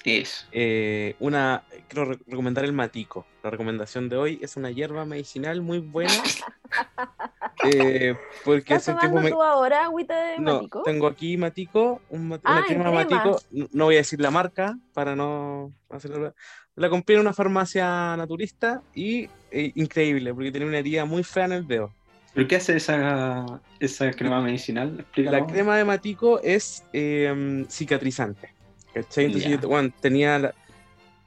es 0.06 0.48
eh, 0.52 1.16
una, 1.20 1.64
quiero 1.88 2.14
recomendar 2.28 2.64
el 2.64 2.74
matico. 2.74 3.26
La 3.44 3.50
recomendación 3.50 4.08
de 4.08 4.18
hoy 4.18 4.40
es 4.42 4.56
una 4.56 4.70
hierba 4.70 5.06
medicinal 5.06 5.62
muy 5.62 5.80
buena. 5.80 6.14
eh, 7.64 8.16
porque 8.44 8.74
¿Estás 8.74 9.00
tomando 9.00 9.30
tú 9.30 9.42
ahora 9.42 9.86
agüita 9.86 10.16
de 10.16 10.40
no, 10.40 10.56
matico? 10.56 10.84
tengo 10.84 11.08
aquí 11.08 11.38
matico, 11.38 12.02
una 12.10 12.40
ah, 12.44 12.64
crema 12.68 12.92
matico. 12.92 13.42
No 13.52 13.86
voy 13.86 13.96
a 13.96 14.00
decir 14.00 14.20
la 14.20 14.32
marca 14.32 14.78
para 14.94 15.16
no 15.16 15.74
hacerlo. 15.90 16.34
La 16.76 16.90
compré 16.90 17.16
en 17.16 17.22
una 17.22 17.34
farmacia 17.34 18.16
naturista 18.18 18.82
y 18.94 19.30
eh, 19.52 19.72
increíble, 19.76 20.34
porque 20.34 20.52
tiene 20.52 20.66
una 20.66 20.80
herida 20.80 21.06
muy 21.06 21.24
fea 21.24 21.46
en 21.46 21.52
el 21.54 21.68
dedo. 21.68 21.92
¿Pero 22.34 22.48
qué 22.50 22.58
hace 22.58 22.76
esa, 22.76 23.46
esa 23.80 24.12
crema 24.12 24.42
medicinal? 24.42 25.06
La 25.16 25.46
crema 25.46 25.78
de 25.78 25.86
matico 25.86 26.42
es 26.42 26.84
eh, 26.92 27.66
cicatrizante. 27.70 28.54
Entonces 28.94 29.46
yo 29.46 29.60
tenía 30.02 30.54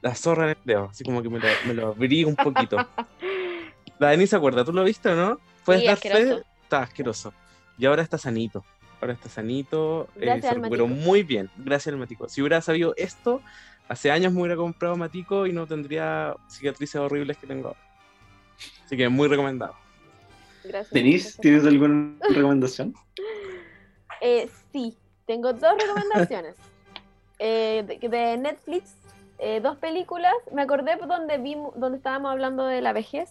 la, 0.01 0.15
zorra 0.15 0.45
en 0.45 0.49
el 0.49 0.57
dedo, 0.65 0.89
así 0.91 1.03
como 1.03 1.21
que 1.21 1.29
me 1.29 1.39
lo, 1.39 1.47
me 1.65 1.73
lo 1.73 1.87
abrí 1.89 2.23
un 2.23 2.35
poquito. 2.35 2.77
la 3.99 4.09
Denise 4.09 4.31
se 4.31 4.35
acuerda, 4.35 4.63
¿tú 4.63 4.71
lo 4.71 4.83
viste 4.83 5.09
o 5.09 5.15
no? 5.15 5.39
¿Puedes 5.65 5.85
dar 5.85 5.97
fe? 5.97 6.41
Está 6.63 6.83
asqueroso. 6.83 7.33
Y 7.77 7.85
ahora 7.85 8.01
está 8.01 8.17
sanito. 8.17 8.63
Ahora 9.01 9.13
está 9.13 9.29
sanito. 9.29 10.07
Eh, 10.19 10.41
se 10.41 10.53
recuperó 10.53 10.87
muy 10.87 11.23
bien, 11.23 11.49
gracias 11.57 11.93
al 11.93 11.99
Matico. 11.99 12.27
Si 12.27 12.41
hubiera 12.41 12.61
sabido 12.61 12.93
esto, 12.97 13.41
hace 13.87 14.11
años 14.11 14.33
me 14.33 14.41
hubiera 14.41 14.55
comprado 14.55 14.95
Matico 14.95 15.47
y 15.47 15.53
no 15.53 15.65
tendría 15.67 16.35
cicatrices 16.49 16.99
horribles 16.99 17.37
que 17.37 17.47
tengo 17.47 17.69
ahora. 17.69 17.79
Así 18.85 18.97
que 18.97 19.07
muy 19.07 19.27
recomendado. 19.27 19.75
Gracias. 20.63 20.91
Denise, 20.91 21.41
¿tienes 21.41 21.65
alguna 21.65 22.15
recomendación? 22.29 22.93
Eh, 24.21 24.49
sí, 24.73 24.97
tengo 25.25 25.53
dos 25.53 25.73
recomendaciones. 25.79 26.55
Eh, 27.41 27.85
de, 28.01 28.37
Netflix, 28.37 28.95
eh, 29.37 29.61
dos 29.61 29.77
películas. 29.77 30.33
Me 30.53 30.61
acordé 30.61 30.97
donde, 30.97 31.37
vimos, 31.37 31.71
donde 31.79 31.97
estábamos 31.97 32.31
hablando 32.31 32.65
de 32.65 32.81
la 32.81 32.91
vejez. 32.91 33.29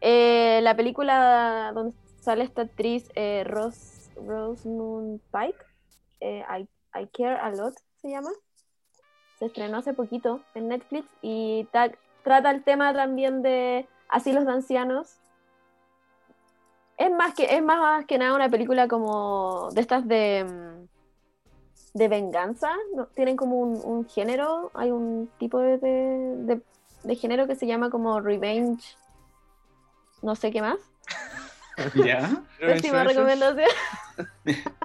Eh, 0.00 0.60
la 0.62 0.76
película 0.76 1.72
donde 1.74 1.96
sale 2.20 2.44
esta 2.44 2.62
actriz 2.62 3.08
Rose, 3.44 4.10
Rosamund 4.16 5.20
Pike, 5.32 5.58
I, 6.20 6.68
I, 6.94 7.06
Care 7.08 7.36
a 7.36 7.50
Lot 7.50 7.74
se 7.96 8.10
llama. 8.10 8.30
Se 9.38 9.46
estrenó 9.46 9.78
hace 9.78 9.94
poquito 9.94 10.40
en 10.54 10.68
Netflix 10.68 11.08
y 11.22 11.68
trata 12.22 12.50
el 12.50 12.64
tema 12.64 12.92
también 12.92 13.42
de 13.42 13.86
asilos 14.08 14.44
de 14.46 14.52
ancianos. 14.52 15.18
Es 16.96 17.10
más 17.12 17.34
que, 17.34 17.44
es 17.44 17.62
más 17.62 18.04
que 18.06 18.18
nada 18.18 18.34
una 18.34 18.48
película 18.48 18.88
como 18.88 19.70
de 19.72 19.80
estas 19.80 20.06
de 20.08 20.44
mm, 20.44 20.88
de 21.94 22.08
venganza, 22.08 22.70
tienen 23.14 23.36
como 23.36 23.60
un, 23.60 24.06
género, 24.06 24.70
hay 24.74 24.90
un 24.90 25.28
tipo 25.38 25.58
de, 25.58 26.60
de 27.02 27.16
género 27.16 27.46
que 27.46 27.56
se 27.56 27.66
llama 27.66 27.90
como 27.90 28.20
Revenge, 28.20 28.96
no 30.22 30.34
sé 30.34 30.50
qué 30.50 30.62
más. 30.62 30.78
¿Ya? 31.94 32.42
Pésima 32.58 33.04
recomendación. 33.04 33.68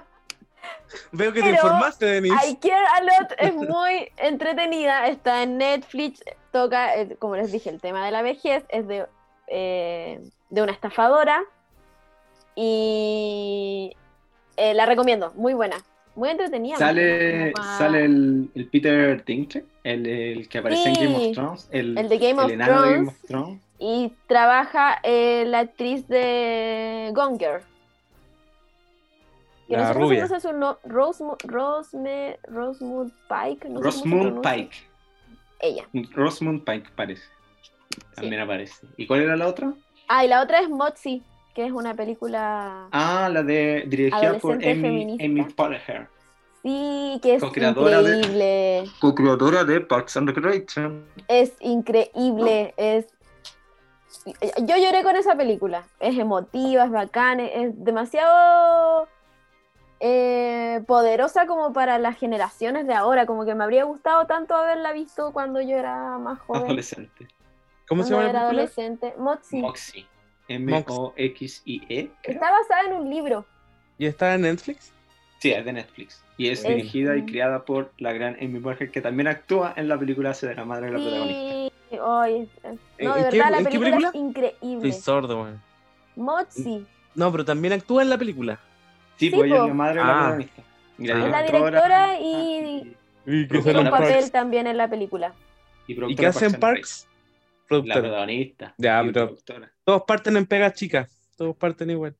Veo 1.12 1.32
que 1.32 1.42
te 1.42 1.50
informaste, 1.50 2.06
Denise. 2.06 2.48
I 2.48 2.56
Care 2.56 2.86
a 2.96 3.02
Lot 3.02 3.34
es 3.38 3.54
muy 3.54 4.08
entretenida, 4.16 5.08
está 5.08 5.42
en 5.42 5.58
Netflix, 5.58 6.22
toca, 6.50 6.94
eh, 6.96 7.16
como 7.18 7.36
les 7.36 7.52
dije, 7.52 7.70
el 7.70 7.80
tema 7.80 8.04
de 8.04 8.10
la 8.10 8.22
vejez, 8.22 8.64
es 8.68 8.86
de, 8.86 9.06
eh, 9.48 10.20
de 10.50 10.62
una 10.62 10.72
estafadora 10.72 11.42
y 12.54 13.92
eh, 14.56 14.74
la 14.74 14.86
recomiendo, 14.86 15.32
muy 15.34 15.54
buena, 15.54 15.76
muy 16.14 16.30
entretenida. 16.30 16.76
Sale, 16.76 17.52
sale 17.78 18.04
el, 18.04 18.68
Peter 18.70 19.24
Dinklage, 19.24 19.66
el, 19.82 20.48
que 20.48 20.58
aparece 20.58 20.90
en 20.90 20.94
Game 20.94 21.16
of 21.16 21.32
Thrones, 21.34 21.68
el, 21.72 22.08
de 22.08 22.18
Game 22.18 22.42
of, 22.42 22.52
Thrones, 23.26 23.60
Y 23.78 24.12
trabaja 24.26 25.00
la 25.02 25.58
actriz 25.58 26.06
de 26.08 27.10
Gone 27.14 27.38
Girl. 27.38 27.62
Que 29.66 29.76
la 29.76 29.82
no 29.82 29.88
sé 29.88 29.94
rubia. 29.94 30.28
Cómo 30.28 30.40
se 30.40 30.52
no, 30.52 30.78
Rosemood, 30.84 31.38
Rosemood 32.48 33.10
Pike. 33.28 33.68
No 33.68 33.80
Rosemood 33.82 34.40
Pike. 34.42 34.76
Ella. 35.60 35.88
Rosemood 36.12 36.60
Pike 36.64 36.90
parece. 36.94 37.24
También 38.14 38.42
aparece. 38.42 38.86
¿Y 38.96 39.06
cuál 39.06 39.22
era 39.22 39.36
la 39.36 39.46
otra? 39.46 39.72
Ah, 40.08 40.24
y 40.24 40.28
la 40.28 40.42
otra 40.42 40.60
es 40.60 40.68
Moxie, 40.68 41.22
que 41.54 41.64
es 41.64 41.72
una 41.72 41.94
película. 41.94 42.88
Ah, 42.92 43.30
la 43.32 43.42
de 43.42 43.84
dirigida 43.86 44.38
por 44.38 44.56
Amy, 44.56 45.16
Amy. 45.20 45.46
Sí, 46.62 47.20
que 47.22 47.34
es 47.36 47.42
increíble. 47.42 48.84
Co-creadora 49.00 49.64
de 49.64 49.80
Parks 49.80 50.16
and 50.16 50.28
Recreation. 50.28 51.06
Es 51.28 51.54
increíble, 51.60 52.74
es 52.76 53.06
yo 54.58 54.76
lloré 54.76 55.02
con 55.02 55.16
esa 55.16 55.36
película. 55.36 55.84
Es 56.00 56.18
emotiva, 56.18 56.84
es 56.84 56.90
bacán, 56.90 57.40
es 57.40 57.72
demasiado 57.84 59.08
eh, 60.00 60.82
poderosa 60.86 61.46
como 61.46 61.72
para 61.72 61.98
las 61.98 62.18
generaciones 62.18 62.86
de 62.86 62.94
ahora, 62.94 63.26
como 63.26 63.44
que 63.44 63.54
me 63.54 63.64
habría 63.64 63.84
gustado 63.84 64.26
tanto 64.26 64.54
haberla 64.54 64.92
visto 64.92 65.32
cuando 65.32 65.60
yo 65.60 65.76
era 65.76 66.18
más 66.18 66.38
joven. 66.40 66.64
Adolescente. 66.64 67.28
¿Cómo 67.88 68.02
se 68.02 68.10
llama? 68.10 68.30
Era 68.30 68.42
adolescente. 68.42 69.14
Moxie. 69.18 69.60
Moxie. 69.60 70.06
M-O-X-I-E. 70.48 72.10
Está 72.22 72.50
basada 72.50 72.82
en 72.88 72.92
un 72.94 73.10
libro. 73.10 73.46
¿Y 73.98 74.06
está 74.06 74.34
en 74.34 74.42
Netflix? 74.42 74.92
Sí, 75.38 75.52
es 75.52 75.64
de 75.64 75.72
Netflix. 75.72 76.22
Y 76.36 76.48
es, 76.48 76.62
dirigida 76.62 77.16
y 77.16 77.24
creada 77.24 77.64
por 77.64 77.92
la 77.98 78.12
gran 78.12 78.36
Amy 78.40 78.58
Poehler, 78.58 78.90
que 78.90 79.00
también 79.00 79.28
actúa 79.28 79.72
en 79.76 79.88
la 79.88 79.98
película 79.98 80.30
Hace 80.30 80.48
de 80.48 80.54
la 80.54 80.64
madre 80.64 80.86
de 80.86 80.92
la 80.92 80.98
protagonista. 80.98 81.73
No, 81.96 83.14
de 83.14 83.22
verdad, 83.22 83.50
la 83.50 83.58
película, 83.58 84.08
es 84.08 84.14
increíble. 84.14 84.88
Estoy 84.88 84.92
sordo. 84.92 85.48
Moxie. 86.16 86.84
No, 87.14 87.30
pero 87.30 87.44
también 87.44 87.72
actúa 87.72 88.02
en 88.02 88.10
la 88.10 88.18
película. 88.18 88.58
Sí, 89.16 89.30
pues 89.30 89.44
ella 89.44 89.62
es 89.62 89.68
la 89.68 89.74
madre 89.74 89.94
de 89.94 90.04
la 90.04 90.10
ah. 90.10 90.18
protagonista. 90.18 90.62
es 90.98 91.30
la 91.30 91.42
directora 91.42 92.20
y, 92.20 92.96
y 93.26 93.48
que 93.48 93.58
un 93.58 93.90
papel 93.90 94.30
también 94.30 94.66
en 94.66 94.76
la 94.76 94.88
película. 94.88 95.32
¿Y, 95.86 96.16
qué 96.16 96.26
hacen 96.26 96.54
Parks? 96.54 97.06
Productora. 97.68 97.96
La 97.96 98.02
protagonista. 98.02 98.74
Ya, 98.78 99.02
pero 99.04 99.36
todos 99.84 100.02
parten 100.02 100.36
en 100.36 100.46
pegas 100.46 100.74
chicas. 100.74 101.10
Todos 101.36 101.56
parten 101.56 101.90
igual. 101.90 102.14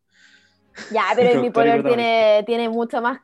Ya, 0.92 1.04
pero 1.14 1.40
mi 1.42 1.50
poder 1.50 1.82
tiene, 1.84 2.42
tiene 2.46 2.68
mucho 2.68 3.00
más 3.00 3.20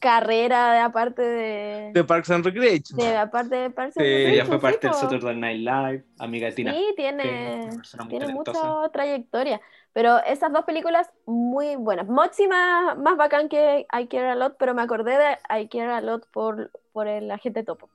carrera 0.00 0.72
de 0.72 0.78
aparte 0.80 1.22
de... 1.22 1.90
De 1.92 2.04
Parks 2.04 2.30
and 2.30 2.44
Recreation. 2.44 2.98
De 2.98 3.16
aparte 3.16 3.56
de 3.56 3.70
Parks 3.70 3.96
and 3.96 4.04
Recreation. 4.04 4.34
Ella 4.34 4.44
fue 4.44 4.60
parte 4.60 4.86
del 4.86 4.94
Saturday 4.94 5.36
Night 5.36 5.60
Live, 5.60 6.04
amiga 6.18 6.46
de 6.48 6.52
Tina. 6.52 6.72
Sí, 6.72 6.94
tiene, 6.96 7.70
tiene 8.08 8.28
mucha 8.28 8.52
trayectoria. 8.92 9.60
Pero 9.94 10.18
esas 10.24 10.52
dos 10.52 10.64
películas 10.64 11.10
muy 11.26 11.76
buenas. 11.76 12.06
Moxie 12.06 12.46
más, 12.46 12.96
más 12.98 13.16
bacán 13.16 13.48
que 13.48 13.86
I 13.92 14.06
Care 14.06 14.30
a 14.30 14.34
Lot, 14.34 14.56
pero 14.58 14.74
me 14.74 14.82
acordé 14.82 15.18
de 15.18 15.60
I 15.60 15.68
Care 15.68 15.90
a 15.90 16.00
Lot 16.00 16.28
por, 16.30 16.70
por 16.92 17.08
el 17.08 17.30
agente 17.30 17.64
topo. 17.64 17.88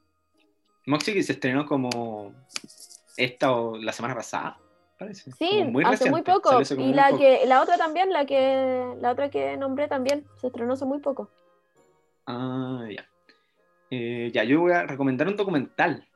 Moxie 0.86 1.14
que 1.14 1.24
se 1.24 1.34
estrenó 1.34 1.66
como 1.66 2.34
esta 3.16 3.54
o 3.54 3.78
la 3.78 3.94
semana 3.94 4.16
pasada, 4.16 4.58
parece. 5.00 5.32
Sí, 5.34 5.64
muy 5.64 5.86
hace 5.86 6.10
muy 6.10 6.24
poco. 6.24 6.60
Y 6.78 6.94
la 6.94 7.16
que 7.16 7.46
la 7.46 7.62
otra 7.62 7.78
también, 7.78 8.12
la 8.12 8.26
que 8.26 8.96
la 9.00 9.12
otra 9.12 9.30
que 9.30 9.56
nombré 9.56 9.88
también, 9.88 10.26
se 10.42 10.48
estrenó 10.48 10.74
hace 10.74 10.86
muy 10.86 11.00
poco. 11.00 11.30
Ah, 12.26 12.86
ya. 12.90 13.08
Eh, 13.90 14.32
ya, 14.34 14.44
yo 14.44 14.62
voy 14.62 14.72
a 14.72 14.84
recomendar 14.84 15.28
un 15.28 15.36
documental 15.36 16.08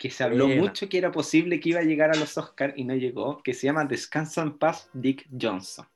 que 0.00 0.10
se 0.10 0.24
habló 0.24 0.48
mucho 0.48 0.88
que 0.88 0.96
era 0.96 1.12
posible 1.12 1.60
que 1.60 1.68
iba 1.68 1.80
a 1.80 1.84
llegar 1.84 2.10
a 2.10 2.16
los 2.16 2.38
Oscars 2.38 2.72
y 2.74 2.84
no 2.84 2.94
llegó, 2.94 3.42
que 3.42 3.52
se 3.52 3.66
llama 3.66 3.84
Descansa 3.84 4.40
en 4.40 4.56
paz 4.56 4.88
Dick 4.94 5.28
Johnson. 5.38 5.86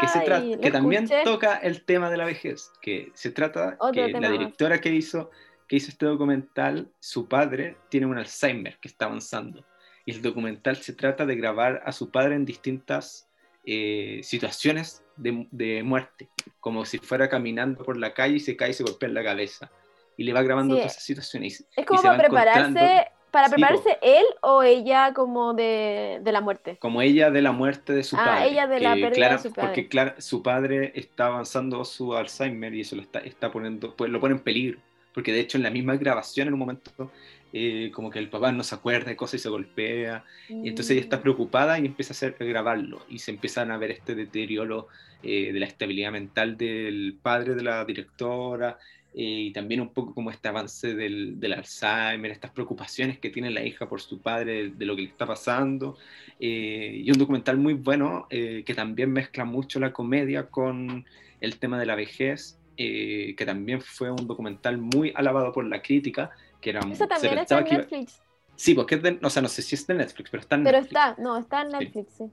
que, 0.00 0.08
se 0.08 0.58
que 0.60 0.70
también 0.72 1.08
toca 1.22 1.56
el 1.58 1.84
tema 1.84 2.10
de 2.10 2.16
la 2.16 2.24
vejez, 2.24 2.72
que 2.82 3.12
se 3.14 3.30
trata 3.30 3.78
que 3.92 4.08
la 4.08 4.28
directora 4.28 4.80
que 4.80 4.92
hizo, 4.92 5.30
que 5.68 5.76
hizo 5.76 5.90
este 5.90 6.06
documental, 6.06 6.90
su 6.98 7.28
padre 7.28 7.76
tiene 7.88 8.06
un 8.06 8.18
Alzheimer 8.18 8.76
que 8.80 8.88
está 8.88 9.04
avanzando. 9.04 9.64
Y 10.04 10.10
el 10.10 10.20
documental 10.20 10.76
se 10.78 10.92
trata 10.92 11.24
de 11.24 11.36
grabar 11.36 11.80
a 11.86 11.92
su 11.92 12.10
padre 12.10 12.34
en 12.34 12.44
distintas 12.44 13.27
eh, 13.70 14.22
situaciones 14.22 15.04
de, 15.16 15.46
de, 15.50 15.82
muerte, 15.82 16.28
como 16.58 16.86
si 16.86 16.98
fuera 16.98 17.28
caminando 17.28 17.84
por 17.84 17.98
la 17.98 18.14
calle 18.14 18.36
y 18.36 18.40
se 18.40 18.56
cae 18.56 18.70
y 18.70 18.72
se 18.72 18.82
golpea 18.82 19.08
en 19.08 19.14
la 19.14 19.22
cabeza. 19.22 19.70
Y 20.16 20.24
le 20.24 20.32
va 20.32 20.42
grabando 20.42 20.74
todas 20.74 20.92
esas 20.92 21.04
situaciones. 21.04 21.66
Es 21.76 21.86
como 21.86 22.02
para 22.02 22.18
prepararse 22.18 23.06
¿Para 23.30 23.48
prepararse 23.48 23.98
él 24.00 24.24
o 24.40 24.62
ella 24.62 25.12
como 25.12 25.52
de, 25.52 26.20
la 26.24 26.40
muerte? 26.40 26.78
Como 26.78 27.02
ella 27.02 27.30
de 27.30 27.42
la 27.42 27.52
muerte 27.52 27.92
de 27.92 28.02
su 28.02 28.16
ah, 28.16 28.24
padre. 28.24 28.48
ella 28.48 28.66
de 28.66 28.80
la 28.80 28.94
pérdida 28.94 29.32
de 29.32 29.38
su 29.38 29.52
padre. 29.52 29.68
Porque 29.68 29.88
claro, 29.88 30.14
su 30.18 30.42
padre 30.42 30.92
está 30.94 31.26
avanzando 31.26 31.84
su 31.84 32.14
Alzheimer 32.14 32.74
y 32.74 32.80
eso 32.80 32.96
lo 32.96 33.02
está, 33.02 33.18
está 33.20 33.52
poniendo, 33.52 33.94
pues 33.94 34.10
lo 34.10 34.18
pone 34.18 34.34
en 34.36 34.40
peligro. 34.40 34.80
Porque 35.12 35.32
de 35.32 35.40
hecho 35.40 35.58
en 35.58 35.64
la 35.64 35.70
misma 35.70 35.96
grabación 35.96 36.48
en 36.48 36.54
un 36.54 36.60
momento 36.60 37.10
eh, 37.52 37.90
como 37.92 38.10
que 38.10 38.18
el 38.18 38.28
papá 38.28 38.52
no 38.52 38.62
se 38.62 38.74
acuerda 38.74 39.10
de 39.10 39.16
cosas 39.16 39.40
y 39.40 39.42
se 39.42 39.48
golpea. 39.48 40.24
Y 40.48 40.68
entonces 40.68 40.92
ella 40.92 41.02
está 41.02 41.18
mm. 41.18 41.22
preocupada 41.22 41.78
y 41.78 41.86
empieza 41.86 42.12
a 42.12 42.16
hacer 42.16 42.36
grabarlo. 42.38 43.04
Y 43.08 43.18
se 43.18 43.30
empiezan 43.30 43.70
a 43.70 43.78
ver 43.78 43.90
este 43.90 44.14
deterioro 44.14 44.88
eh, 45.22 45.52
de 45.52 45.60
la 45.60 45.66
estabilidad 45.66 46.12
mental 46.12 46.56
del 46.56 47.16
padre 47.22 47.54
de 47.54 47.62
la 47.62 47.84
directora 47.84 48.78
y 49.14 49.52
también 49.52 49.80
un 49.80 49.92
poco 49.92 50.14
como 50.14 50.30
este 50.30 50.48
avance 50.48 50.94
del, 50.94 51.40
del, 51.40 51.54
Alzheimer, 51.54 52.30
estas 52.30 52.50
preocupaciones 52.50 53.18
que 53.18 53.30
tiene 53.30 53.50
la 53.50 53.64
hija 53.64 53.88
por 53.88 54.00
su 54.00 54.20
padre 54.20 54.70
de, 54.70 54.86
lo 54.86 54.94
que 54.94 55.02
le 55.02 55.08
está 55.08 55.26
pasando, 55.26 55.96
eh, 56.38 57.02
y 57.04 57.10
un 57.10 57.18
documental 57.18 57.56
muy 57.56 57.74
bueno 57.74 58.26
eh, 58.30 58.62
que 58.64 58.74
también 58.74 59.10
mezcla 59.10 59.44
mucho 59.44 59.80
la 59.80 59.92
comedia 59.92 60.46
con 60.48 61.04
el 61.40 61.58
tema 61.58 61.80
de 61.80 61.86
la 61.86 61.96
vejez, 61.96 62.58
eh, 62.76 63.34
que 63.36 63.44
también 63.44 63.80
fue 63.80 64.10
un 64.10 64.26
documental 64.26 64.78
muy 64.78 65.12
alabado 65.16 65.52
por 65.52 65.64
la 65.64 65.82
crítica, 65.82 66.30
que 66.72 66.78
era... 66.78 66.92
Eso 66.92 67.06
también 67.06 67.38
está 67.38 67.58
en 67.58 67.64
Netflix. 67.64 68.20
Sí, 68.56 68.74
porque 68.74 68.96
es 68.96 69.02
de, 69.02 69.18
o 69.22 69.30
sea, 69.30 69.40
no 69.40 69.48
sé 69.48 69.62
si 69.62 69.74
es 69.74 69.86
de 69.86 69.94
Netflix, 69.94 70.30
pero 70.30 70.40
está 70.40 70.56
en 70.56 70.64
Netflix. 70.64 70.88
Pero 70.88 71.10
está, 71.10 71.22
no, 71.22 71.38
está 71.38 71.62
en 71.62 71.68
Netflix, 71.68 72.12
sí. 72.18 72.24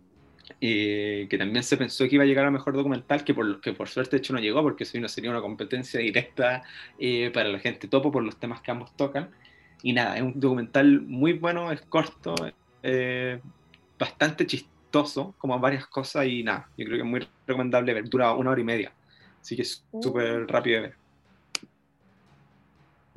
Eh, 0.62 1.28
que 1.30 1.38
también 1.38 1.64
se 1.64 1.76
pensó 1.76 2.08
que 2.08 2.16
iba 2.16 2.24
a 2.24 2.28
llegar 2.28 2.46
a 2.46 2.52
mejor 2.52 2.76
documental, 2.76 3.24
que 3.24 3.34
por, 3.34 3.62
que 3.62 3.74
por 3.74 3.88
suerte 3.90 4.16
de 4.16 4.18
hecho 4.18 4.34
no 4.34 4.40
llegó, 4.40 4.62
porque 4.62 4.84
eso 4.84 5.00
no 5.00 5.08
sería 5.08 5.32
una 5.32 5.42
competencia 5.42 6.00
directa 6.00 6.64
eh, 7.00 7.32
para 7.34 7.50
la 7.50 7.60
gente 7.60 7.88
topo 7.88 8.12
por 8.12 8.24
los 8.24 8.38
temas 8.38 8.62
que 8.62 8.72
ambos 8.72 8.96
tocan. 8.96 9.32
Y 9.82 9.94
nada, 9.94 10.16
es 10.18 10.22
un 10.22 10.40
documental 10.40 11.02
muy 11.02 11.34
bueno, 11.34 11.72
es 11.72 11.82
corto, 11.82 12.36
eh, 12.82 13.40
bastante 13.98 14.46
chistoso, 14.46 15.36
como 15.38 15.60
varias 15.60 15.88
cosas, 15.88 16.26
y 16.26 16.44
nada, 16.44 16.70
yo 16.78 16.86
creo 16.86 16.98
que 16.98 17.04
es 17.04 17.10
muy 17.10 17.28
recomendable 17.46 17.94
ver, 17.94 18.10
dura 18.10 18.34
una 18.34 18.52
hora 18.52 18.62
y 18.62 18.64
media, 18.64 18.94
así 19.40 19.56
que 19.56 19.64
es 19.64 19.86
mm. 19.92 20.02
súper 20.02 20.48
rápido 20.48 20.78
de 20.78 20.82
ver. 20.88 21.05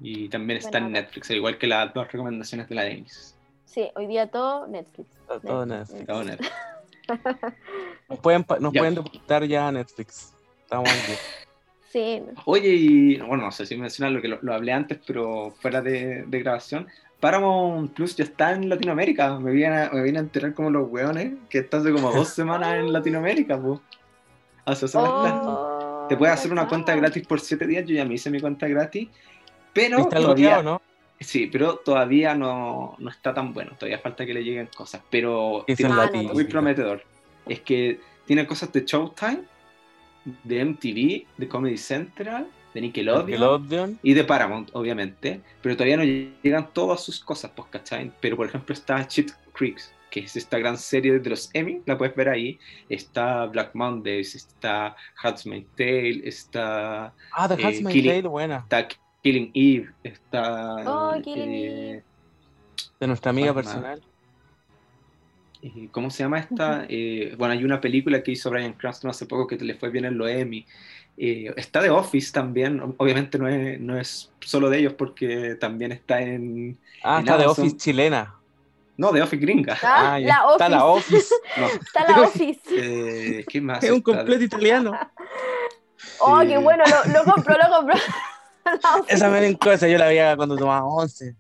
Y 0.01 0.29
también 0.29 0.59
está 0.59 0.79
en 0.79 0.93
Netflix, 0.93 1.31
al 1.31 1.37
igual 1.37 1.59
que 1.59 1.67
las 1.67 1.93
dos 1.93 2.11
recomendaciones 2.11 2.69
de 2.69 2.75
la 2.75 2.85
Denis. 2.85 3.37
Sí, 3.65 3.89
hoy 3.97 4.07
día 4.07 4.29
todo 4.29 4.67
Netflix. 4.67 5.09
Todo 5.43 5.67
Netflix. 5.67 6.07
Todo 6.07 6.25
Netflix. 6.25 6.53
Nos 8.09 8.19
pueden, 8.21 8.45
nos 8.61 8.73
ya. 8.73 8.81
pueden 8.81 9.49
ya 9.49 9.69
a 9.69 9.73
Netflix. 9.73 10.35
Estamos 10.63 10.89
aquí. 10.91 11.13
Sí. 11.91 12.21
Oye, 12.45 12.69
y 12.69 13.17
bueno, 13.17 13.45
no 13.45 13.51
sé 13.51 13.65
si 13.65 13.75
mencionar 13.75 14.13
lo 14.13 14.21
que 14.21 14.29
lo, 14.29 14.53
hablé 14.53 14.73
antes, 14.75 14.99
pero 15.07 15.55
fuera 15.59 15.81
de, 15.81 16.23
de, 16.27 16.39
grabación. 16.41 16.87
Paramount 17.19 17.95
Plus 17.95 18.15
ya 18.15 18.25
está 18.25 18.53
en 18.53 18.69
Latinoamérica. 18.69 19.39
Me 19.39 19.53
vienen 19.53 19.79
a, 19.79 19.91
me 19.91 20.03
vienen 20.03 20.17
a 20.17 20.25
enterar 20.25 20.53
como 20.53 20.69
los 20.69 20.87
weones 20.91 21.33
que 21.49 21.61
están 21.61 21.81
hace 21.81 21.93
como 21.93 22.13
dos 22.13 22.29
semanas 22.29 22.75
en 22.75 22.93
Latinoamérica, 22.93 23.59
pues. 23.59 23.81
Hace 24.67 24.85
oh, 24.99 26.05
Te 26.11 26.17
puedes 26.19 26.35
hacer 26.35 26.53
una 26.53 26.69
cuenta 26.69 26.95
gratis 26.95 27.27
por 27.27 27.41
siete 27.41 27.67
días. 27.67 27.87
Yo 27.87 27.95
ya 27.95 28.05
me 28.05 28.15
hice 28.15 28.31
mi 28.31 28.39
cuenta 28.39 28.69
gratis. 28.69 29.09
Pero 29.73 29.99
¿Está 30.01 30.17
todavía, 30.17 30.63
no? 30.63 30.81
Sí, 31.21 31.49
pero 31.51 31.77
todavía 31.77 32.35
no, 32.35 32.95
no, 32.99 33.11
está 33.11 33.35
tan 33.35 33.53
bueno. 33.53 33.73
Todavía 33.79 33.99
falta 33.99 34.25
que 34.25 34.35
le 34.35 34.45
lleguen 34.45 34.69
cosas. 34.75 35.03
Pero 35.11 35.65
es 35.67 35.79
muy 36.33 36.45
prometedor. 36.45 37.03
Es 37.47 37.61
que 37.61 38.01
tiene 38.27 38.47
cosas 38.47 38.73
de 38.73 38.85
Showtime, 38.85 39.43
de 40.45 40.65
MTV, 40.65 41.27
de 41.37 41.49
Comedy 41.49 41.79
Central 41.79 42.47
de 42.75 42.81
Nickelodeon, 42.83 43.99
y 44.03 44.15
de 44.15 44.25
Paramount, 44.25 44.71
obviamente, 44.73 45.41
pero 45.63 45.77
todavía 45.77 45.97
no 45.97 46.05
llegan 46.05 46.69
todas 46.73 47.03
sus 47.03 47.21
cosas, 47.21 47.51
pues, 47.55 47.69
¿cachai? 47.71 48.13
Pero 48.21 48.37
por 48.37 48.47
ejemplo 48.47 48.73
está 48.75 49.07
Cheat 49.07 49.31
Creeks, 49.53 49.93
que 50.11 50.21
es 50.21 50.37
esta 50.37 50.59
gran 50.59 50.77
serie 50.77 51.19
de 51.19 51.31
los 51.31 51.51
Emmy, 51.55 51.83
la 51.87 51.97
puedes 51.97 52.15
ver 52.15 52.29
ahí. 52.29 52.59
Está 52.89 53.47
Black 53.47 53.75
Mondays, 53.75 54.35
está 54.35 54.97
Handmaid's 55.23 55.69
Tale, 55.77 56.21
está. 56.25 57.15
Ah, 57.33 57.49
The 57.49 57.55
eh, 57.55 57.83
Tale, 57.83 58.23
buena. 58.23 58.59
Está 58.59 58.89
Killing 59.23 59.51
Eve, 59.55 59.91
está. 60.03 60.77
Oh, 60.87 61.21
Killing 61.23 61.51
eh, 61.51 61.91
Eve. 61.91 62.05
De 63.01 63.07
nuestra 63.07 63.31
amiga 63.31 63.55
personal. 63.55 64.03
¿Cómo 65.91 66.11
se 66.11 66.23
llama 66.23 66.39
esta? 66.39 66.87
Eh, 66.89 67.35
bueno, 67.37 67.53
hay 67.53 67.65
una 67.65 67.81
película 67.81 68.23
que 68.23 68.33
hizo 68.33 68.49
Brian 68.51 68.75
Cranston 68.75 69.11
hace 69.11 69.27
poco 69.27 69.47
que 69.47 69.57
le 69.57 69.75
fue 69.75 69.91
bien 69.91 70.05
en 70.05 70.17
los 70.17 70.31
Emmy. 70.31 70.65
Eh, 71.17 71.53
está 71.57 71.81
The 71.81 71.91
Office 71.91 72.33
también, 72.33 72.81
obviamente 72.97 73.39
no 73.39 73.49
es, 73.49 73.81
no 73.81 73.99
es 73.99 74.31
solo 74.39 74.71
de 74.71 74.79
ellos 74.79 74.93
porque 74.93 75.57
también 75.57 75.91
está 75.91 76.21
en... 76.21 76.79
Ah, 77.03 77.19
está 77.19 77.37
The 77.37 77.47
Office 77.47 77.77
chilena. 77.77 78.37
No, 78.97 79.13
The 79.13 79.23
Office 79.23 79.41
gringa. 79.45 79.77
Ah, 79.83 80.15
ah 80.15 80.21
la 80.21 80.43
está 80.53 80.69
la 80.69 80.85
Office. 80.85 81.35
Está 81.81 82.09
la 82.09 82.23
Office. 82.23 82.61
Eh, 82.71 83.45
¿Qué 83.49 83.61
más? 83.61 83.83
Es 83.83 83.91
un 83.91 84.01
completo 84.01 84.45
italiano. 84.45 84.93
Oh, 86.21 86.41
qué 86.41 86.57
bueno, 86.59 86.85
lo, 86.87 87.13
lo 87.13 87.25
compro, 87.25 87.57
lo 87.57 87.77
compro. 87.77 87.97
Esa 89.09 89.31
me 89.31 89.57
cosa, 89.57 89.89
yo 89.89 89.99
la 89.99 90.07
veía 90.07 90.37
cuando 90.37 90.57
tomaba 90.57 90.85
11. 90.85 91.35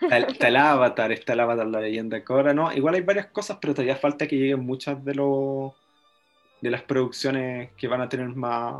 Está, 0.00 0.48
el 0.48 0.56
Avatar, 0.56 1.12
está 1.12 1.32
el 1.32 1.40
Avatar, 1.40 1.66
la 1.66 1.80
leyenda 1.80 2.22
Cora, 2.24 2.52
¿no? 2.52 2.72
Igual 2.72 2.96
hay 2.96 3.00
varias 3.00 3.26
cosas, 3.26 3.58
pero 3.60 3.74
todavía 3.74 3.96
falta 3.96 4.26
que 4.26 4.36
lleguen 4.36 4.64
muchas 4.64 5.04
de 5.04 5.14
los 5.14 5.72
de 6.60 6.70
las 6.70 6.82
producciones 6.82 7.70
que 7.76 7.86
van 7.86 8.00
a 8.00 8.08
tener 8.08 8.28
más 8.28 8.74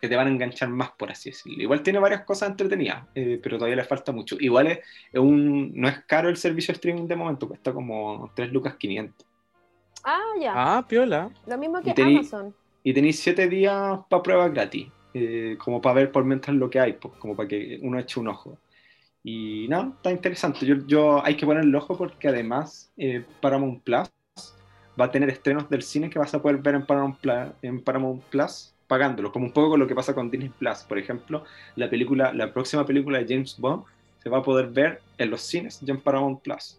que 0.00 0.08
te 0.08 0.16
van 0.16 0.26
a 0.26 0.30
enganchar 0.30 0.68
más, 0.68 0.90
por 0.92 1.10
así 1.10 1.30
decirlo. 1.30 1.62
Igual 1.62 1.82
tiene 1.82 1.98
varias 1.98 2.24
cosas 2.24 2.50
entretenidas, 2.50 3.04
eh, 3.14 3.38
pero 3.42 3.56
todavía 3.56 3.76
le 3.76 3.84
falta 3.84 4.12
mucho. 4.12 4.36
Igual 4.40 4.66
es, 4.66 4.80
un, 5.14 5.72
no 5.74 5.88
es 5.88 6.04
caro 6.06 6.28
el 6.28 6.36
servicio 6.36 6.72
de 6.72 6.76
streaming 6.76 7.06
de 7.06 7.16
momento, 7.16 7.48
cuesta 7.48 7.72
como 7.72 8.30
3 8.34 8.52
lucas 8.52 8.76
500. 8.76 9.26
Ah, 10.04 10.20
ya. 10.40 10.52
Ah, 10.54 10.86
piola. 10.86 11.30
Lo 11.46 11.58
mismo 11.58 11.80
que 11.82 11.94
Amazon. 12.02 12.54
Y 12.82 12.94
tenéis 12.94 13.20
7 13.20 13.48
días 13.48 14.00
para 14.08 14.22
prueba 14.22 14.48
gratis, 14.48 14.88
eh, 15.18 15.56
como 15.56 15.80
para 15.80 15.94
ver 15.94 16.12
por 16.12 16.26
mientras 16.26 16.54
lo 16.54 16.68
que 16.68 16.78
hay, 16.78 16.92
pues, 16.92 17.14
como 17.14 17.34
para 17.34 17.48
que 17.48 17.78
uno 17.80 17.98
eche 17.98 18.20
un 18.20 18.28
ojo. 18.28 18.58
Y 19.24 19.66
no, 19.68 19.94
está 19.96 20.10
interesante. 20.10 20.66
Yo, 20.66 20.76
yo 20.86 21.24
hay 21.24 21.36
que 21.36 21.46
poner 21.46 21.64
el 21.64 21.74
ojo 21.74 21.96
porque 21.96 22.28
además 22.28 22.92
eh, 22.98 23.24
Paramount 23.40 23.82
Plus 23.82 24.10
va 25.00 25.06
a 25.06 25.10
tener 25.10 25.30
estrenos 25.30 25.70
del 25.70 25.80
cine 25.80 26.10
que 26.10 26.18
vas 26.18 26.34
a 26.34 26.42
poder 26.42 26.58
ver 26.58 26.74
en 26.74 26.84
Paramount, 26.84 27.16
Plus, 27.18 27.48
en 27.62 27.82
Paramount 27.82 28.22
Plus 28.24 28.74
pagándolo, 28.86 29.32
como 29.32 29.46
un 29.46 29.52
poco 29.52 29.70
con 29.70 29.80
lo 29.80 29.86
que 29.86 29.94
pasa 29.94 30.14
con 30.14 30.30
Disney 30.30 30.50
Plus. 30.50 30.80
Por 30.80 30.98
ejemplo, 30.98 31.44
la 31.76 31.88
película, 31.88 32.34
la 32.34 32.52
próxima 32.52 32.84
película 32.84 33.18
de 33.18 33.24
James 33.26 33.56
Bond 33.58 33.84
se 34.22 34.28
va 34.28 34.38
a 34.38 34.42
poder 34.42 34.66
ver 34.66 35.00
en 35.16 35.30
los 35.30 35.40
cines 35.40 35.80
ya 35.80 35.94
en 35.94 36.00
Paramount 36.02 36.42
Plus. 36.42 36.78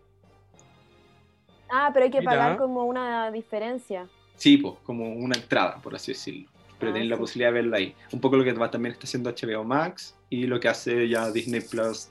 Ah, 1.71 1.89
pero 1.91 2.05
hay 2.05 2.11
que 2.11 2.21
pagar 2.21 2.55
como 2.57 2.85
una 2.85 3.31
diferencia. 3.31 4.07
Sí, 4.35 4.57
pues, 4.57 4.75
como 4.83 5.11
una 5.11 5.35
entrada, 5.35 5.81
por 5.81 5.95
así 5.95 6.11
decirlo. 6.11 6.47
Pero 6.79 6.93
ah, 6.93 6.99
la 6.99 7.17
posibilidad 7.17 7.49
de 7.49 7.53
verla 7.53 7.77
ahí. 7.77 7.95
Un 8.11 8.21
poco 8.21 8.37
lo 8.37 8.43
que 8.43 8.53
también 8.53 8.93
está 8.93 9.05
haciendo 9.05 9.31
HBO 9.31 9.63
Max 9.63 10.15
y 10.29 10.45
lo 10.45 10.59
que 10.59 10.67
hace 10.67 11.07
ya 11.07 11.31
Disney 11.31 11.61
Plus 11.61 12.09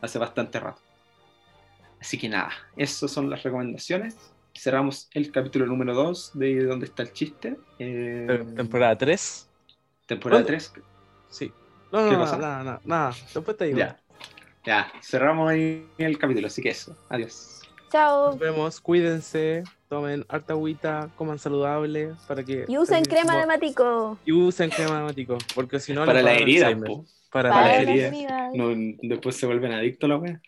hace 0.00 0.18
bastante 0.18 0.60
rato. 0.60 0.80
Así 2.00 2.18
que 2.18 2.28
nada, 2.28 2.50
esas 2.76 3.10
son 3.10 3.30
las 3.30 3.42
recomendaciones. 3.42 4.16
Cerramos 4.54 5.08
el 5.12 5.30
capítulo 5.30 5.66
número 5.66 5.94
2 5.94 6.32
de 6.34 6.64
¿Dónde 6.64 6.86
está 6.86 7.04
el 7.04 7.12
chiste? 7.12 7.56
Eh, 7.78 8.44
temporada 8.56 8.98
3. 8.98 9.48
¿Temporada 10.06 10.44
3? 10.44 10.72
Sí. 11.30 11.52
No, 11.90 12.10
no, 12.10 12.12
no, 12.12 12.38
nada, 12.38 12.80
nada, 12.84 13.14
Después 13.32 13.56
te 13.56 13.66
digo. 13.66 13.78
Ya. 13.78 14.00
ya, 14.64 14.92
cerramos 15.00 15.50
ahí 15.50 15.86
el 15.96 16.18
capítulo, 16.18 16.48
así 16.48 16.60
que 16.60 16.70
eso. 16.70 16.96
Adiós. 17.08 17.61
Chao. 17.92 18.28
Nos 18.28 18.38
vemos, 18.38 18.80
cuídense, 18.80 19.64
tomen 19.90 20.24
harta 20.30 20.54
agüita, 20.54 21.10
coman 21.14 21.38
saludable 21.38 22.14
para 22.26 22.42
que. 22.42 22.64
Y 22.66 22.78
usen 22.78 23.04
crema 23.04 23.36
de 23.36 23.44
matico. 23.44 24.16
Y 24.24 24.32
usen 24.32 24.70
crema 24.70 24.96
de 24.96 25.04
matico, 25.04 25.36
porque 25.54 25.78
si 25.78 25.92
no. 25.92 26.06
Para 26.06 26.22
la 26.22 26.32
herida, 26.32 26.74
para, 27.30 27.50
la 27.50 27.76
herida. 27.76 28.50
No, 28.54 28.68
después 29.02 29.36
se 29.36 29.44
vuelven 29.44 29.72
adictos 29.72 30.08
la 30.08 30.16
wea. 30.16 30.40